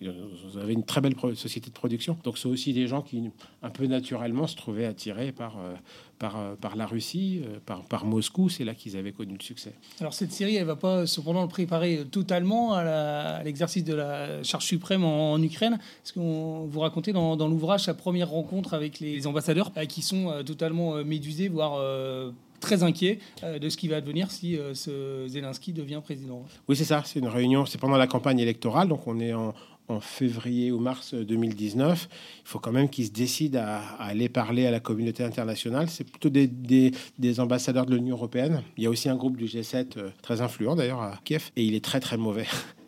Vous 0.00 0.58
avez 0.58 0.72
une 0.72 0.84
très 0.84 1.00
belle 1.00 1.14
société 1.34 1.70
de 1.70 1.74
production. 1.74 2.16
Donc, 2.24 2.38
c'est 2.38 2.48
aussi 2.48 2.72
des 2.72 2.86
gens 2.86 3.02
qui, 3.02 3.30
un 3.62 3.70
peu 3.70 3.86
naturellement, 3.86 4.46
se 4.46 4.56
trouvaient 4.56 4.86
attirés 4.86 5.32
par, 5.32 5.58
euh, 5.58 5.74
euh, 6.22 6.56
par 6.56 6.76
la 6.76 6.86
Russie, 6.86 7.42
euh, 7.44 7.58
par, 7.64 7.84
par 7.84 8.04
Moscou. 8.04 8.48
C'est 8.48 8.64
là 8.64 8.74
qu'ils 8.74 8.96
avaient 8.96 9.12
connu 9.12 9.36
le 9.38 9.42
succès. 9.42 9.74
Alors, 10.00 10.14
cette 10.14 10.32
série, 10.32 10.56
elle 10.56 10.66
va 10.66 10.76
pas 10.76 11.06
cependant 11.06 11.42
le 11.42 11.48
préparer 11.48 12.04
totalement 12.10 12.74
à 12.74 13.42
l'exercice 13.44 13.84
de 13.84 13.94
la 13.94 14.42
charge 14.42 14.64
suprême 14.64 15.04
en, 15.04 15.40
Ukraine. 15.42 15.78
Parce 16.02 16.12
qu'on 16.12 16.66
vous 16.66 16.80
racontez 16.80 17.12
dans, 17.12 17.36
dans 17.36 17.48
l'ouvrage 17.48 17.84
sa 17.84 17.94
première 17.94 18.30
rencontre 18.30 18.74
avec 18.74 19.00
les 19.00 19.26
ambassadeurs 19.26 19.72
qui 19.88 20.02
sont 20.02 20.42
totalement 20.44 21.02
médusés, 21.04 21.48
voire 21.48 21.80
très 22.62 22.82
inquiet 22.82 23.18
euh, 23.42 23.58
de 23.58 23.68
ce 23.68 23.76
qui 23.76 23.88
va 23.88 23.96
advenir 23.96 24.30
si 24.30 24.56
euh, 24.56 24.72
ce 24.72 25.26
Zelensky 25.28 25.74
devient 25.74 26.00
président. 26.02 26.46
Oui, 26.68 26.76
c'est 26.76 26.84
ça. 26.84 27.02
C'est 27.04 27.18
une 27.18 27.28
réunion. 27.28 27.66
C'est 27.66 27.78
pendant 27.78 27.98
la 27.98 28.06
campagne 28.06 28.38
électorale, 28.38 28.88
donc 28.88 29.06
on 29.06 29.20
est 29.20 29.34
en, 29.34 29.52
février 30.00 30.72
ou 30.72 30.78
mars 30.78 31.12
2019. 31.12 32.08
Il 32.10 32.48
faut 32.48 32.58
quand 32.58 32.72
même 32.72 32.88
qu'ils 32.88 33.08
se 33.08 33.10
décident 33.10 33.60
à, 33.62 33.80
aller 33.98 34.30
parler 34.30 34.64
à 34.64 34.70
la 34.70 34.80
communauté 34.80 35.22
internationale. 35.22 35.90
C'est 35.90 36.04
plutôt 36.04 36.30
des, 36.30 36.46
des, 36.46 37.40
ambassadeurs 37.40 37.84
de 37.84 37.94
l'Union 37.94 38.16
européenne. 38.16 38.62
Il 38.78 38.84
y 38.84 38.86
a 38.86 38.90
aussi 38.90 39.10
un 39.10 39.16
groupe 39.16 39.36
du 39.36 39.44
G7 39.44 39.98
euh, 39.98 40.08
très 40.22 40.40
influent 40.40 40.76
d'ailleurs 40.76 41.02
à 41.02 41.20
Kiev 41.24 41.50
et 41.56 41.64
il 41.64 41.74
est 41.74 41.84
très 41.84 42.00
très 42.00 42.16
mauvais. 42.16 42.46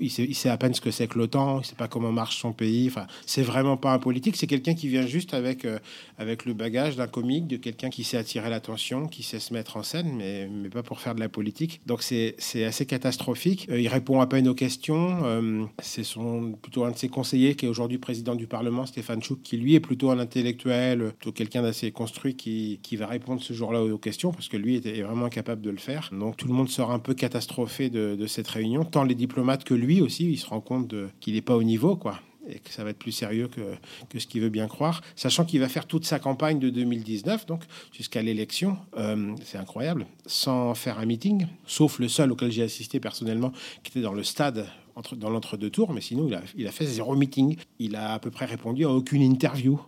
il 0.00 0.10
sait, 0.10 0.48
à 0.48 0.56
peine 0.56 0.74
ce 0.74 0.80
que 0.80 0.90
c'est 0.90 1.06
que 1.06 1.18
l'OTAN, 1.18 1.60
il 1.60 1.64
sait 1.64 1.74
pas 1.74 1.88
comment 1.88 2.12
marche 2.12 2.38
son 2.38 2.52
pays. 2.52 2.88
Enfin, 2.88 3.06
c'est 3.26 3.42
vraiment 3.42 3.76
pas 3.76 3.92
un 3.92 3.98
politique, 3.98 4.36
c'est 4.36 4.46
quelqu'un 4.46 4.74
qui 4.74 4.88
vient 4.88 5.06
juste 5.06 5.34
avec, 5.34 5.64
euh, 5.64 5.78
avec 6.18 6.44
le 6.44 6.54
bagage 6.54 6.96
d'un 6.96 7.06
comique, 7.06 7.46
de 7.46 7.56
quelqu'un 7.56 7.90
qui 7.90 8.04
sait 8.04 8.16
attirer 8.16 8.50
l'attention, 8.50 9.08
qui 9.08 9.22
sait 9.22 9.38
se 9.38 9.52
mettre 9.52 9.76
en 9.76 9.82
scène, 9.82 10.12
mais, 10.16 10.48
mais 10.48 10.68
pas 10.68 10.82
pour 10.82 11.00
faire 11.00 11.14
de 11.14 11.20
la 11.20 11.28
politique. 11.28 11.80
Donc 11.86 12.02
c'est 12.02 12.36
assez 12.64 12.86
catastrophique. 12.86 13.66
Euh, 13.70 13.80
il 13.80 13.88
répond 13.88 14.20
à 14.20 14.26
peine 14.26 14.48
aux 14.48 14.54
questions. 14.54 15.20
Euh, 15.24 15.64
c'est 15.80 16.04
son, 16.04 16.52
plutôt 16.52 16.84
un 16.84 16.90
de 16.90 16.96
ses 16.96 17.08
conseillers 17.08 17.54
qui 17.54 17.66
est 17.66 17.68
aujourd'hui 17.68 17.98
président 17.98 18.34
du 18.34 18.46
Parlement, 18.46 18.86
Stéphane 18.86 19.22
Chouk, 19.22 19.42
qui 19.42 19.56
lui 19.56 19.74
est 19.74 19.80
plutôt 19.80 20.10
un 20.10 20.18
intellectuel, 20.18 21.12
plutôt 21.18 21.32
quelqu'un 21.32 21.62
d'assez 21.62 21.92
construit 21.92 22.34
qui, 22.34 22.80
qui 22.82 22.96
va 22.96 23.06
répondre 23.06 23.42
ce 23.42 23.52
jour-là 23.52 23.82
aux 23.82 23.98
questions, 23.98 24.32
parce 24.32 24.48
que 24.48 24.56
lui 24.56 24.76
est 24.76 25.02
vraiment 25.02 25.26
incapable 25.26 25.62
de 25.62 25.70
le 25.70 25.78
faire. 25.78 26.10
Donc 26.12 26.36
tout 26.36 26.48
le 26.48 26.54
monde 26.54 26.68
sort 26.68 26.90
un 26.90 26.98
peu 26.98 27.14
catastrophé 27.14 27.90
de, 27.90 28.16
de 28.16 28.26
cette 28.26 28.48
réunion, 28.48 28.84
tant 28.84 29.04
les 29.04 29.14
diplomates 29.14 29.64
que 29.64 29.74
lui 29.78 30.00
aussi, 30.00 30.30
il 30.30 30.38
se 30.38 30.46
rend 30.46 30.60
compte 30.60 30.94
qu'il 31.20 31.34
n'est 31.34 31.42
pas 31.42 31.56
au 31.56 31.62
niveau, 31.62 31.96
quoi 31.96 32.20
et 32.48 32.58
que 32.58 32.72
ça 32.72 32.84
va 32.84 32.90
être 32.90 32.98
plus 32.98 33.12
sérieux 33.12 33.48
que, 33.48 34.18
ce 34.18 34.26
qu'il 34.26 34.40
veut 34.40 34.48
bien 34.48 34.68
croire, 34.68 35.02
sachant 35.16 35.44
qu'il 35.44 35.60
va 35.60 35.68
faire 35.68 35.86
toute 35.86 36.04
sa 36.04 36.18
campagne 36.18 36.58
de 36.58 36.70
2019, 36.70 37.46
donc 37.46 37.62
jusqu'à 37.92 38.22
l'élection, 38.22 38.78
euh, 38.96 39.34
c'est 39.44 39.58
incroyable, 39.58 40.06
sans 40.26 40.74
faire 40.74 40.98
un 40.98 41.06
meeting, 41.06 41.46
sauf 41.66 41.98
le 41.98 42.08
seul 42.08 42.32
auquel 42.32 42.50
j'ai 42.50 42.62
assisté 42.62 43.00
personnellement, 43.00 43.52
qui 43.82 43.90
était 43.90 44.00
dans 44.00 44.14
le 44.14 44.24
stade, 44.24 44.66
dans 45.16 45.30
l'entre-deux 45.30 45.70
tours, 45.70 45.92
mais 45.92 46.00
sinon 46.00 46.28
il 46.56 46.66
a, 46.66 46.72
fait 46.72 46.86
zéro 46.86 47.14
meeting, 47.14 47.56
il 47.78 47.94
a 47.96 48.14
à 48.14 48.18
peu 48.18 48.30
près 48.30 48.46
répondu 48.46 48.84
à 48.84 48.90
aucune 48.90 49.22
interview, 49.22 49.80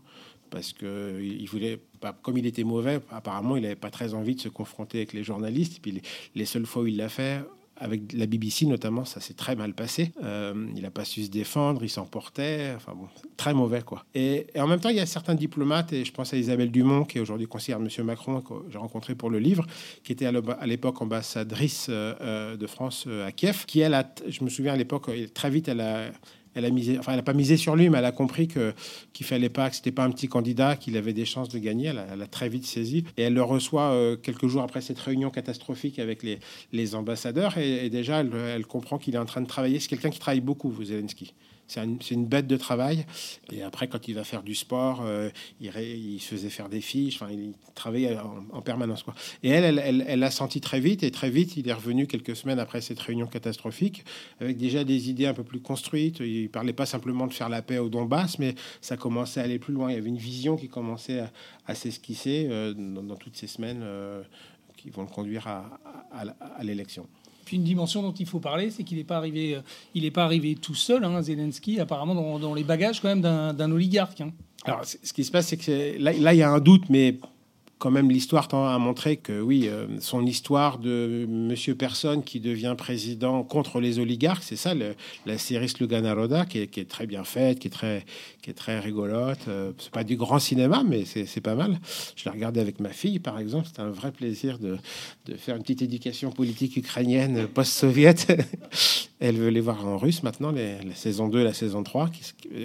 parce 0.51 0.73
que 0.73 1.21
il 1.23 1.49
voulait, 1.49 1.81
comme 2.23 2.37
il 2.37 2.47
était 2.47 2.65
mauvais, 2.65 3.01
apparemment 3.11 3.57
il 3.57 3.63
n'avait 3.63 3.77
pas 3.77 3.91
très 3.91 4.15
envie 4.15 4.35
de 4.35 4.41
se 4.41 4.49
confronter 4.49 4.99
avec 4.99 5.13
les 5.13 5.25
journalistes, 5.25 5.79
et 5.79 5.81
puis 5.81 6.03
les 6.35 6.45
seules 6.45 6.67
fois 6.67 6.83
où 6.83 6.87
il 6.87 6.97
l'a 6.97 7.09
fait, 7.09 7.41
avec 7.81 8.13
la 8.13 8.27
BBC 8.27 8.67
notamment, 8.67 9.05
ça 9.05 9.21
s'est 9.21 9.35
très 9.35 9.57
mal 9.57 9.73
passé. 9.73 10.13
Euh, 10.23 10.67
il 10.77 10.83
n'a 10.83 10.91
pas 10.91 11.05
su 11.05 11.25
se 11.25 11.31
défendre, 11.31 11.83
il 11.83 11.89
s'emportait, 11.89 12.73
enfin 12.77 12.93
bon, 12.95 13.09
très 13.37 13.55
mauvais 13.55 13.81
quoi. 13.81 14.05
Et, 14.15 14.47
en 14.57 14.67
même 14.67 14.81
temps, 14.81 14.91
il 14.91 14.97
y 14.97 15.01
a 15.01 15.07
certains 15.07 15.35
diplomates, 15.35 15.93
et 15.93 16.05
je 16.05 16.13
pense 16.13 16.35
à 16.35 16.37
Isabelle 16.37 16.71
Dumont, 16.71 17.05
qui 17.05 17.19
est 17.19 17.21
aujourd'hui 17.21 17.47
conseillère 17.47 17.81
de 17.81 17.85
M. 17.85 18.07
Macron, 18.07 18.43
que 18.43 18.55
j'ai 18.69 18.79
rencontré 18.79 19.15
pour 19.15 19.31
le 19.31 19.39
livre, 19.39 19.67
qui 20.05 20.13
était 20.13 20.27
à 20.27 20.67
l'époque 20.67 21.01
ambassadrice 21.01 21.87
euh, 21.89 22.15
euh, 22.21 22.57
de 22.57 22.67
France 22.67 23.09
à 23.27 23.33
Kiev, 23.33 23.65
qui 23.67 23.81
elle, 23.81 23.95
a, 23.95 24.07
je 24.29 24.45
me 24.45 24.51
souviens 24.51 24.75
à 24.75 24.77
l'époque, 24.77 25.11
très 25.33 25.49
vite, 25.49 25.69
elle 25.69 25.81
a 25.81 26.11
elle 26.55 26.65
a 26.65 26.71
misé, 26.71 26.99
enfin, 26.99 27.13
elle 27.13 27.19
n'a 27.19 27.23
pas 27.23 27.33
misé 27.33 27.57
sur 27.57 27.77
lui, 27.77 27.89
mais 27.91 27.99
elle 27.99 28.05
a 28.05 28.13
compris 28.13 28.49
que 28.49 28.75
qu'il 29.13 29.27
fallait 29.27 29.49
pas, 29.49 29.71
que 29.71 29.77
c'était 29.77 29.93
pas 29.93 30.05
un 30.05 30.11
petit 30.11 30.29
candidat, 30.29 30.77
qu'il 30.77 30.97
avait 30.97 31.13
des 31.13 31.25
chances 31.25 31.49
de 31.49 31.59
gagner. 31.59 31.87
Elle 31.89 32.23
a, 32.23 32.27
très 32.27 32.49
vite 32.49 32.67
saisi 32.67 33.05
et 33.17 33.23
elle 33.23 33.35
le 33.35 33.43
reçoit 33.43 33.91
euh, 33.93 34.17
quelques 34.17 34.47
jours 34.47 34.63
après 34.63 34.81
cette 34.81 34.99
réunion 34.99 35.31
catastrophique 35.31 35.99
avec 35.99 36.23
les, 36.23 36.39
les 36.73 36.95
ambassadeurs 36.95 37.59
et, 37.59 37.91
déjà 37.91 38.21
elle, 38.21 38.31
elle 38.35 38.67
comprend 38.67 38.99
qu'il 38.99 39.15
est 39.15 39.19
en 39.19 39.25
train 39.25 39.41
de 39.41 39.47
travailler. 39.47 39.81
C'est 39.81 39.89
quelqu'un 39.89 40.11
qui 40.11 40.19
travaille 40.19 40.41
beaucoup, 40.41 40.73
Zelensky. 40.83 41.35
C'est 41.71 42.15
une 42.15 42.27
bête 42.27 42.49
de 42.49 42.57
travail. 42.57 43.07
Et 43.53 43.63
après, 43.63 43.87
quand 43.87 44.09
il 44.09 44.15
va 44.15 44.25
faire 44.25 44.43
du 44.43 44.57
sport, 44.57 45.03
euh, 45.05 45.31
il, 45.61 46.21
se 46.21 46.35
faisait 46.35 46.51
faire 46.51 46.69
des 46.69 46.81
fiches. 46.81 47.23
Enfin, 47.23 47.33
il 47.33 47.53
travaillait 47.77 48.19
en, 48.53 48.61
permanence. 48.61 49.05
Et 49.45 49.51
elle, 49.51 49.79
elle, 49.79 50.19
l'a 50.19 50.31
senti 50.33 50.61
très 50.61 50.81
vite. 50.81 51.05
Et 51.05 51.13
très 51.13 51.31
vite, 51.31 51.57
il 51.57 51.69
est 51.69 51.73
revenu 51.73 52.09
quelques 52.09 52.35
semaines 52.35 52.59
après 52.59 52.81
cette 52.81 52.99
réunion 52.99 53.27
catastrophique 53.27 54.05
avec 54.41 54.57
déjà 54.57 54.83
des 54.83 55.11
idées 55.11 55.27
un 55.27 55.35
peu 55.35 55.45
plus 55.45 55.61
construites. 55.61 56.19
Il 56.19 56.51
parlait 56.51 56.73
pas 56.73 56.87
simplement 56.87 57.29
de 57.29 57.33
faire 57.33 57.49
la 57.49 57.63
paix 57.63 57.79
au 57.79 57.89
Donbass, 57.89 58.41
mais 58.41 58.57
ça 58.81 58.97
commençait 58.97 59.41
à 59.41 59.45
aller 59.45 59.61
plus 59.61 59.73
loin. 59.73 59.91
Il 59.91 59.95
y 59.95 59.99
avait 59.99 60.09
une 60.09 60.17
vision 60.17 60.57
qui 60.57 60.69
commençait 60.69 61.23
à, 61.67 61.75
s'esquisser 61.77 62.49
euh, 62.51 62.75
dans, 62.75 63.15
toutes 63.15 63.37
ces 63.37 63.47
semaines 63.47 63.83
euh, 63.83 64.23
qui 64.77 64.91
vont 64.91 65.03
le 65.03 65.09
conduire 65.09 65.47
à 65.47 66.65
l'élection 66.65 67.07
une 67.53 67.65
dimension 67.65 68.03
dont 68.03 68.13
il 68.13 68.27
faut 68.27 68.41
parler, 68.41 68.71
c'est 68.71 68.85
qu'il 68.85 68.99
n'est 68.99 69.05
pas 69.05 69.17
arrivé, 69.17 69.57
euh, 69.57 69.61
il 69.95 70.03
n'est 70.03 70.11
pas 70.11 70.25
arrivé 70.25 70.55
tout 70.55 70.75
seul, 70.75 71.05
hein, 71.05 71.23
Zelensky, 71.23 71.81
apparemment 71.81 72.39
dans, 72.39 72.55
les 72.55 72.65
bagages 72.65 73.01
quand 73.01 73.09
même 73.09 73.21
d'un 73.21 73.71
oligarque. 73.71 74.21
Hein. 74.21 74.33
Alors, 74.65 74.85
ce 74.85 75.13
qui 75.13 75.25
se 75.25 75.31
passe, 75.31 75.49
c'est 75.49 75.57
que 75.57 75.99
là, 75.99 76.35
il 76.35 76.39
y 76.39 76.43
a 76.43 76.51
un 76.51 76.61
doute, 76.61 76.91
mais 76.91 77.19
quand 77.81 77.91
même, 77.91 78.11
l'histoire 78.11 78.47
tend 78.47 78.69
à 78.69 78.79
montrer 78.79 79.17
que 79.17 79.41
oui, 79.41 79.67
euh, 79.67 79.87
son 80.01 80.25
histoire 80.27 80.79
de 80.79 81.27
Monsieur 81.29 81.75
Personne 81.75 82.23
qui 82.23 82.39
devient 82.39 82.75
président 82.77 83.43
contre 83.43 83.81
les 83.81 83.99
oligarques, 83.99 84.43
c'est 84.43 84.57
ça, 84.57 84.75
la 85.25 85.39
série 85.39 85.69
Sluganaroda, 85.69 86.45
qui 86.45 86.59
est, 86.59 86.67
qui 86.67 86.81
est 86.81 86.89
très 86.89 87.07
bien 87.07 87.25
faite, 87.25 87.59
qui 87.59 87.69
est 87.69 87.71
très, 87.71 88.05
qui 88.43 88.51
est 88.51 88.55
très 88.55 88.79
rigolote. 88.79 89.49
Euh, 89.49 89.73
c'est 89.79 89.91
pas 89.91 90.05
du 90.05 90.17
grand 90.17 90.39
cinéma, 90.39 90.83
mais 90.87 91.05
c'est 91.07 91.41
pas 91.41 91.55
mal. 91.55 91.81
Je 92.17 92.27
l'ai 92.27 92.31
regardé 92.31 92.61
avec 92.61 92.81
ma 92.81 92.91
fille, 92.91 93.19
par 93.19 93.39
exemple. 93.39 93.67
C'était 93.67 93.81
un 93.81 93.91
vrai 93.91 94.13
plaisir 94.13 94.59
de, 94.59 94.77
de, 95.25 95.35
faire 95.37 95.57
une 95.57 95.63
petite 95.63 95.81
éducation 95.81 96.31
politique 96.31 96.77
ukrainienne 96.77 97.49
post-soviète. 97.49 98.31
Elle 99.21 99.37
veut 99.37 99.51
les 99.51 99.61
voir 99.61 99.87
en 99.87 99.99
russe 99.99 100.23
maintenant, 100.23 100.51
les, 100.51 100.83
la 100.83 100.95
saison 100.95 101.29
2 101.29 101.45
la 101.45 101.53
saison 101.53 101.83
3. 101.83 102.11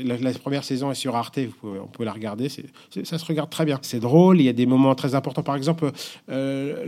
la, 0.05 0.31
première 0.33 0.63
saison 0.63 0.89
est 0.89 0.95
sur 0.95 1.15
Arte, 1.15 1.39
on 1.63 1.87
peut 1.87 2.05
la 2.05 2.13
regarder. 2.13 2.47
ça 2.49 3.17
se 3.17 3.25
regarde 3.25 3.49
très 3.49 3.65
bien. 3.65 3.77
C'est 3.81 3.99
drôle, 3.99 4.39
il 4.39 4.45
y 4.45 4.49
a 4.49 4.53
des 4.53 4.65
moments 4.65 4.95
très 4.95 5.15
important. 5.15 5.43
Par 5.43 5.55
exemple, 5.55 5.91
euh, 6.29 6.85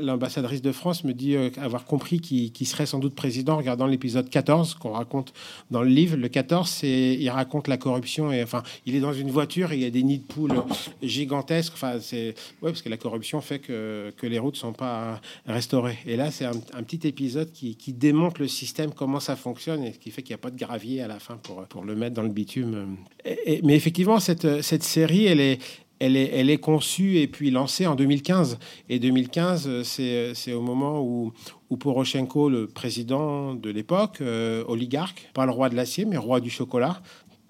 l'ambassadrice 0.00 0.62
de 0.62 0.70
France 0.72 1.02
me 1.02 1.12
dit 1.12 1.34
euh, 1.34 1.50
avoir 1.60 1.84
compris 1.84 2.20
qu'il 2.20 2.66
serait 2.66 2.86
sans 2.86 2.98
doute 2.98 3.14
président 3.14 3.54
en 3.54 3.58
regardant 3.58 3.86
l'épisode 3.86 4.30
14 4.30 4.74
qu'on 4.74 4.92
raconte 4.92 5.32
dans 5.70 5.82
le 5.82 5.88
livre. 5.88 6.16
Le 6.16 6.28
14, 6.28 6.68
c'est 6.68 7.16
il 7.18 7.28
raconte 7.30 7.66
la 7.66 7.76
corruption 7.76 8.30
et 8.30 8.42
enfin, 8.42 8.62
il 8.86 8.94
est 8.94 9.00
dans 9.00 9.12
une 9.12 9.30
voiture 9.30 9.72
et 9.72 9.76
il 9.76 9.82
y 9.82 9.86
a 9.86 9.90
des 9.90 10.02
nids 10.02 10.18
de 10.18 10.32
poules 10.32 10.62
gigantesques. 11.02 11.72
Enfin, 11.74 11.98
c'est 12.00 12.34
parce 12.60 12.82
que 12.82 12.88
la 12.88 12.96
corruption 12.96 13.40
fait 13.40 13.58
que, 13.58 14.12
les 14.22 14.38
routes 14.38 14.56
sont 14.56 14.72
pas 14.72 15.20
restaurées. 15.46 15.98
Et 16.06 16.16
là, 16.16 16.30
c'est 16.30 16.44
un, 16.44 16.82
petit 16.82 17.06
épisode 17.08 17.50
qui, 17.52 17.76
qui, 17.76 17.92
démontre 17.92 18.40
le 18.40 18.48
système, 18.48 18.92
comment 19.08 19.20
ça 19.20 19.36
fonctionne 19.36 19.84
et 19.84 19.94
ce 19.94 19.98
qui 19.98 20.10
fait 20.10 20.20
qu'il 20.20 20.34
n'y 20.34 20.38
a 20.38 20.42
pas 20.42 20.50
de 20.50 20.58
gravier 20.58 21.00
à 21.00 21.08
la 21.08 21.18
fin 21.18 21.38
pour, 21.38 21.64
pour 21.64 21.82
le 21.82 21.96
mettre 21.96 22.14
dans 22.14 22.22
le 22.22 22.28
bitume. 22.28 22.98
Mais 23.24 23.74
effectivement, 23.74 24.20
cette, 24.20 24.60
cette 24.60 24.82
série, 24.82 25.24
elle 25.24 25.40
est, 25.40 25.58
elle 25.98 26.14
est, 26.14 26.30
elle 26.34 26.50
est 26.50 26.58
conçue 26.58 27.16
et 27.16 27.26
puis 27.26 27.50
lancée 27.50 27.86
en 27.86 27.94
2015. 27.94 28.58
Et 28.90 28.98
2015, 28.98 29.82
c'est 29.82 30.52
au 30.52 30.60
moment 30.60 31.00
où, 31.00 31.32
où 31.70 31.78
Poroshenko, 31.78 32.50
le 32.50 32.66
président 32.66 33.54
de 33.54 33.70
l'époque, 33.70 34.18
euh, 34.20 34.62
oligarque, 34.68 35.30
pas 35.32 35.46
le 35.46 35.52
roi 35.52 35.70
de 35.70 35.74
l'acier, 35.74 36.04
mais 36.04 36.18
roi 36.18 36.40
du 36.40 36.50
chocolat, 36.50 37.00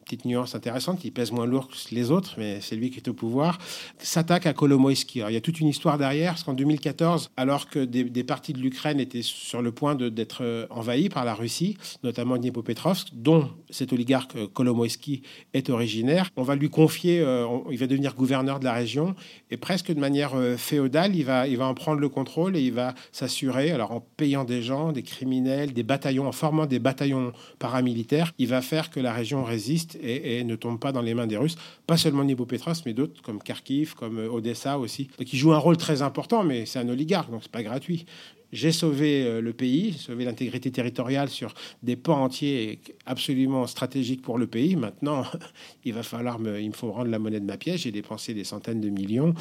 petite 0.09 0.25
nuance 0.25 0.55
intéressante, 0.55 1.05
il 1.05 1.12
pèse 1.12 1.33
moins 1.33 1.45
lourd 1.45 1.69
que 1.69 1.95
les 1.95 2.11
autres, 2.11 2.37
mais 2.38 2.62
c'est 2.62 2.77
lui 2.77 2.91
qui 2.91 2.97
est 2.97 3.09
au 3.09 3.12
pouvoir, 3.12 3.59
s'attaque 3.99 4.47
à 4.47 4.55
Kolomoïski. 4.55 5.21
il 5.29 5.35
y 5.35 5.37
a 5.37 5.41
toute 5.43 5.61
une 5.61 5.69
histoire 5.69 5.99
derrière, 5.99 6.33
parce 6.33 6.45
qu'en 6.45 6.55
2014, 6.55 7.31
alors 7.37 7.69
que 7.69 7.85
des, 7.85 8.25
parties 8.25 8.55
de 8.55 8.59
l'Ukraine 8.59 9.00
étaient 9.00 9.23
sur 9.23 9.61
le 9.61 9.71
point 9.71 9.95
d'être 9.95 10.43
euh, 10.43 10.67
envahies 10.71 11.11
par 11.11 11.27
la 11.27 11.35
Russie, 11.35 11.77
notamment 12.03 12.38
Dniepopetrovsk, 12.38 13.09
dont 13.12 13.50
cet 13.69 13.93
oligarque 13.93 14.35
euh, 14.37 14.47
Kolomoïski 14.47 15.23
est 15.53 15.69
originaire, 15.69 16.31
on 16.37 16.43
va 16.43 16.57
lui 16.57 16.71
confier, 16.71 17.21
euh, 17.21 17.47
il 17.71 17.77
va 17.77 17.87
devenir 17.87 18.15
gouverneur 18.15 18.61
de 18.61 18.65
la 18.65 18.73
région, 18.73 19.15
et 19.50 19.59
presque 19.59 19.93
de 19.93 20.00
manière 20.00 20.33
féodale, 20.57 21.15
il 21.17 21.25
va, 21.25 21.47
il 21.47 21.59
va 21.59 21.67
en 21.67 21.75
prendre 21.75 22.00
le 22.00 22.09
contrôle 22.09 22.57
et 22.57 22.62
il 22.62 22.73
va 22.73 22.95
s'assurer, 23.12 23.73
alors 23.73 23.93
en 23.93 24.00
payant 24.00 24.45
des 24.45 24.62
gens, 24.62 24.93
des 24.93 25.03
criminels, 25.03 25.75
des 25.75 25.83
bataillons, 25.83 26.27
en 26.27 26.33
formant 26.33 26.65
des 26.65 26.79
bataillons 26.79 27.33
paramilitaires, 27.59 28.33
il 28.38 28.49
va 28.49 28.62
faire 28.62 28.88
que 28.91 29.00
la 29.00 29.12
région 29.12 29.45
résiste 29.45 29.98
et, 30.00 30.45
ne 30.45 30.57
tombe 30.57 30.78
pas 30.78 30.93
dans 30.93 31.02
les 31.02 31.14
mains 31.14 31.26
des 31.26 31.37
Russes. 31.37 31.57
Pas 31.87 31.97
seulement 31.97 32.25
Petros, 32.47 32.73
mais 32.87 32.95
d'autres 32.95 33.23
comme 33.23 33.43
Kharkiv, 33.43 33.95
comme 33.95 34.19
euh, 34.19 34.31
Odessa 34.31 34.78
aussi, 34.78 35.09
qui 35.25 35.37
joue 35.37 35.52
un 35.52 35.59
rôle 35.59 35.76
très 35.76 36.02
important, 36.02 36.43
mais 36.43 36.67
c'est 36.67 36.78
un 36.78 36.88
oligarque, 36.88 37.31
donc 37.31 37.43
c'est 37.43 37.52
pas 37.52 37.62
gratuit. 37.62 38.07
J'ai 38.50 38.73
sauvé 38.73 39.25
euh, 39.25 39.43
le 39.43 39.52
pays, 39.52 39.93
sauvé 39.93 40.25
l'intégrité 40.25 40.71
territoriale 40.71 41.28
sur 41.28 41.52
des 41.83 41.97
pans 41.97 42.23
entiers 42.23 42.81
absolument 43.05 43.67
stratégiques 43.67 44.23
pour 44.23 44.38
le 44.38 44.47
pays. 44.47 44.75
Maintenant, 44.75 45.25
il 45.85 45.93
va 45.93 46.02
falloir 46.02 46.38
me, 46.38 46.59
il 46.59 46.69
me 46.69 46.75
faut 46.75 46.90
rendre 46.90 47.11
la 47.11 47.19
monnaie 47.19 47.40
de 47.40 47.45
ma 47.45 47.59
pièce. 47.59 47.83
J'ai 47.83 47.93
dépensé 47.93 48.33
des 48.33 48.45
centaines 48.45 48.81
de 48.81 48.88
millions 48.88 49.35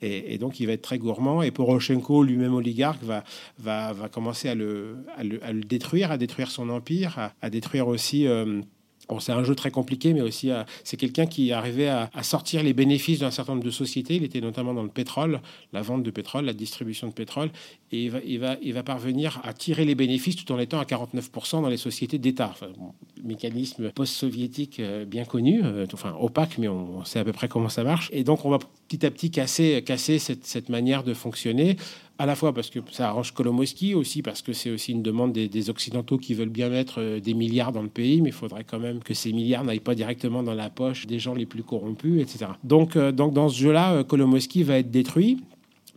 et, 0.00 0.38
donc 0.38 0.60
il 0.60 0.66
va 0.66 0.72
être 0.72 0.82
très 0.82 0.98
gourmand. 0.98 1.42
Et 1.42 1.50
Poroshenko, 1.50 2.22
lui-même 2.22 2.54
oligarque, 2.54 3.02
va, 3.02 3.22
va, 3.58 3.92
va 3.92 4.08
commencer 4.08 4.48
à 4.48 4.54
le, 4.54 4.96
à 5.16 5.22
le, 5.22 5.60
détruire, 5.60 6.10
à 6.10 6.16
détruire 6.16 6.50
son 6.50 6.70
empire, 6.70 7.32
à, 7.42 7.50
détruire 7.50 7.86
aussi. 7.88 8.26
Euh, 8.26 8.62
c'est 9.20 9.32
un 9.32 9.44
jeu 9.44 9.54
très 9.54 9.70
compliqué, 9.70 10.12
mais 10.14 10.20
aussi 10.20 10.50
euh, 10.50 10.62
c'est 10.82 10.96
quelqu'un 10.96 11.26
qui 11.26 11.52
arrivait 11.52 11.88
à, 11.88 12.10
à, 12.14 12.22
sortir 12.22 12.62
les 12.62 12.72
bénéfices 12.72 13.20
d'un 13.20 13.30
certain 13.30 13.52
nombre 13.52 13.64
de 13.64 13.70
sociétés. 13.70 14.16
Il 14.16 14.24
était 14.24 14.40
notamment 14.40 14.74
dans 14.74 14.82
le 14.82 14.88
pétrole, 14.88 15.40
la 15.72 15.82
vente 15.82 16.02
de 16.02 16.10
pétrole, 16.10 16.44
la 16.44 16.52
distribution 16.52 17.08
de 17.08 17.12
pétrole, 17.12 17.50
et 17.94 18.10
il 18.62 18.72
va, 18.72 18.82
parvenir 18.82 19.40
à 19.44 19.52
tirer 19.52 19.84
les 19.84 19.94
bénéfices 19.94 20.36
tout 20.36 20.50
en 20.52 20.58
étant 20.58 20.80
à 20.80 20.84
49% 20.84 21.62
dans 21.62 21.68
les 21.68 21.76
sociétés 21.76 22.18
d'État. 22.18 22.54
Mécanisme 23.22 23.90
post-soviétique 23.92 24.80
euh, 24.80 25.04
bien 25.04 25.24
connu, 25.24 25.62
euh, 25.64 25.86
enfin 25.92 26.14
opaque, 26.18 26.58
mais 26.58 26.68
on, 26.68 27.04
sait 27.04 27.20
à 27.20 27.24
peu 27.24 27.32
près 27.32 27.48
comment 27.48 27.68
ça 27.68 27.84
marche. 27.84 28.10
Et 28.12 28.24
donc 28.24 28.44
on 28.44 28.50
va 28.50 28.58
petit 28.88 29.04
à 29.06 29.10
petit 29.10 29.30
casser, 29.30 29.82
cette, 30.18 30.44
cette 30.44 30.68
manière 30.68 31.04
de 31.04 31.14
fonctionner 31.14 31.76
à 32.18 32.26
la 32.26 32.36
fois 32.36 32.52
parce 32.52 32.70
que 32.70 32.78
ça 32.92 33.08
arrange 33.08 33.32
Kolomowski, 33.32 33.94
aussi 33.94 34.22
parce 34.22 34.42
que 34.42 34.52
c'est 34.52 34.70
aussi 34.70 34.92
une 34.92 35.02
demande 35.02 35.32
des, 35.32 35.70
Occidentaux 35.70 36.18
qui 36.18 36.34
veulent 36.34 36.50
bien 36.50 36.68
mettre 36.68 37.00
euh, 37.00 37.20
des 37.20 37.34
milliards 37.34 37.72
dans 37.72 37.82
le 37.82 37.88
pays, 37.88 38.20
mais 38.20 38.28
il 38.28 38.34
faudrait 38.34 38.64
quand 38.64 38.78
même 38.78 39.02
que 39.02 39.14
ces 39.14 39.32
milliards 39.32 39.64
n'aillent 39.64 39.80
pas 39.80 39.94
directement 39.94 40.42
dans 40.42 40.54
la 40.54 40.68
poche 40.68 41.06
des 41.06 41.18
gens 41.18 41.34
les 41.34 41.46
plus 41.46 41.62
corrompus, 41.62 42.20
etc. 42.20 42.52
Donc, 42.62 42.96
euh, 42.96 43.12
donc 43.12 43.32
dans 43.32 43.48
ce 43.48 43.58
jeu-là, 43.58 43.94
euh, 43.94 44.04
Kolomowski 44.04 44.62
va 44.62 44.78
être 44.78 44.90
détruit. 44.90 45.38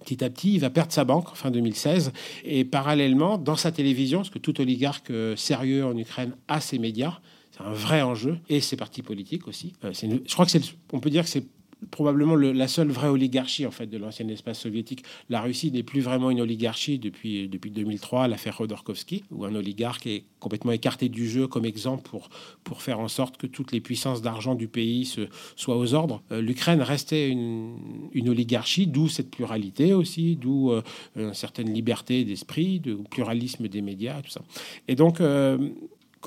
Petit 0.06 0.24
à 0.24 0.30
petit, 0.30 0.54
il 0.54 0.60
va 0.60 0.70
perdre 0.70 0.94
sa 0.94 1.04
banque 1.04 1.36
fin 1.36 1.52
2016. 1.52 2.14
Et 2.46 2.64
parallèlement, 2.64 3.38
dans 3.38 3.58
sa 3.58 3.72
télévision, 3.72 4.20
parce 4.20 4.30
que 4.30 4.40
tout 4.40 4.62
oligarque 4.62 5.12
sérieux 5.36 5.86
en 5.86 5.98
Ukraine 5.98 6.32
a 6.48 6.62
ses 6.62 6.80
médias, 6.80 7.20
c'est 7.52 7.64
un 7.64 7.74
vrai 7.74 8.02
enjeu, 8.02 8.38
et 8.48 8.62
ses 8.62 8.78
partis 8.78 9.02
politiques 9.02 9.48
aussi. 9.48 9.74
je 9.84 10.34
crois 10.34 10.46
que 10.46 10.52
c'est, 10.52 10.62
on 10.94 11.00
peut 11.00 11.10
dire 11.10 11.24
que 11.24 11.30
c'est 11.30 11.44
probablement 11.92 12.36
la 12.36 12.68
seule 12.68 12.90
vraie 12.90 13.08
oligarchie 13.08 13.66
en 13.66 13.72
fait 13.72 13.88
de 13.88 13.98
l'ancien 13.98 14.28
espace 14.30 14.60
soviétique. 14.60 15.04
La 15.30 15.42
Russie 15.42 15.72
n'est 15.72 15.84
plus 15.84 16.02
vraiment 16.02 16.32
une 16.32 16.42
oligarchie 16.42 17.00
depuis, 17.00 17.48
depuis 17.48 17.72
2003, 17.72 18.28
l'affaire 18.28 18.58
Khodorkovsky, 18.58 19.24
où 19.32 19.46
un 19.46 19.56
oligarque 19.56 20.08
est 20.08 20.24
complètement 20.40 20.72
écarté 20.72 21.10
du 21.10 21.30
jeu 21.30 21.48
comme 21.48 21.66
exemple 21.66 22.08
pour, 22.10 22.30
pour 22.64 22.82
faire 22.82 23.00
en 23.00 23.08
sorte 23.08 23.38
que 23.38 23.48
toutes 23.48 23.72
les 23.72 23.82
puissances 23.82 24.22
d'argent 24.22 24.56
du 24.56 24.68
pays 24.68 25.06
se, 25.06 25.22
soient 25.56 25.78
aux 25.78 25.94
ordres. 25.94 26.22
Euh, 26.32 26.42
L'Ukraine 26.42 26.82
restait 26.82 27.30
une, 27.30 27.78
une 28.14 28.30
oligarchie, 28.30 28.88
d'où 28.88 29.08
cette 29.08 29.30
pluralité 29.30 29.94
aussi, 29.94 30.36
d'où 30.36 30.72
euh, 30.72 30.82
une 31.16 31.34
certaine 31.34 31.72
liberté 31.72 32.24
d'esprit, 32.26 32.80
de 32.80 32.96
pluralisme 32.96 33.68
des 33.68 33.82
médias, 33.82 34.22
tout 34.22 34.32
ça. 34.32 34.42
Et 34.88 34.96
donc, 34.96 35.22
euh, 35.22 35.58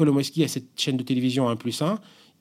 a 0.01 0.49
cette 0.49 0.81
chaîne 0.81 0.97
de 0.97 1.03
télévision 1.03 1.49
1 1.49 1.57
plus 1.57 1.83
1 1.83 1.99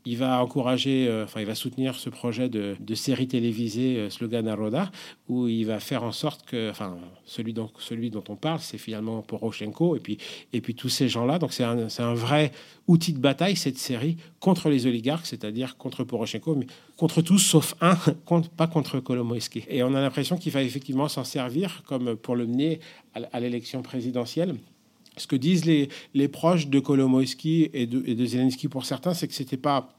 il 0.10 0.18
va 0.18 0.42
encourager, 0.42 1.08
euh, 1.08 1.26
enfin, 1.26 1.40
il 1.40 1.46
va 1.46 1.54
soutenir 1.54 1.94
ce 1.94 2.10
projet 2.10 2.50
de, 2.50 2.76
série 2.96 3.28
télévisée 3.28 3.98
euh, 3.98 4.10
Slogan 4.10 4.44
Naroda, 4.44 4.92
où 5.28 5.48
il 5.48 5.66
va 5.66 5.80
faire 5.80 6.04
en 6.04 6.12
sorte 6.12 6.48
que, 6.48 6.72
enfin, 6.72 6.98
celui 7.26 7.54
dont, 7.54 7.70
celui 7.78 8.10
dont 8.10 8.24
on 8.28 8.36
parle, 8.36 8.60
c'est 8.60 8.80
finalement 8.80 9.22
Poroshenko, 9.22 9.96
et 9.96 10.00
puis, 10.00 10.18
et 10.52 10.62
puis 10.62 10.74
tous 10.74 10.90
ces 10.90 11.10
gens-là. 11.10 11.38
Donc, 11.38 11.54
c'est 11.54 11.64
un, 11.64 11.88
un, 12.00 12.14
vrai 12.16 12.52
outil 12.88 13.14
de 13.14 13.20
bataille, 13.20 13.56
cette 13.56 13.78
série, 13.78 14.18
contre 14.40 14.70
les 14.70 14.88
oligarques, 14.88 15.28
c'est-à-dire 15.28 15.78
contre 15.78 16.04
Poroshenko, 16.04 16.56
mais 16.56 16.66
contre 16.98 17.22
tous, 17.22 17.38
sauf 17.38 17.76
un, 17.80 17.96
contre, 18.26 18.50
pas 18.50 18.66
contre 18.66 19.00
Kolomoïski. 19.00 19.66
Et 19.70 19.84
on 19.84 19.94
a 19.94 20.02
l'impression 20.02 20.38
qu'il 20.38 20.52
va 20.52 20.64
effectivement 20.64 21.08
s'en 21.08 21.24
servir 21.24 21.84
comme 21.86 22.16
pour 22.16 22.36
le 22.36 22.48
mener 22.48 22.80
à 23.14 23.40
l'élection 23.40 23.84
présidentielle 23.84 24.56
ce 25.18 25.28
que 25.28 25.36
disent 25.36 25.66
les, 25.66 25.90
les 26.14 26.28
proches 26.28 26.68
de 26.68 26.80
Kolomoïski 26.80 27.70
et 27.74 27.86
de, 27.86 28.02
et 28.06 28.16
de 28.16 28.26
Zelensky 28.26 28.68
pour 28.68 28.86
certains, 28.86 29.14
c'est 29.14 29.28
que 29.28 29.34
ce 29.34 29.44
n'était 29.44 29.58
pas 29.58 29.99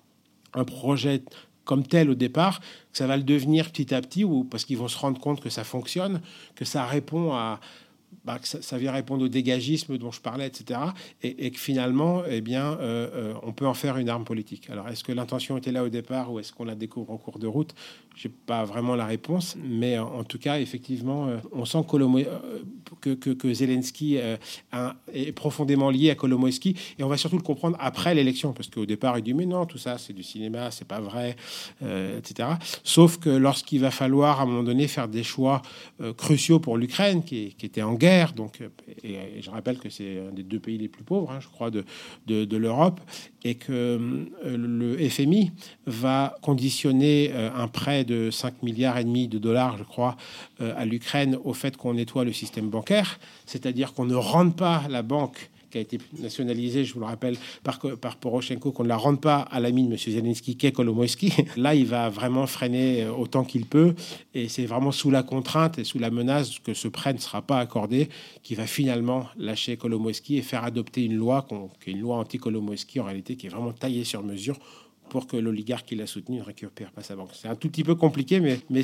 un 0.54 0.64
projet 0.64 1.22
comme 1.64 1.86
tel 1.86 2.10
au 2.10 2.14
départ, 2.14 2.60
que 2.60 2.98
ça 2.98 3.06
va 3.06 3.16
le 3.16 3.22
devenir 3.22 3.70
petit 3.70 3.94
à 3.94 4.00
petit, 4.00 4.24
ou 4.24 4.44
parce 4.44 4.64
qu'ils 4.64 4.78
vont 4.78 4.88
se 4.88 4.98
rendre 4.98 5.20
compte 5.20 5.40
que 5.40 5.50
ça 5.50 5.62
fonctionne, 5.62 6.20
que 6.56 6.64
ça 6.64 6.84
répond 6.84 7.32
à, 7.32 7.60
bah, 8.24 8.38
ça, 8.42 8.76
vient 8.76 8.92
répondre 8.92 9.24
au 9.24 9.28
dégagisme 9.28 9.96
dont 9.96 10.10
je 10.10 10.20
parlais, 10.20 10.46
etc. 10.46 10.80
Et, 11.22 11.50
que 11.50 11.58
finalement, 11.58 12.22
eh 12.28 12.40
bien, 12.40 12.72
euh, 12.72 13.08
euh, 13.14 13.34
on 13.42 13.52
peut 13.52 13.66
en 13.66 13.74
faire 13.74 13.96
une 13.96 14.08
arme 14.08 14.24
politique. 14.24 14.68
Alors, 14.68 14.88
est-ce 14.88 15.04
que 15.04 15.12
l'intention 15.12 15.56
était 15.56 15.72
là 15.72 15.84
au 15.84 15.88
départ 15.88 16.32
ou 16.32 16.38
est-ce 16.38 16.52
qu'on 16.52 16.64
la 16.64 16.74
découvre 16.74 17.12
en 17.12 17.16
cours 17.16 17.38
de 17.38 17.46
route? 17.46 17.74
Je 18.20 18.28
n'ai 18.28 18.34
pas 18.46 18.64
vraiment 18.64 18.96
la 18.96 19.06
réponse, 19.06 19.56
mais 19.62 19.98
en, 19.98 20.24
tout 20.24 20.38
cas, 20.38 20.60
effectivement, 20.60 21.28
euh, 21.28 21.36
on 21.52 21.64
sent 21.64 21.84
que, 23.00 23.14
que, 23.14 23.30
que, 23.30 23.54
Zelensky 23.54 24.18
est 25.12 25.32
profondément 25.32 25.90
lié 25.90 26.10
à 26.10 26.14
Kolomoïski, 26.14 26.76
et 26.98 27.02
on 27.02 27.08
va 27.08 27.16
surtout 27.16 27.36
le 27.36 27.42
comprendre 27.42 27.76
après 27.80 28.14
l'élection, 28.14 28.52
parce 28.52 28.68
qu'au 28.68 28.86
départ, 28.86 29.18
il 29.18 29.22
dit 29.22 29.34
mais 29.34 29.46
non, 29.46 29.64
tout 29.64 29.78
ça, 29.78 29.98
c'est 29.98 30.12
du 30.12 30.22
cinéma, 30.22 30.70
c'est 30.70 30.86
pas 30.86 31.00
vrai, 31.00 31.36
etc. 31.82 32.50
Sauf 32.84 33.18
que 33.18 33.30
lorsqu'il 33.30 33.80
va 33.80 33.90
falloir 33.90 34.40
à 34.40 34.42
un 34.42 34.46
moment 34.46 34.62
donné 34.62 34.88
faire 34.88 35.08
des 35.08 35.22
choix 35.22 35.62
cruciaux 36.16 36.60
pour 36.60 36.76
l'Ukraine, 36.76 37.22
qui, 37.24 37.54
était 37.62 37.82
en 37.82 37.94
guerre 37.94 38.32
donc, 38.40 38.60
euh, 38.60 38.68
et, 39.04 39.42
je 39.42 39.50
rappelle 39.50 39.78
que 39.78 39.90
c'est 39.90 40.18
un 40.18 40.32
des 40.32 40.42
deux 40.42 40.58
pays 40.58 40.78
les 40.78 40.88
plus 40.88 41.04
pauvres, 41.04 41.30
hein, 41.30 41.38
je 41.40 41.48
crois, 41.48 41.70
de, 41.70 41.84
de, 42.26 42.56
l'Europe, 42.56 43.00
et 43.44 43.54
que 43.54 43.70
euh, 43.72 44.26
le 44.56 45.08
FMI 45.08 45.52
va 45.86 46.36
conditionner 46.42 47.30
euh, 47.32 47.50
un 47.54 47.68
prêt 47.68 48.04
de 48.04 48.09
5 48.30 48.62
milliards 48.62 48.98
et 48.98 49.04
demi 49.04 49.28
de 49.28 49.38
dollars, 49.38 49.76
je 49.78 49.84
crois, 49.84 50.16
à 50.60 50.84
l'Ukraine 50.84 51.38
au 51.44 51.52
fait 51.52 51.76
qu'on 51.76 51.94
nettoie 51.94 52.24
le 52.24 52.32
système 52.32 52.68
bancaire, 52.68 53.18
c'est-à-dire 53.46 53.92
qu'on 53.92 54.04
ne 54.04 54.14
rende 54.14 54.56
pas 54.56 54.82
la 54.88 55.02
banque 55.02 55.50
qui 55.70 55.78
a 55.78 55.80
été 55.80 55.98
nationalisée, 56.18 56.84
je 56.84 56.94
vous 56.94 57.00
le 57.00 57.06
rappelle, 57.06 57.36
par, 57.62 57.78
par 58.00 58.16
Poroshenko, 58.16 58.72
qu'on 58.72 58.82
ne 58.82 58.88
la 58.88 58.96
rende 58.96 59.20
pas 59.20 59.40
à 59.40 59.60
l'ami 59.60 59.86
de 59.86 59.92
M. 59.92 59.96
Zelensky, 59.96 60.56
qu'est 60.56 60.72
Kolomoïski. 60.72 61.32
Là, 61.56 61.74
il 61.74 61.86
va 61.86 62.08
vraiment 62.08 62.46
freiner 62.46 63.06
autant 63.06 63.44
qu'il 63.44 63.66
peut. 63.66 63.94
Et 64.34 64.48
c'est 64.48 64.66
vraiment 64.66 64.92
sous 64.92 65.10
la 65.10 65.22
contrainte 65.22 65.78
et 65.78 65.84
sous 65.84 65.98
la 65.98 66.10
menace 66.10 66.58
que 66.58 66.74
ce 66.74 66.88
prêt 66.88 67.12
ne 67.12 67.18
sera 67.18 67.42
pas 67.42 67.58
accordé 67.58 68.08
qu'il 68.42 68.56
va 68.56 68.66
finalement 68.66 69.26
lâcher 69.38 69.76
Kolomoïski 69.76 70.38
et 70.38 70.42
faire 70.42 70.64
adopter 70.64 71.04
une 71.04 71.16
loi, 71.16 71.46
qui 71.82 71.90
est 71.90 71.92
une 71.92 72.00
loi 72.00 72.16
anti-Kolomoïski, 72.16 73.00
en 73.00 73.04
réalité, 73.04 73.36
qui 73.36 73.46
est 73.46 73.50
vraiment 73.50 73.72
taillée 73.72 74.04
sur 74.04 74.22
mesure 74.22 74.58
pour 75.10 75.26
que 75.26 75.36
l'oligarque 75.36 75.86
qui 75.86 75.96
l'a 75.96 76.06
soutenu 76.06 76.38
ne 76.38 76.42
récupère 76.42 76.90
pas 76.90 77.02
sa 77.02 77.16
banque. 77.16 77.30
C'est 77.34 77.48
un 77.48 77.56
tout 77.56 77.68
petit 77.68 77.84
peu 77.84 77.94
compliqué, 77.94 78.40
mais, 78.40 78.60
mais 78.70 78.82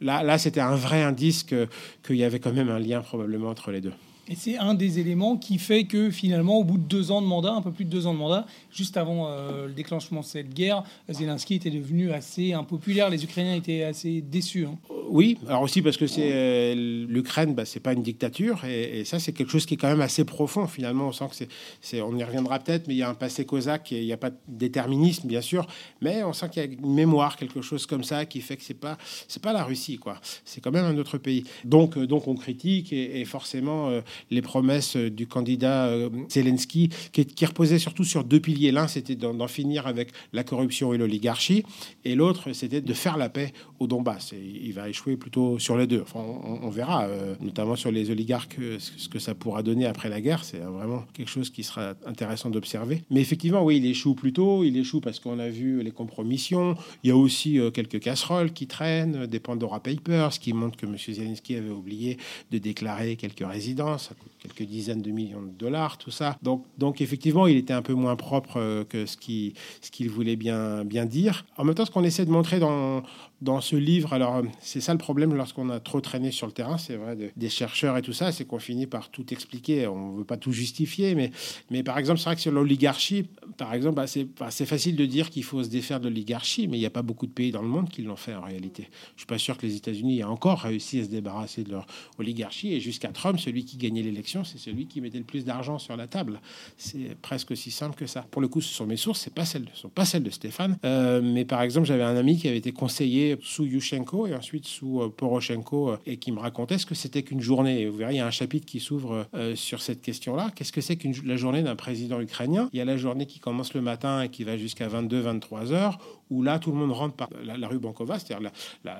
là, 0.00 0.22
là 0.22 0.36
c'était 0.36 0.60
un 0.60 0.76
vrai 0.76 1.02
indice 1.02 1.44
qu'il 1.44 2.16
y 2.16 2.24
avait 2.24 2.40
quand 2.40 2.52
même 2.52 2.68
un 2.68 2.78
lien 2.78 3.00
probablement 3.00 3.48
entre 3.48 3.70
les 3.70 3.80
deux. 3.80 3.92
Et 4.30 4.36
c'est 4.36 4.58
un 4.58 4.74
des 4.74 5.00
éléments 5.00 5.36
qui 5.36 5.58
fait 5.58 5.84
que 5.84 6.08
finalement, 6.08 6.58
au 6.58 6.62
bout 6.62 6.78
de 6.78 6.84
deux 6.84 7.10
ans 7.10 7.20
de 7.20 7.26
mandat, 7.26 7.52
un 7.52 7.62
peu 7.62 7.72
plus 7.72 7.84
de 7.84 7.90
deux 7.90 8.06
ans 8.06 8.14
de 8.14 8.18
mandat, 8.18 8.46
juste 8.70 8.96
avant 8.96 9.26
euh, 9.26 9.66
le 9.66 9.72
déclenchement 9.72 10.20
de 10.20 10.24
cette 10.24 10.54
guerre, 10.54 10.84
Zelensky 11.08 11.56
était 11.56 11.70
devenu 11.70 12.12
assez 12.12 12.52
impopulaire. 12.52 13.10
Les 13.10 13.24
Ukrainiens 13.24 13.56
étaient 13.56 13.82
assez 13.82 14.20
déçus. 14.20 14.66
Hein. 14.66 14.78
Oui, 15.08 15.36
alors 15.48 15.62
aussi 15.62 15.82
parce 15.82 15.96
que 15.96 16.06
c'est 16.06 16.30
euh, 16.32 17.06
l'Ukraine, 17.08 17.56
bah, 17.56 17.64
c'est 17.64 17.80
pas 17.80 17.92
une 17.92 18.04
dictature, 18.04 18.64
et, 18.64 19.04
ça 19.04 19.18
c'est 19.18 19.32
quelque 19.32 19.50
chose 19.50 19.66
qui 19.66 19.74
est 19.74 19.76
quand 19.76 19.88
même 19.88 20.00
assez 20.00 20.24
profond. 20.24 20.68
Finalement, 20.68 21.08
on 21.08 21.12
sent 21.12 21.24
que 21.30 21.46
c'est, 21.80 22.00
on 22.00 22.16
y 22.16 22.22
reviendra 22.22 22.60
peut-être, 22.60 22.86
mais 22.86 22.94
il 22.94 22.98
y 22.98 23.02
a 23.02 23.08
un 23.08 23.14
passé 23.14 23.44
cosaque, 23.44 23.90
il 23.90 24.04
n'y 24.04 24.12
a 24.12 24.16
pas 24.16 24.30
de 24.30 24.36
déterminisme 24.46 25.26
bien 25.26 25.40
sûr, 25.40 25.66
mais 26.00 26.22
on 26.22 26.32
sent 26.32 26.50
qu'il 26.50 26.62
y 26.62 26.66
a 26.66 26.68
une 26.68 26.94
mémoire, 26.94 27.36
quelque 27.36 27.62
chose 27.62 27.84
comme 27.86 28.04
ça, 28.04 28.24
qui 28.26 28.40
fait 28.40 28.56
que 28.56 28.62
c'est 28.62 28.74
pas, 28.74 28.96
c'est 29.26 29.42
pas 29.42 29.52
la 29.52 29.64
Russie, 29.64 29.98
quoi. 29.98 30.20
C'est 30.44 30.60
quand 30.60 30.70
même 30.70 30.84
un 30.84 30.96
autre 30.98 31.18
pays. 31.18 31.42
Donc, 31.64 31.96
euh, 31.96 32.06
donc 32.06 32.28
on 32.28 32.36
critique 32.36 32.92
et, 32.92 33.24
forcément 33.24 33.90
les 34.30 34.42
promesses 34.42 34.96
du 34.96 35.26
candidat 35.26 35.86
euh, 35.86 36.10
Zelensky, 36.28 36.90
qui, 37.12 37.24
qui 37.24 37.46
reposait 37.46 37.78
surtout 37.78 38.04
sur 38.04 38.24
deux 38.24 38.40
piliers. 38.40 38.72
L'un, 38.72 38.88
c'était 38.88 39.14
d'en 39.14 39.48
finir 39.48 39.86
avec 39.86 40.10
la 40.32 40.44
corruption 40.44 40.92
et 40.92 40.98
l'oligarchie, 40.98 41.64
et 42.04 42.14
l'autre, 42.14 42.52
c'était 42.52 42.80
de 42.80 42.92
faire 42.92 43.16
la 43.16 43.28
paix 43.28 43.52
au 43.78 43.86
Donbass. 43.86 44.32
Il 44.32 44.72
va 44.72 44.88
échouer 44.88 45.16
plutôt 45.16 45.58
sur 45.58 45.76
les 45.76 45.86
deux. 45.86 46.02
Enfin, 46.02 46.20
on, 46.20 46.68
verra, 46.70 47.04
euh, 47.04 47.34
notamment 47.40 47.76
sur 47.76 47.90
les 47.90 48.10
oligarques, 48.10 48.56
euh, 48.60 48.78
ce 48.78 49.08
que 49.08 49.18
ça 49.18 49.34
pourra 49.34 49.62
donner 49.62 49.86
après 49.86 50.08
la 50.08 50.20
guerre. 50.20 50.44
C'est 50.44 50.58
vraiment 50.58 51.04
quelque 51.14 51.30
chose 51.30 51.50
qui 51.50 51.62
sera 51.62 51.94
intéressant 52.06 52.50
d'observer. 52.50 53.02
Mais 53.10 53.20
effectivement, 53.20 53.64
oui, 53.64 53.78
il 53.78 53.86
échoue 53.86 54.14
plutôt. 54.14 54.64
Il 54.64 54.76
échoue 54.76 55.00
parce 55.00 55.18
qu'on 55.18 55.38
a 55.38 55.48
vu 55.48 55.82
les 55.82 55.90
compromissions. 55.90 56.76
Il 57.02 57.08
y 57.08 57.10
a 57.10 57.16
aussi 57.16 57.58
quelques 57.72 58.00
casseroles 58.00 58.52
qui 58.52 58.66
traînent, 58.66 59.26
des 59.26 59.40
Pandora 59.40 59.80
Papers, 59.80 60.38
qui 60.38 60.52
montrent 60.52 60.76
que 60.76 60.86
M. 60.86 60.96
Zelensky 60.96 61.56
avait 61.56 61.70
oublié 61.70 62.18
de 62.50 62.58
déclarer 62.58 63.16
quelques 63.16 63.46
résidences 63.46 63.99
quelques 64.40 64.62
dizaines 64.62 65.02
de 65.02 65.10
millions 65.10 65.42
de 65.42 65.50
dollars, 65.50 65.98
tout 65.98 66.10
ça. 66.10 66.36
Donc, 66.42 66.64
donc 66.78 67.00
effectivement, 67.00 67.46
il 67.46 67.56
était 67.56 67.72
un 67.72 67.82
peu 67.82 67.94
moins 67.94 68.16
propre 68.16 68.56
euh, 68.56 68.84
que 68.84 69.06
ce 69.06 69.16
qu'il 69.16 70.10
voulait 70.10 70.36
bien, 70.36 70.84
dire. 70.84 71.44
En 71.56 71.64
même 71.64 71.74
temps, 71.74 71.84
ce 71.84 71.90
qu'on 71.90 72.04
essaie 72.04 72.24
de 72.24 72.30
montrer 72.30 72.58
dans, 72.58 73.02
dans 73.40 73.60
ce 73.60 73.76
livre, 73.76 74.12
alors 74.12 74.42
c'est 74.60 74.80
ça 74.80 74.92
le 74.92 74.98
problème 74.98 75.34
lorsqu'on 75.34 75.70
a 75.70 75.80
trop 75.80 76.00
traîné 76.00 76.30
sur 76.30 76.46
le 76.46 76.52
terrain, 76.52 76.78
c'est 76.78 76.96
vrai, 76.96 77.16
des 77.36 77.48
chercheurs 77.48 77.96
et 77.96 78.02
tout 78.02 78.12
ça, 78.12 78.32
c'est 78.32 78.44
qu'on 78.44 78.58
finit 78.58 78.86
par 78.86 79.10
tout 79.10 79.32
expliquer. 79.32 79.86
On 79.86 80.12
ne 80.12 80.18
veut 80.18 80.24
pas 80.24 80.36
tout 80.36 80.52
justifier, 80.52 81.14
mais, 81.14 81.30
mais 81.70 81.82
par 81.82 81.98
exemple, 81.98 82.18
c'est 82.18 82.26
vrai 82.26 82.36
que 82.36 82.42
sur 82.42 82.52
l'oligarchie, 82.52 83.26
par 83.56 83.74
exemple, 83.74 83.96
bah, 83.96 84.06
c'est 84.06 84.66
facile 84.66 84.96
de 84.96 85.06
dire 85.06 85.30
qu'il 85.30 85.44
faut 85.44 85.62
se 85.62 85.68
défaire 85.68 86.00
de 86.00 86.08
l'oligarchie, 86.08 86.68
mais 86.68 86.76
il 86.76 86.80
n'y 86.80 86.86
a 86.86 86.90
pas 86.90 87.02
beaucoup 87.02 87.26
de 87.26 87.32
pays 87.32 87.50
dans 87.50 87.62
le 87.62 87.68
monde 87.68 87.88
qui 87.88 88.02
l'ont 88.02 88.16
fait 88.16 88.34
en 88.34 88.42
réalité. 88.42 88.84
Je 88.84 89.14
ne 89.14 89.18
suis 89.18 89.26
pas 89.26 89.38
sûr 89.38 89.56
que 89.56 89.66
les 89.66 89.76
États-Unis 89.76 90.20
aient 90.20 90.24
encore 90.24 90.60
réussi 90.60 91.00
à 91.00 91.04
se 91.04 91.08
débarrasser 91.08 91.64
de 91.64 91.70
leur 91.70 91.86
oligarchie. 92.18 92.72
Et 92.72 92.80
jusqu'à 92.80 93.08
Trump, 93.08 93.38
celui 93.38 93.64
qui 93.64 93.76
l'élection, 93.90 94.44
c'est 94.44 94.58
celui 94.58 94.86
qui 94.86 95.00
mettait 95.00 95.18
le 95.18 95.24
plus 95.24 95.44
d'argent 95.44 95.78
sur 95.78 95.96
la 95.96 96.06
table. 96.06 96.40
C'est 96.76 97.16
presque 97.20 97.50
aussi 97.50 97.70
simple 97.70 97.96
que 97.96 98.06
ça. 98.06 98.26
Pour 98.30 98.40
le 98.40 98.48
coup, 98.48 98.60
ce 98.60 98.72
sont 98.72 98.86
mes 98.86 98.96
sources, 98.96 99.20
c'est 99.20 99.34
pas 99.34 99.44
celles, 99.44 99.66
ce 99.74 99.82
sont 99.82 99.88
pas 99.88 100.04
celles 100.04 100.22
de 100.22 100.30
Stéphane. 100.30 100.78
Euh, 100.84 101.20
mais 101.22 101.44
par 101.44 101.62
exemple, 101.62 101.86
j'avais 101.86 102.02
un 102.02 102.16
ami 102.16 102.38
qui 102.38 102.48
avait 102.48 102.58
été 102.58 102.72
conseillé 102.72 103.36
sous 103.42 103.64
Yushchenko 103.64 104.26
et 104.26 104.34
ensuite 104.34 104.66
sous 104.66 105.02
euh, 105.02 105.08
Poroshenko 105.08 105.90
euh, 105.90 105.96
et 106.06 106.16
qui 106.16 106.32
me 106.32 106.38
racontait 106.38 106.78
ce 106.78 106.86
que 106.86 106.94
c'était 106.94 107.22
qu'une 107.22 107.40
journée. 107.40 107.86
vous 107.86 107.96
verrez, 107.96 108.14
il 108.14 108.18
y 108.18 108.20
a 108.20 108.26
un 108.26 108.30
chapitre 108.30 108.66
qui 108.66 108.80
s'ouvre 108.80 109.26
sur 109.54 109.82
cette 109.82 110.02
question-là. 110.02 110.50
Qu'est-ce 110.54 110.72
que 110.72 110.80
c'est 110.80 110.96
qu'une 110.96 111.14
la 111.24 111.36
journée 111.36 111.62
d'un 111.62 111.76
président 111.76 112.20
ukrainien? 112.20 112.68
Il 112.72 112.78
y 112.78 112.82
a 112.82 112.84
la 112.84 112.96
journée 112.96 113.26
qui 113.26 113.38
commence 113.38 113.74
le 113.74 113.80
matin 113.80 114.22
et 114.22 114.28
qui 114.28 114.44
va 114.44 114.56
jusqu'à 114.56 114.88
22-23 114.88 115.72
heures, 115.72 115.98
où 116.30 116.42
là, 116.42 116.58
tout 116.58 116.70
le 116.70 116.76
monde 116.76 116.92
rentre 116.92 117.14
par 117.14 117.28
la, 117.42 117.68
rue 117.68 117.78
Bankova, 117.78 118.18
c'est-à-dire 118.18 118.50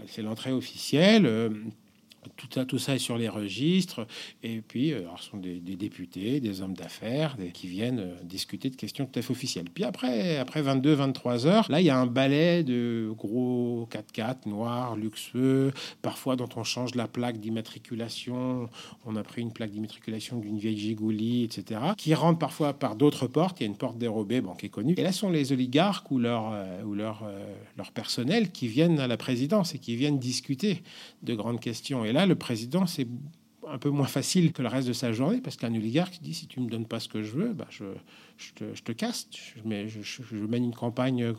c'est 0.07 0.22
l'entrée 0.22 0.53
officielle. 0.53 1.26
Tout 2.37 2.48
ça, 2.52 2.66
tout 2.66 2.78
ça 2.78 2.94
est 2.94 2.98
sur 2.98 3.16
les 3.16 3.28
registres. 3.28 4.06
Et 4.42 4.61
puis, 4.61 4.92
euh, 4.92 5.02
ce 5.18 5.30
sont 5.30 5.38
des, 5.38 5.61
députés, 5.61 6.40
des 6.40 6.61
hommes 6.61 6.74
d'affaires 6.74 7.37
qui 7.54 7.66
viennent 7.66 8.00
euh, 8.00 8.14
discuter 8.24 8.68
de 8.68 8.76
questions 8.76 9.06
tout 9.06 9.18
à 9.18 9.30
officielles. 9.30 9.70
Puis 9.72 9.85
après, 9.85 10.37
après 10.37 10.61
22, 10.61 10.92
23 10.92 11.46
heures, 11.46 11.66
là, 11.70 11.80
il 11.80 11.87
y 11.87 11.90
a 11.90 11.96
un 11.96 12.06
balai 12.06 12.62
de 12.62 13.11
gros 13.16 13.88
4x4 13.90 14.48
noirs, 14.48 14.96
luxueux, 14.96 15.72
parfois 16.02 16.37
dont 16.37 16.48
on 16.56 16.64
change 16.64 16.94
la 16.94 17.09
plaque 17.09 17.38
d'immatriculation. 17.38 18.68
On 19.06 19.16
a 19.16 19.22
pris 19.22 19.40
une 19.40 19.52
plaque 19.52 19.70
d'immatriculation 19.70 20.38
d'une 20.38 20.59
vieille 20.59 20.78
gigouli, 20.78 21.44
etc., 21.44 21.80
qui 21.96 22.14
rentrent 22.14 22.38
parfois 22.38 22.74
par 22.74 22.96
d'autres 22.96 23.28
portes. 23.28 23.61
Il 23.61 23.62
y 23.62 23.66
a 23.66 23.68
une 23.68 23.76
porte 23.76 23.96
dérobée, 23.96 24.42
bon, 24.42 24.54
qui 24.54 24.66
est 24.66 24.70
connue. 24.70 24.94
Et 24.98 25.02
là, 25.02 25.12
sont 25.12 25.30
les 25.30 25.52
oligarques 25.52 26.11
ou 26.11 26.18
leur, 26.18 26.50
euh, 26.52 26.83
ou 26.83 26.94
leur, 26.94 27.24
leur 27.78 27.92
personnel 27.92 28.50
qui 28.50 28.68
viennent 28.68 29.00
à 29.00 29.06
la 29.06 29.16
présidence 29.16 29.74
et 29.74 29.78
qui 29.78 29.96
viennent 29.96 30.18
discuter 30.18 30.83
de 31.22 31.35
grandes 31.35 31.61
questions. 31.61 32.04
Là, 32.12 32.27
le 32.27 32.35
président, 32.35 32.87
c'est 32.87 33.07
un 33.68 33.79
peu 33.79 33.90
moins 33.90 34.07
facile 34.07 34.53
que 34.53 34.62
le 34.62 34.68
reste 34.68 34.88
de 34.88 34.92
sa 34.92 35.12
journée, 35.12 35.40
parce 35.40 35.57
qu'un 35.57 35.75
oligarque 35.75 36.18
dit 36.20 36.35
si 36.35 36.46
tu 36.46 36.61
me 36.61 36.68
donnes 36.68 36.87
pas 36.87 37.01
ce 37.01 37.09
que 37.09 37.23
je 37.23 37.33
veux, 37.33 37.53
bah 37.53 37.68
je, 37.70 37.85
te, 38.55 38.64
je 38.75 38.92
casse, 38.92 39.29
je, 39.33 39.68
mets, 39.68 39.88
je, 39.88 40.37
mène 40.37 40.64
une 40.64 40.75
campagne 40.75 41.33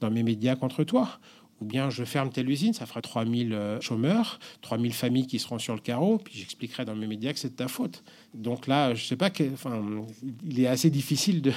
dans 0.00 0.10
mes 0.10 0.22
médias 0.22 0.56
contre 0.56 0.84
toi. 0.84 1.18
Ou 1.62 1.64
bien 1.64 1.88
je 1.88 2.04
ferme 2.04 2.28
telle 2.30 2.50
usine, 2.50 2.74
ça 2.74 2.84
fera 2.84 3.00
3000 3.00 3.54
euh, 3.54 3.80
chômeurs, 3.80 4.38
3000 4.60 4.92
familles 4.92 5.26
qui 5.26 5.38
seront 5.38 5.58
sur 5.58 5.74
le 5.74 5.80
carreau, 5.80 6.18
puis 6.18 6.34
j'expliquerai 6.36 6.84
dans 6.84 6.94
mes 6.94 7.06
médias 7.06 7.32
que 7.32 7.38
c'est 7.38 7.48
de 7.48 7.56
ta 7.56 7.66
faute. 7.66 8.04
Donc 8.34 8.66
là, 8.66 8.92
je 8.94 9.06
sais 9.06 9.16
pas, 9.16 9.30
que, 9.30 9.44
il 10.44 10.60
est 10.60 10.66
assez 10.66 10.90
difficile 10.90 11.40
de, 11.40 11.52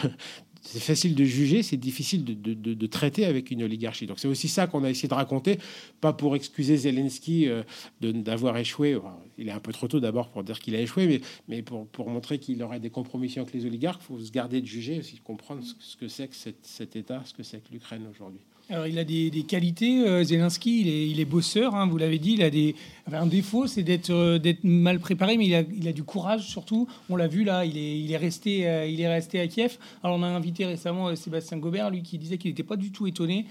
c'est 0.62 0.80
facile 0.80 1.16
de 1.16 1.24
juger, 1.24 1.64
c'est 1.64 1.78
difficile 1.78 2.24
de, 2.24 2.88
traiter 2.88 3.26
avec 3.26 3.52
une 3.52 3.64
oligarchie. 3.64 4.06
Donc 4.08 4.20
c'est 4.20 4.28
aussi 4.28 4.48
ça 4.48 4.68
qu'on 4.68 4.84
a 4.84 4.90
essayé 4.90 5.08
de 5.08 5.14
raconter, 5.14 5.60
pas 6.02 6.14
pour 6.14 6.36
excuser 6.36 6.78
Zelensky 6.78 7.48
euh, 7.48 7.64
d'avoir 8.02 8.58
échoué. 8.58 9.00
il 9.38 9.48
est 9.48 9.52
un 9.52 9.60
peu 9.60 9.72
trop 9.72 9.88
tôt 9.88 10.00
d'abord 10.00 10.30
pour 10.30 10.44
dire 10.44 10.60
qu'il 10.60 10.76
a 10.76 10.82
échoué, 10.82 11.08
mais, 11.08 11.22
mais 11.48 11.62
pour, 11.62 11.88
pour 11.88 12.10
montrer 12.10 12.40
qu'il 12.40 12.62
aurait 12.64 12.80
des 12.80 12.90
compromissions 12.90 13.44
avec 13.44 13.54
les 13.54 13.66
oligarques, 13.66 14.02
il 14.04 14.06
faut 14.06 14.20
se 14.20 14.32
garder 14.32 14.62
de 14.62 14.68
juger 14.68 15.00
aussi, 15.00 15.20
comprendre 15.20 15.64
ce 15.80 15.96
que 15.96 16.08
c'est 16.08 16.28
que 16.28 16.36
cet 16.36 16.96
État, 16.96 17.22
ce 17.26 17.34
que 17.34 17.44
c'est 17.44 17.60
que 17.60 17.72
l'Ukraine 17.72 18.08
aujourd'hui. 18.10 18.42
Alors, 18.72 18.86
il 18.86 19.00
a 19.00 19.04
des, 19.04 19.32
qualités, 19.48 20.08
euh, 20.08 20.24
Zelensky, 20.24 20.82
il 20.82 20.88
est, 20.88 21.10
il 21.10 21.20
est 21.20 21.26
bosseur, 21.26 21.74
hein, 21.74 21.88
vous 21.88 21.98
l'avez 21.98 22.20
dit, 22.20 22.34
il 22.34 22.44
a 22.44 22.52
des, 22.52 22.76
un 23.12 23.26
défaut, 23.26 23.66
c'est 23.66 23.82
d'être 23.82 24.12
euh, 24.12 24.38
d'être 24.38 24.64
mal 24.64 25.00
préparé, 25.00 25.38
mais 25.38 25.48
il 25.48 25.56
a, 25.56 25.64
il 25.76 25.88
a 25.88 25.92
du 25.92 26.04
courage 26.04 26.48
surtout. 26.48 26.88
On 27.10 27.16
l'a 27.16 27.28
vu 27.28 27.44
là, 27.44 27.66
il 27.66 27.80
est, 27.80 28.00
il 28.00 28.12
est, 28.12 28.18
resté, 28.18 28.68
euh, 28.68 28.86
il 28.86 29.02
est 29.02 29.08
resté 29.08 29.40
à 29.40 29.48
Kiev. 29.48 29.80
Alors, 30.04 30.20
on 30.20 30.22
a 30.22 30.28
invité 30.28 30.68
récemment 30.68 31.16
Sébastien 31.16 31.58
Gobert, 31.58 31.90
lui, 31.90 32.04
qui 32.04 32.20
disait 32.20 32.38
qu'il 32.38 32.52
n'était 32.52 32.62
pas 32.62 32.76
du 32.76 32.92
tout 32.92 33.08
étonné. 33.08 33.48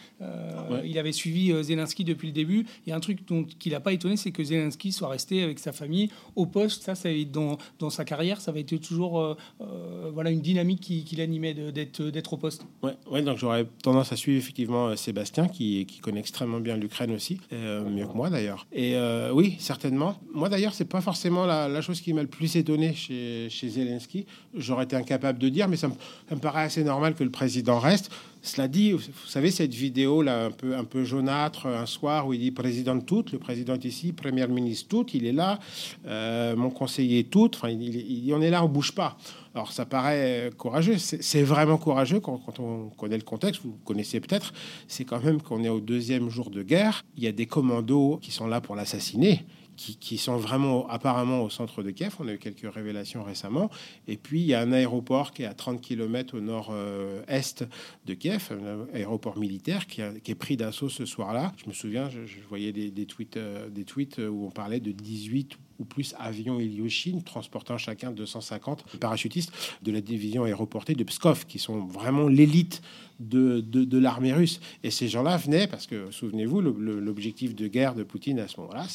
Il 0.85 0.99
avait 0.99 1.13
suivi 1.13 1.53
Zelensky 1.65 2.05
depuis 2.05 2.29
le 2.29 2.33
début. 2.33 2.65
Il 2.87 2.91
y 2.91 2.93
a 2.93 2.97
un 2.97 3.01
truc 3.01 3.27
dont 3.27 3.45
il 3.65 3.73
n'a 3.73 3.81
pas 3.81 3.93
étonné, 3.93 4.17
c'est 4.17 4.31
que 4.31 4.45
Zelensky 4.45 4.93
soit 4.93 5.09
resté 5.09 5.43
avec 5.43 5.59
sa 5.59 5.73
famille 5.73 6.11
au 6.37 6.47
poste. 6.47 6.85
Ça, 6.85 6.95
ça 6.95 7.09
dans, 7.33 7.59
dans 7.81 7.91
sa 7.91 8.05
carrière, 8.05 8.41
ça 8.41 8.53
va 8.53 8.61
être 8.61 8.77
toujours 8.77 9.37
voilà, 10.13 10.31
une 10.31 10.41
dynamique 10.41 10.81
qui, 10.81 11.03
qui 11.03 11.17
l'animait 11.17 11.55
d'être 11.55 12.33
au 12.33 12.37
poste. 12.37 12.65
Ouais, 12.83 12.95
ouais 13.11 13.23
donc 13.23 13.39
j'aurais 13.39 13.67
tendance 13.83 14.13
à 14.13 14.17
suivre 14.17 14.39
effectivement 14.39 14.95
Sébastien, 15.09 15.49
qui, 15.49 15.87
connaît 16.03 16.21
extrêmement 16.21 16.61
bien 16.61 16.77
l'Ukraine 16.77 17.13
aussi, 17.13 17.41
euh, 17.55 17.83
mieux 17.89 18.07
que 18.07 18.13
moi 18.13 18.29
d'ailleurs. 18.29 18.67
Et 18.73 18.95
euh, 18.95 19.31
oui, 19.33 19.57
certainement. 19.59 20.21
Moi 20.35 20.51
d'ailleurs, 20.51 20.75
c'est 20.75 20.85
pas 20.85 21.01
forcément 21.01 21.47
la, 21.47 21.81
chose 21.81 22.03
qui 22.03 22.13
m'a 22.13 22.21
le 22.21 22.29
plus 22.29 22.57
étonné 22.57 22.93
chez, 22.93 23.49
Zelensky. 23.49 24.27
J'aurais 24.55 24.85
été 24.85 24.97
incapable 24.97 25.39
de 25.39 25.49
dire, 25.49 25.67
mais 25.67 25.79
ça 25.79 25.89
me, 25.89 26.39
paraît 26.39 26.65
assez 26.65 26.85
normal 26.85 27.15
que 27.15 27.25
le 27.25 27.31
président 27.31 27.79
reste. 27.79 28.11
Cela 28.43 28.69
dit, 28.69 28.93
vous 28.93 29.01
savez, 29.27 29.51
cette 29.51 29.73
vidéo 29.75 30.21
là, 30.21 30.45
un 30.45 30.51
peu, 30.51 30.77
un 30.77 30.85
peu 30.85 31.05
jaunâtre, 31.05 31.67
un 31.67 31.87
soir 31.87 32.27
où 32.27 32.35
il 32.35 32.41
dit 32.41 32.51
président 32.51 32.95
de 32.95 33.01
tout, 33.03 33.25
le 33.33 33.39
président 33.39 33.77
ici, 33.83 34.13
premier 34.13 34.47
ministre 34.47 34.89
tout, 34.89 35.07
il 35.15 35.25
est 35.25 35.33
là, 35.33 35.59
euh, 36.07 36.55
mon 36.55 36.71
conseiller 36.71 37.25
tout, 37.25 37.51
enfin, 37.55 37.71
il, 37.71 37.83
il, 37.83 38.33
on 38.35 38.43
est 38.43 38.51
là, 38.51 38.63
on 38.63 38.69
bouge 38.69 38.93
pas. 38.93 39.17
Alors 39.59 39.73
ça 39.73 39.87
paraît 39.87 40.53
courageux, 40.57 40.99
c'est 40.99 41.43
vraiment 41.43 41.79
courageux 41.79 42.21
quand, 42.21 42.61
on 42.61 42.91
connaît 42.91 43.17
le 43.17 43.25
contexte, 43.25 43.61
vous 43.65 43.77
connaissez 43.85 44.21
peut-être, 44.21 44.53
c'est 44.87 45.05
quand 45.05 45.21
même 45.21 45.43
qu'on 45.43 45.65
est 45.65 45.69
au 45.69 45.81
deuxième 45.81 46.31
jour 46.31 46.51
de 46.51 46.63
guerre, 46.63 47.05
il 47.17 47.25
y 47.25 47.27
a 47.27 47.33
des 47.33 47.47
commandos 47.47 48.19
qui 48.23 48.31
sont 48.31 48.47
là 48.47 48.61
pour 48.61 48.77
l'assassiner, 48.77 49.45
qui, 49.75 50.17
sont 50.17 50.37
vraiment 50.37 50.89
apparemment 50.89 51.43
au 51.43 51.51
centre 51.51 51.83
de 51.83 51.91
Kiev. 51.91 52.15
On 52.21 52.29
a 52.29 52.35
eu 52.35 52.39
quelques 52.39 52.73
révélations 52.73 53.23
récemment. 53.23 53.71
Et 54.09 54.17
puis, 54.17 54.41
il 54.41 54.47
y 54.47 54.55
a 54.55 54.61
un 54.61 54.73
aéroport 54.73 55.33
qui 55.33 55.43
est 55.43 55.47
à 55.47 55.55
30 55.55 55.81
km 55.81 56.37
au 56.37 56.41
nord-est 56.41 57.65
de 58.05 58.15
Kiev, 58.15 58.51
un 58.51 58.93
aéroport 58.93 59.39
militaire 59.39 59.87
qui, 59.87 60.01
est 60.01 60.35
pris 60.35 60.57
d'assaut 60.57 60.89
ce 60.89 61.05
soir-là. 61.05 61.53
Je 61.63 61.69
me 61.69 61.75
souviens, 61.75 62.11
je, 62.11 62.27
voyais 62.49 62.73
des, 62.73 62.91
des 62.91 63.07
tweets, 63.07 63.37
euh, 63.37 63.69
des 63.69 63.85
tweets 63.85 64.19
où 64.19 64.47
on 64.47 64.51
parlait 64.51 64.81
de 64.81 64.91
18 64.91 65.55
ou 65.55 65.59
plus 65.85 66.15
avions 66.19 66.61
Ilyushin 66.61 67.21
transportant 67.25 67.79
chacun 67.79 68.11
250 68.11 68.99
parachutistes 68.99 69.53
de 69.83 69.93
la 69.93 70.01
division 70.01 70.45
aéroportée 70.45 70.95
de 70.95 71.05
Pskov, 71.05 71.47
qui 71.47 71.59
sont 71.59 71.87
vraiment 71.87 72.29
l'élite 72.29 72.83
de, 73.21 73.61
de, 73.61 73.99
l'armée 73.99 74.33
russe. 74.33 74.61
Et 74.85 74.91
ces 74.91 75.09
gens-là 75.09 75.37
venaient, 75.37 75.67
parce 75.67 75.87
que 75.87 76.11
souvenez-vous, 76.11 76.61
l'objectif 76.61 77.55
de 77.55 77.67
guerre 77.67 77.95
de 77.95 78.03
Poutine 78.03 78.39
à 78.39 78.49
ce 78.49 78.61
moment-là, 78.61 78.87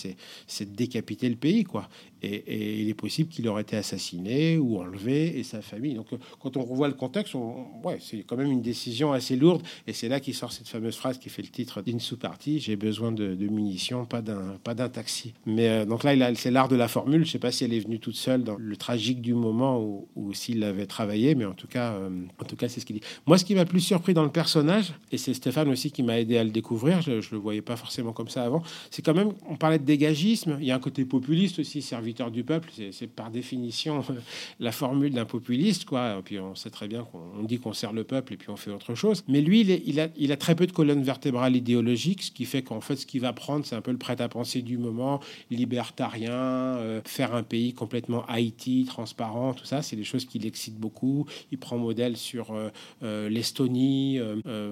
c'est 0.47 0.71
de 0.71 0.75
décapiter 0.75 1.29
le 1.29 1.35
pays. 1.35 1.63
quoi. 1.63 1.89
Et, 2.21 2.81
il 2.81 2.89
est 2.89 2.93
possible 2.93 3.29
qu'il 3.29 3.47
aurait 3.47 3.63
été 3.63 3.75
assassiné 3.75 4.57
ou 4.57 4.79
enlevé 4.79 5.37
et 5.37 5.43
sa 5.43 5.61
famille. 5.61 5.93
Donc 5.93 6.07
quand 6.39 6.57
on 6.57 6.63
revoit 6.63 6.87
le 6.87 6.93
contexte, 6.93 7.35
ouais, 7.83 7.97
c'est 7.99 8.23
quand 8.23 8.37
même 8.37 8.51
une 8.51 8.61
décision 8.61 9.11
assez 9.11 9.35
lourde. 9.35 9.61
Et 9.87 9.93
c'est 9.93 10.07
là 10.07 10.19
qu'il 10.19 10.33
sort 10.33 10.51
cette 10.51 10.67
fameuse 10.67 10.95
phrase 10.95 11.17
qui 11.17 11.29
fait 11.29 11.41
le 11.41 11.49
titre 11.49 11.81
d'une 11.81 11.99
sous-partie, 11.99 12.59
j'ai 12.59 12.75
besoin 12.75 13.11
de, 13.11 13.35
munitions, 13.47 14.05
pas 14.05 14.21
d'un 14.21 14.89
taxi. 14.89 15.33
Mais 15.45 15.67
euh, 15.67 15.85
donc 15.85 16.03
là, 16.03 16.33
c'est 16.35 16.51
l'art 16.51 16.69
de 16.73 16.77
la 16.79 16.87
formule. 16.87 17.21
Je 17.21 17.27
ne 17.27 17.31
sais 17.31 17.39
pas 17.39 17.51
si 17.51 17.63
elle 17.63 17.73
est 17.73 17.79
venue 17.79 17.99
toute 17.99 18.15
seule 18.15 18.43
dans 18.43 18.57
le 18.57 18.75
tragique 18.75 19.21
du 19.21 19.33
moment 19.33 19.79
ou, 20.15 20.33
s'il 20.33 20.59
l'avait 20.59 20.85
travaillé, 20.85 21.35
mais 21.35 21.45
en 21.45 21.53
tout 21.53 21.67
cas, 21.67 21.93
euh, 21.93 22.09
en 22.39 22.45
tout 22.45 22.55
cas 22.55 22.67
c'est 22.67 22.79
ce 22.79 22.85
qu'il 22.85 22.95
dit. 22.95 23.01
Moi, 23.25 23.37
ce 23.37 23.45
qui 23.45 23.55
m'a 23.55 23.65
plus 23.65 23.79
surpris 23.79 24.13
dans 24.13 24.23
le 24.23 24.31
personnage, 24.31 24.93
et 25.11 25.17
c'est 25.17 25.33
Stéphane 25.33 25.69
aussi 25.69 25.91
qui 25.91 26.03
m'a 26.03 26.19
aidé 26.19 26.37
à 26.37 26.43
le 26.43 26.49
découvrir, 26.49 27.01
je 27.01 27.11
ne 27.11 27.21
le 27.31 27.37
voyais 27.37 27.61
pas 27.61 27.75
forcément 27.75 28.13
comme 28.13 28.29
ça 28.29 28.43
avant, 28.43 28.63
c'est 28.89 29.03
quand 29.03 29.13
même, 29.13 29.31
on 29.47 29.55
parlait 29.55 29.79
de 29.79 29.85
dégagisme, 29.85 30.57
il 30.59 30.65
y 30.65 30.71
a 30.71 30.75
un 30.75 30.79
côté 30.79 31.05
populiste 31.05 31.59
aussi, 31.59 31.81
serviteur 31.81 32.31
du 32.31 32.43
peuple, 32.43 32.69
c'est 32.91 33.07
par 33.07 33.29
définition 33.29 34.03
la 34.59 34.71
formule 34.71 35.13
d'un 35.13 35.25
populiste, 35.25 35.85
quoi. 35.85 36.17
Et 36.17 36.21
puis 36.23 36.39
on 36.39 36.55
sait 36.55 36.69
très 36.69 36.87
bien 36.87 37.03
qu'on 37.03 37.43
dit 37.43 37.59
qu'on 37.59 37.73
sert 37.73 37.93
le 37.93 38.03
peuple 38.03 38.33
et 38.33 38.37
puis 38.37 38.49
on 38.49 38.57
fait 38.57 38.71
autre 38.71 38.95
chose. 38.95 39.23
Mais 39.27 39.41
lui, 39.41 39.61
il, 39.61 39.99
a, 39.99 40.07
il 40.17 40.31
a 40.31 40.37
très 40.37 40.55
peu 40.55 40.65
de 40.65 40.71
colonne 40.71 41.03
vertébrale 41.03 41.55
idéologique, 41.55 42.23
ce 42.23 42.31
qui 42.31 42.45
fait 42.45 42.63
qu'en 42.63 42.81
fait, 42.81 42.95
ce 42.95 43.05
qu'il 43.05 43.21
va 43.21 43.33
prendre, 43.33 43.65
c'est 43.65 43.75
un 43.75 43.81
peu 43.81 43.91
le 43.91 43.97
prêt-à-penser 43.97 44.61
du 44.61 44.77
moment, 44.77 45.19
libertarien, 45.51 46.33
euh, 46.63 47.01
faire 47.05 47.35
un 47.35 47.43
pays 47.43 47.73
complètement 47.73 48.25
Haïti, 48.27 48.85
transparent, 48.87 49.53
tout 49.53 49.65
ça, 49.65 49.81
c'est 49.81 49.95
des 49.95 50.03
choses 50.03 50.25
qui 50.25 50.39
l'excitent 50.39 50.79
beaucoup. 50.79 51.25
Il 51.51 51.57
prend 51.57 51.77
modèle 51.77 52.17
sur 52.17 52.51
euh, 52.51 52.69
euh, 53.03 53.29
l'Estonie, 53.29 54.19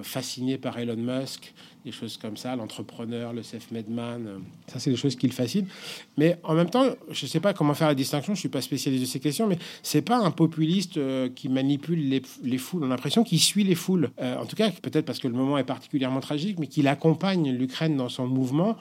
fasciné 0.02 0.58
par 0.58 0.78
Elon 0.78 0.96
Musk, 0.96 1.52
des 1.84 1.92
choses 1.92 2.16
comme 2.16 2.36
ça, 2.36 2.54
l'entrepreneur, 2.56 3.32
le 3.32 3.42
self-made 3.42 3.88
man. 3.88 4.42
Ça, 4.66 4.78
c'est 4.78 4.90
des 4.90 4.96
choses 4.96 5.16
qui 5.16 5.26
le 5.26 5.32
fascinent. 5.32 5.66
Mais 6.16 6.38
en 6.44 6.54
même 6.54 6.70
temps, 6.70 6.84
je 7.10 7.24
ne 7.24 7.28
sais 7.28 7.40
pas 7.40 7.52
comment 7.54 7.74
faire 7.74 7.88
la 7.88 7.94
distinction, 7.94 8.34
je 8.34 8.38
ne 8.38 8.40
suis 8.40 8.48
pas 8.48 8.60
spécialiste 8.60 9.02
de 9.02 9.08
ces 9.08 9.20
questions, 9.20 9.46
mais 9.46 9.58
c'est 9.82 10.02
pas 10.02 10.18
un 10.18 10.30
populiste 10.30 10.98
qui 11.34 11.48
manipule 11.48 12.22
les 12.42 12.58
foules. 12.58 12.84
On 12.84 12.86
a 12.86 12.90
l'impression 12.90 13.24
qu'il 13.24 13.40
suit 13.40 13.64
les 13.64 13.74
foules. 13.74 14.10
en 14.20 14.46
tout 14.46 14.56
cas, 14.56 14.70
peut-être 14.70 15.04
parce 15.04 15.18
que 15.18 15.28
le 15.28 15.34
moment 15.34 15.58
est 15.58 15.64
particulièrement 15.64 16.20
tragique, 16.20 16.58
mais 16.58 16.66
qu'il 16.66 16.88
accompagne 16.88 17.50
l'Ukraine 17.50 17.96
dans 17.96 18.08
son 18.08 18.26
mouvement. 18.26 18.76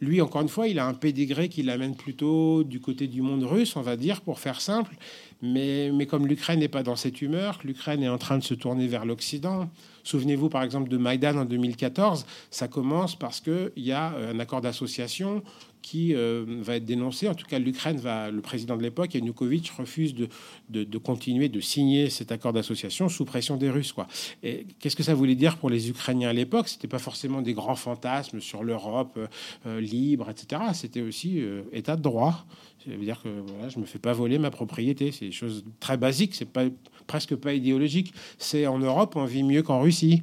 Lui, 0.00 0.20
encore 0.20 0.42
une 0.42 0.48
fois, 0.48 0.68
il 0.68 0.78
a 0.78 0.86
un 0.86 0.92
pédigré 0.92 1.48
qui 1.48 1.62
l'amène 1.62 1.96
plutôt 1.96 2.64
du 2.64 2.80
côté 2.80 3.06
du 3.06 3.22
monde 3.22 3.44
russe, 3.44 3.76
on 3.76 3.80
va 3.80 3.96
dire, 3.96 4.20
pour 4.20 4.38
faire 4.38 4.60
simple. 4.60 4.94
Mais, 5.42 5.90
comme 6.08 6.26
l'Ukraine 6.26 6.60
n'est 6.60 6.68
pas 6.68 6.82
dans 6.82 6.96
cette 6.96 7.22
humeur, 7.22 7.60
l'Ukraine 7.64 8.02
est 8.02 8.08
en 8.08 8.18
train 8.18 8.36
de 8.36 8.42
se 8.44 8.54
tourner 8.54 8.88
vers 8.88 9.06
l'Occident. 9.06 9.70
Souvenez-vous 10.04 10.48
par 10.48 10.62
exemple 10.62 10.88
de 10.88 10.96
Maïdan 10.96 11.36
en 11.36 11.44
2014, 11.44 12.26
ça 12.50 12.68
commence 12.68 13.16
parce 13.16 13.40
qu'il 13.40 13.72
y 13.76 13.92
a 13.92 14.14
un 14.16 14.38
accord 14.38 14.60
d'association 14.60 15.42
qui 15.86 16.16
euh, 16.16 16.44
va 16.62 16.74
être 16.74 16.84
dénoncé. 16.84 17.28
En 17.28 17.36
tout 17.36 17.46
cas, 17.46 17.60
l'Ukraine 17.60 17.98
va, 17.98 18.32
le 18.32 18.40
président 18.40 18.76
de 18.76 18.82
l'époque, 18.82 19.14
Yanukovych, 19.14 19.70
refuse 19.70 20.16
de, 20.16 20.28
de, 20.68 20.98
continuer 20.98 21.48
de 21.48 21.60
signer 21.60 22.10
cet 22.10 22.32
accord 22.32 22.52
d'association 22.52 23.08
sous 23.08 23.24
pression 23.24 23.56
des 23.56 23.70
Russes. 23.70 23.92
Quoi. 23.92 24.08
Et 24.42 24.66
qu'est-ce 24.80 24.96
que 24.96 25.04
ça 25.04 25.14
voulait 25.14 25.36
dire 25.36 25.58
pour 25.58 25.70
les 25.70 25.88
Ukrainiens 25.88 26.30
à 26.30 26.32
l'époque? 26.32 26.66
C'était 26.66 26.88
pas 26.88 26.98
forcément 26.98 27.40
des 27.40 27.54
grands 27.54 27.76
fantasmes 27.76 28.40
sur 28.40 28.64
l'Europe 28.64 29.12
euh, 29.16 29.28
euh, 29.66 29.80
libre, 29.80 30.28
etc. 30.28 30.60
C'était 30.74 31.02
aussi 31.02 31.40
état 31.70 31.94
de 31.94 32.02
droit. 32.02 32.46
Ça 32.84 32.90
veut 32.90 33.04
dire 33.04 33.22
que 33.22 33.28
voilà, 33.28 33.68
je 33.68 33.78
me 33.78 33.84
fais 33.84 34.00
pas 34.00 34.12
voler 34.12 34.38
ma 34.38 34.50
propriété. 34.50 35.12
C'est 35.12 35.26
des 35.26 35.32
choses 35.32 35.64
très 35.78 35.96
basiques. 35.96 36.34
C'est 36.34 36.50
pas 36.50 36.64
presque 37.06 37.36
pas 37.36 37.54
idéologique. 37.54 38.12
C'est 38.38 38.66
en 38.66 38.80
Europe, 38.80 39.14
on 39.14 39.24
vit 39.24 39.44
mieux 39.44 39.62
qu'en 39.62 39.80
Russie. 39.80 40.22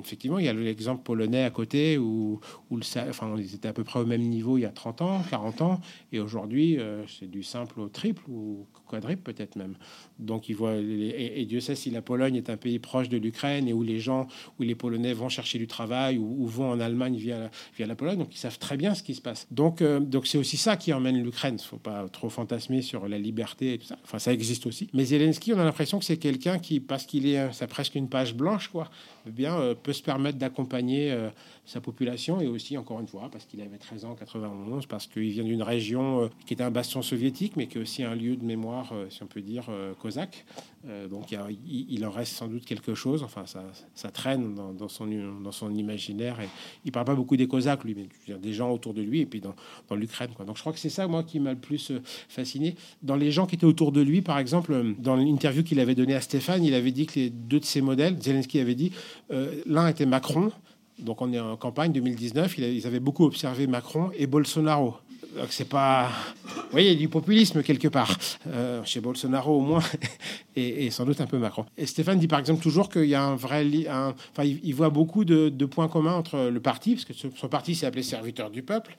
Effectivement, 0.00 0.38
il 0.40 0.46
y 0.46 0.48
a 0.48 0.52
l'exemple 0.52 1.02
polonais 1.02 1.44
à 1.44 1.50
côté 1.50 1.98
où, 1.98 2.40
où 2.70 2.76
le, 2.76 2.82
enfin, 3.08 3.34
ils 3.38 3.54
étaient 3.54 3.68
à 3.68 3.72
peu 3.72 3.84
près 3.84 4.00
au 4.00 4.06
même 4.06 4.22
niveau 4.22 4.58
il 4.58 4.62
y 4.62 4.64
a 4.64 4.70
30 4.70 4.95
ans, 5.02 5.22
40 5.30 5.62
ans, 5.62 5.80
et 6.12 6.20
aujourd'hui, 6.20 6.78
euh, 6.78 7.06
c'est 7.06 7.30
du 7.30 7.42
simple 7.42 7.80
au 7.80 7.88
triple 7.88 8.22
ou 8.28 8.66
quadruple 8.86 9.22
peut-être 9.22 9.56
même. 9.56 9.76
Donc, 10.18 10.48
ils 10.48 10.56
voient, 10.56 10.76
et, 10.76 11.44
Dieu 11.44 11.60
sait 11.60 11.74
si 11.74 11.90
la 11.90 12.00
Pologne 12.00 12.36
est 12.36 12.48
un 12.48 12.56
pays 12.56 12.78
proche 12.78 13.08
de 13.08 13.18
l'Ukraine 13.18 13.68
et 13.68 13.72
où 13.72 13.82
les 13.82 14.00
gens, 14.00 14.26
où 14.58 14.62
les 14.62 14.74
Polonais 14.74 15.12
vont 15.12 15.28
chercher 15.28 15.58
du 15.58 15.66
travail 15.66 16.16
ou, 16.18 16.46
vont 16.46 16.70
en 16.70 16.80
Allemagne 16.80 17.16
via 17.16 17.38
la, 17.38 17.50
via 17.76 17.86
la 17.86 17.94
Pologne, 17.94 18.18
donc 18.18 18.34
ils 18.34 18.38
savent 18.38 18.58
très 18.58 18.76
bien 18.76 18.94
ce 18.94 19.02
qui 19.02 19.14
se 19.14 19.20
passe. 19.20 19.46
Donc, 19.50 19.82
euh, 19.82 20.00
donc 20.00 20.26
c'est 20.26 20.38
aussi 20.38 20.56
ça 20.56 20.76
qui 20.76 20.92
emmène 20.92 21.22
l'Ukraine. 21.22 21.56
Il 21.58 21.64
faut 21.64 21.76
pas 21.76 22.08
trop 22.08 22.30
fantasmer 22.30 22.82
sur 22.82 23.08
la 23.08 23.18
liberté 23.18 23.74
et 23.74 23.78
tout 23.78 23.86
ça. 23.86 23.98
Enfin, 24.04 24.18
ça 24.18 24.32
existe 24.32 24.66
aussi. 24.66 24.88
Mais 24.94 25.04
Zelensky, 25.04 25.52
on 25.52 25.58
a 25.58 25.64
l'impression 25.64 25.98
que 25.98 26.04
c'est 26.04 26.16
quelqu'un 26.16 26.58
qui, 26.58 26.80
parce 26.80 27.04
qu'il 27.04 27.26
est, 27.26 27.52
c'est 27.52 27.66
presque 27.66 27.94
une 27.94 28.08
page 28.08 28.34
blanche, 28.34 28.68
quoi, 28.68 28.88
eh 29.26 29.30
bien, 29.30 29.54
euh, 29.58 29.74
peut 29.74 29.92
se 29.92 30.02
permettre 30.02 30.38
d'accompagner 30.38 31.12
euh, 31.12 31.28
sa 31.66 31.80
population 31.80 32.40
et 32.40 32.46
aussi, 32.46 32.78
encore 32.78 33.00
une 33.00 33.08
fois, 33.08 33.28
parce 33.30 33.44
qu'il 33.44 33.60
avait 33.60 33.76
13 33.76 34.06
ans 34.06 34.12
en 34.12 34.14
91, 34.14 34.86
parce 34.86 35.06
qu'il 35.06 35.30
vient 35.30 35.44
d'une 35.44 35.62
région 35.62 36.30
qui 36.46 36.54
était 36.54 36.64
un 36.64 36.70
bastion 36.70 37.02
soviétique, 37.02 37.54
mais 37.56 37.66
qui 37.66 37.78
est 37.78 37.80
aussi 37.80 38.02
un 38.02 38.14
lieu 38.14 38.36
de 38.36 38.44
mémoire, 38.44 38.92
si 39.10 39.22
on 39.22 39.26
peut 39.26 39.40
dire, 39.40 39.68
cosaque. 40.06 40.44
donc, 41.10 41.34
il, 41.66 42.06
en 42.06 42.10
reste 42.10 42.34
sans 42.34 42.48
doute 42.48 42.64
quelque 42.64 42.94
chose. 42.94 43.22
Enfin, 43.22 43.44
ça, 43.46 44.10
traîne 44.10 44.54
dans, 44.54 44.88
son, 44.88 45.74
imaginaire. 45.74 46.40
Et 46.40 46.48
il 46.84 46.92
parle 46.92 47.06
pas 47.06 47.14
beaucoup 47.14 47.36
des 47.36 47.48
cosaques, 47.48 47.84
lui, 47.84 47.96
mais 47.96 48.38
des 48.38 48.52
gens 48.52 48.70
autour 48.70 48.94
de 48.94 49.02
lui 49.02 49.20
et 49.20 49.26
puis 49.26 49.40
dans, 49.40 49.54
l'Ukraine. 49.96 50.30
Donc, 50.46 50.56
je 50.56 50.60
crois 50.60 50.72
que 50.72 50.78
c'est 50.78 50.90
ça, 50.90 51.08
moi, 51.08 51.24
qui 51.24 51.40
m'a 51.40 51.54
le 51.54 51.58
plus 51.58 51.92
fasciné. 52.28 52.76
Dans 53.02 53.16
les 53.16 53.32
gens 53.32 53.46
qui 53.46 53.56
étaient 53.56 53.64
autour 53.64 53.90
de 53.90 54.00
lui, 54.00 54.22
par 54.22 54.38
exemple, 54.38 54.94
dans 54.98 55.16
l'interview 55.16 55.64
qu'il 55.64 55.80
avait 55.80 55.94
donnée 55.94 56.14
à 56.14 56.20
Stéphane, 56.20 56.62
il 56.64 56.74
avait 56.74 56.92
dit 56.92 57.06
que 57.06 57.18
les 57.18 57.30
deux 57.30 57.60
de 57.60 57.64
ses 57.64 57.80
modèles, 57.80 58.16
Zelensky 58.20 58.60
avait 58.60 58.74
dit, 58.74 58.92
euh, 59.32 59.62
l'un 59.66 59.88
était 59.88 60.06
Macron, 60.06 60.52
donc 60.98 61.20
on 61.20 61.32
est 61.32 61.40
en 61.40 61.56
campagne 61.56 61.92
2019, 61.92 62.58
ils 62.58 62.86
avaient 62.86 63.00
beaucoup 63.00 63.24
observé 63.24 63.66
Macron 63.66 64.10
et 64.16 64.26
Bolsonaro. 64.26 64.94
Donc 65.36 65.48
c'est 65.50 65.68
pas, 65.68 66.08
vous 66.44 66.62
voyez, 66.70 66.90
il 66.90 66.94
y 66.94 66.96
a 66.96 66.98
du 66.98 67.08
populisme 67.08 67.62
quelque 67.62 67.88
part 67.88 68.16
euh, 68.46 68.82
chez 68.84 69.00
Bolsonaro 69.00 69.58
au 69.58 69.60
moins, 69.60 69.82
et, 70.56 70.90
sans 70.90 71.04
doute 71.04 71.20
un 71.20 71.26
peu 71.26 71.38
Macron. 71.38 71.66
Et 71.76 71.84
Stéphane 71.84 72.18
dit 72.18 72.28
par 72.28 72.38
exemple 72.38 72.62
toujours 72.62 72.88
qu'il 72.88 73.04
y 73.04 73.14
a 73.14 73.22
un 73.22 73.36
vrai, 73.36 73.66
un, 73.88 74.14
enfin, 74.32 74.44
il, 74.44 74.74
voit 74.74 74.88
beaucoup 74.88 75.24
de, 75.24 75.66
points 75.66 75.88
communs 75.88 76.14
entre 76.14 76.48
le 76.50 76.60
parti, 76.60 76.94
parce 76.94 77.04
que 77.04 77.12
son 77.12 77.48
parti 77.48 77.74
s'est 77.74 77.86
appelé 77.86 78.02
Serviteur 78.02 78.50
du 78.50 78.62
peuple, 78.62 78.96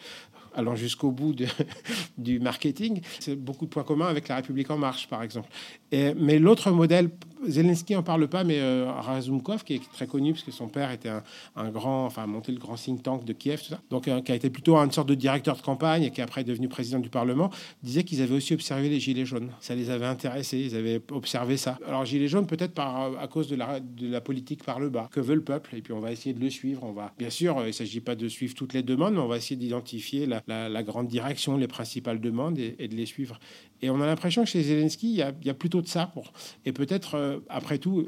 allant 0.54 0.76
jusqu'au 0.76 1.12
bout 1.12 1.36
du 2.18 2.40
marketing. 2.40 3.02
C'est 3.20 3.36
beaucoup 3.36 3.66
de 3.66 3.72
points 3.72 3.84
communs 3.84 4.08
avec 4.08 4.28
la 4.28 4.36
République 4.36 4.70
en 4.70 4.78
marche, 4.78 5.08
par 5.08 5.24
exemple. 5.24 5.50
Et, 5.92 6.14
mais 6.14 6.38
l'autre 6.40 6.70
modèle, 6.72 7.10
Zelensky 7.46 7.96
en 7.96 8.04
parle 8.04 8.28
pas, 8.28 8.44
mais 8.44 8.60
euh, 8.60 8.92
Razumkov, 8.92 9.64
qui 9.64 9.76
est 9.76 9.92
très 9.94 10.08
connu 10.08 10.34
parce 10.34 10.44
que 10.44 10.52
son 10.52 10.68
père 10.68 10.92
était 10.92 11.10
un, 11.56 11.70
grand, 11.70 12.06
enfin, 12.06 12.26
monté 12.28 12.52
le 12.52 12.60
grand 12.60 12.76
think 12.76 13.04
tank 13.04 13.26
de 13.26 13.34
Kiev, 13.34 13.62
tout 13.62 13.70
ça. 13.70 13.80
donc 13.90 14.08
euh, 14.08 14.22
qui 14.22 14.32
a 14.32 14.36
été 14.36 14.50
plutôt 14.50 14.78
une 14.78 14.92
sorte 14.92 15.10
de 15.10 15.16
directeur 15.16 15.56
de 15.56 15.62
campagne 15.62 16.04
et 16.04 16.12
qui 16.12 16.22
est 16.22 16.24
après 16.24 16.44
devenu 16.44 16.68
président 16.68 17.00
du 17.00 17.10
Parlement, 17.10 17.52
disait 17.84 18.04
qu'ils 18.04 18.22
avaient 18.22 18.36
aussi 18.36 18.54
observé 18.54 18.90
les 18.90 19.00
gilets 19.00 19.26
jaunes. 19.26 19.52
Ça 19.62 19.76
les 19.76 19.90
avait 19.90 20.06
intéressés, 20.06 20.60
ils 20.60 20.76
avaient 20.76 21.02
observé 21.12 21.58
ça. 21.58 21.78
Alors 21.88 22.06
gilets 22.06 22.28
jaunes, 22.28 22.48
peut-être 22.48 22.74
par 22.74 23.20
à 23.20 23.28
cause 23.28 23.48
de 23.48 23.56
la, 23.56 24.22
politique 24.22 24.64
par 24.64 24.80
le 24.80 24.90
bas, 24.90 25.10
que 25.12 25.20
veut 25.20 25.36
le 25.36 25.44
peuple, 25.44 25.76
et 25.76 25.82
puis 25.82 25.94
on 25.94 26.00
va 26.00 26.12
essayer 26.12 26.34
de 26.34 26.40
le 26.40 26.50
suivre. 26.50 26.84
On 26.84 26.92
va, 26.92 27.14
bien 27.18 27.30
sûr, 27.30 27.66
il 27.66 27.74
s'agit 27.74 28.02
pas 28.02 28.16
de 28.16 28.28
suivre 28.28 28.54
toutes 28.56 28.74
les 28.74 28.84
demandes, 28.84 29.14
mais 29.14 29.20
on 29.20 29.28
va 29.28 29.38
essayer 29.38 29.56
d'identifier 29.56 30.26
la, 30.26 30.84
grande 30.84 31.08
direction, 31.08 31.58
les 31.58 31.68
principales 31.68 32.20
demandes 32.20 32.58
et, 32.58 32.88
de 32.88 32.96
les 32.96 33.06
suivre. 33.06 33.40
Et 33.82 33.90
on 33.90 34.02
a 34.02 34.06
l'impression 34.06 34.44
que 34.44 34.50
chez 34.50 34.64
Zelensky, 34.64 35.12
il 35.12 35.16
y, 35.16 35.48
y 35.48 35.50
a 35.50 35.54
plutôt 35.54 35.82
de 35.82 35.88
ça. 35.88 36.08
Pour... 36.08 36.34
Et 36.66 36.72
peut-être, 36.72 37.16
euh, 37.28 37.40
après 37.50 37.78
tout, 37.78 38.08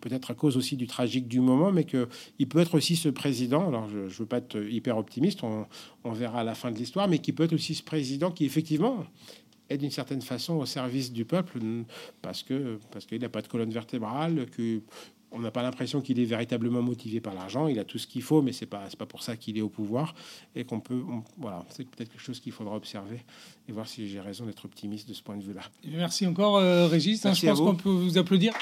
peut-être 0.00 0.30
à 0.30 0.34
cause 0.34 0.56
aussi 0.56 0.76
du 0.76 0.86
tragique 0.86 1.28
du 1.28 1.40
moment, 1.40 1.72
mais 1.72 1.84
qu'il 1.84 2.48
peut 2.48 2.58
être 2.58 2.74
aussi 2.74 2.96
ce 2.96 3.08
président, 3.08 3.68
alors 3.68 3.88
je 3.88 3.98
ne 3.98 4.08
veux 4.08 4.26
pas 4.26 4.38
être 4.38 4.56
hyper 4.56 4.96
optimiste, 4.98 5.42
on, 5.42 5.66
on 6.04 6.12
verra 6.12 6.40
à 6.40 6.44
la 6.44 6.54
fin 6.54 6.70
de 6.70 6.78
l'histoire, 6.78 7.08
mais 7.08 7.18
qui 7.18 7.32
peut 7.32 7.44
être 7.44 7.52
aussi 7.52 7.74
ce 7.74 7.82
président 7.82 8.30
qui 8.30 8.44
effectivement 8.44 9.04
est 9.68 9.78
d'une 9.78 9.90
certaine 9.90 10.20
façon 10.20 10.54
au 10.56 10.66
service 10.66 11.12
du 11.12 11.24
peuple 11.24 11.60
parce 12.22 12.42
que 12.42 12.78
parce 12.90 13.06
qu'il 13.06 13.20
n'a 13.20 13.28
pas 13.28 13.40
de 13.40 13.48
colonne 13.48 13.70
vertébrale, 13.70 14.46
que 14.46 14.80
on 15.32 15.40
n'a 15.40 15.50
pas 15.50 15.62
l'impression 15.62 16.00
qu'il 16.00 16.18
est 16.18 16.24
véritablement 16.24 16.82
motivé 16.82 17.20
par 17.20 17.34
l'argent. 17.34 17.68
Il 17.68 17.78
a 17.78 17.84
tout 17.84 17.98
ce 17.98 18.06
qu'il 18.06 18.22
faut, 18.22 18.42
mais 18.42 18.52
c'est 18.52 18.66
pas 18.66 18.88
pas 18.98 19.06
pour 19.06 19.22
ça 19.22 19.36
qu'il 19.36 19.56
est 19.56 19.62
au 19.62 19.68
pouvoir 19.68 20.14
et 20.54 20.64
qu'on 20.64 20.80
peut 20.80 21.02
voilà 21.38 21.64
c'est 21.70 21.88
peut-être 21.88 22.10
quelque 22.10 22.22
chose 22.22 22.40
qu'il 22.40 22.52
faudra 22.52 22.76
observer 22.76 23.20
et 23.68 23.72
voir 23.72 23.88
si 23.88 24.08
j'ai 24.08 24.20
raison 24.20 24.44
d'être 24.46 24.64
optimiste 24.64 25.08
de 25.08 25.14
ce 25.14 25.22
point 25.22 25.36
de 25.36 25.42
vue-là. 25.42 25.62
Merci 25.84 26.26
encore, 26.26 26.56
euh, 26.56 26.86
Régis. 26.86 27.24
Hein, 27.24 27.34
je 27.34 27.46
pense 27.46 27.60
qu'on 27.60 27.76
peut 27.76 27.88
vous 27.88 28.18
applaudir. 28.18 28.52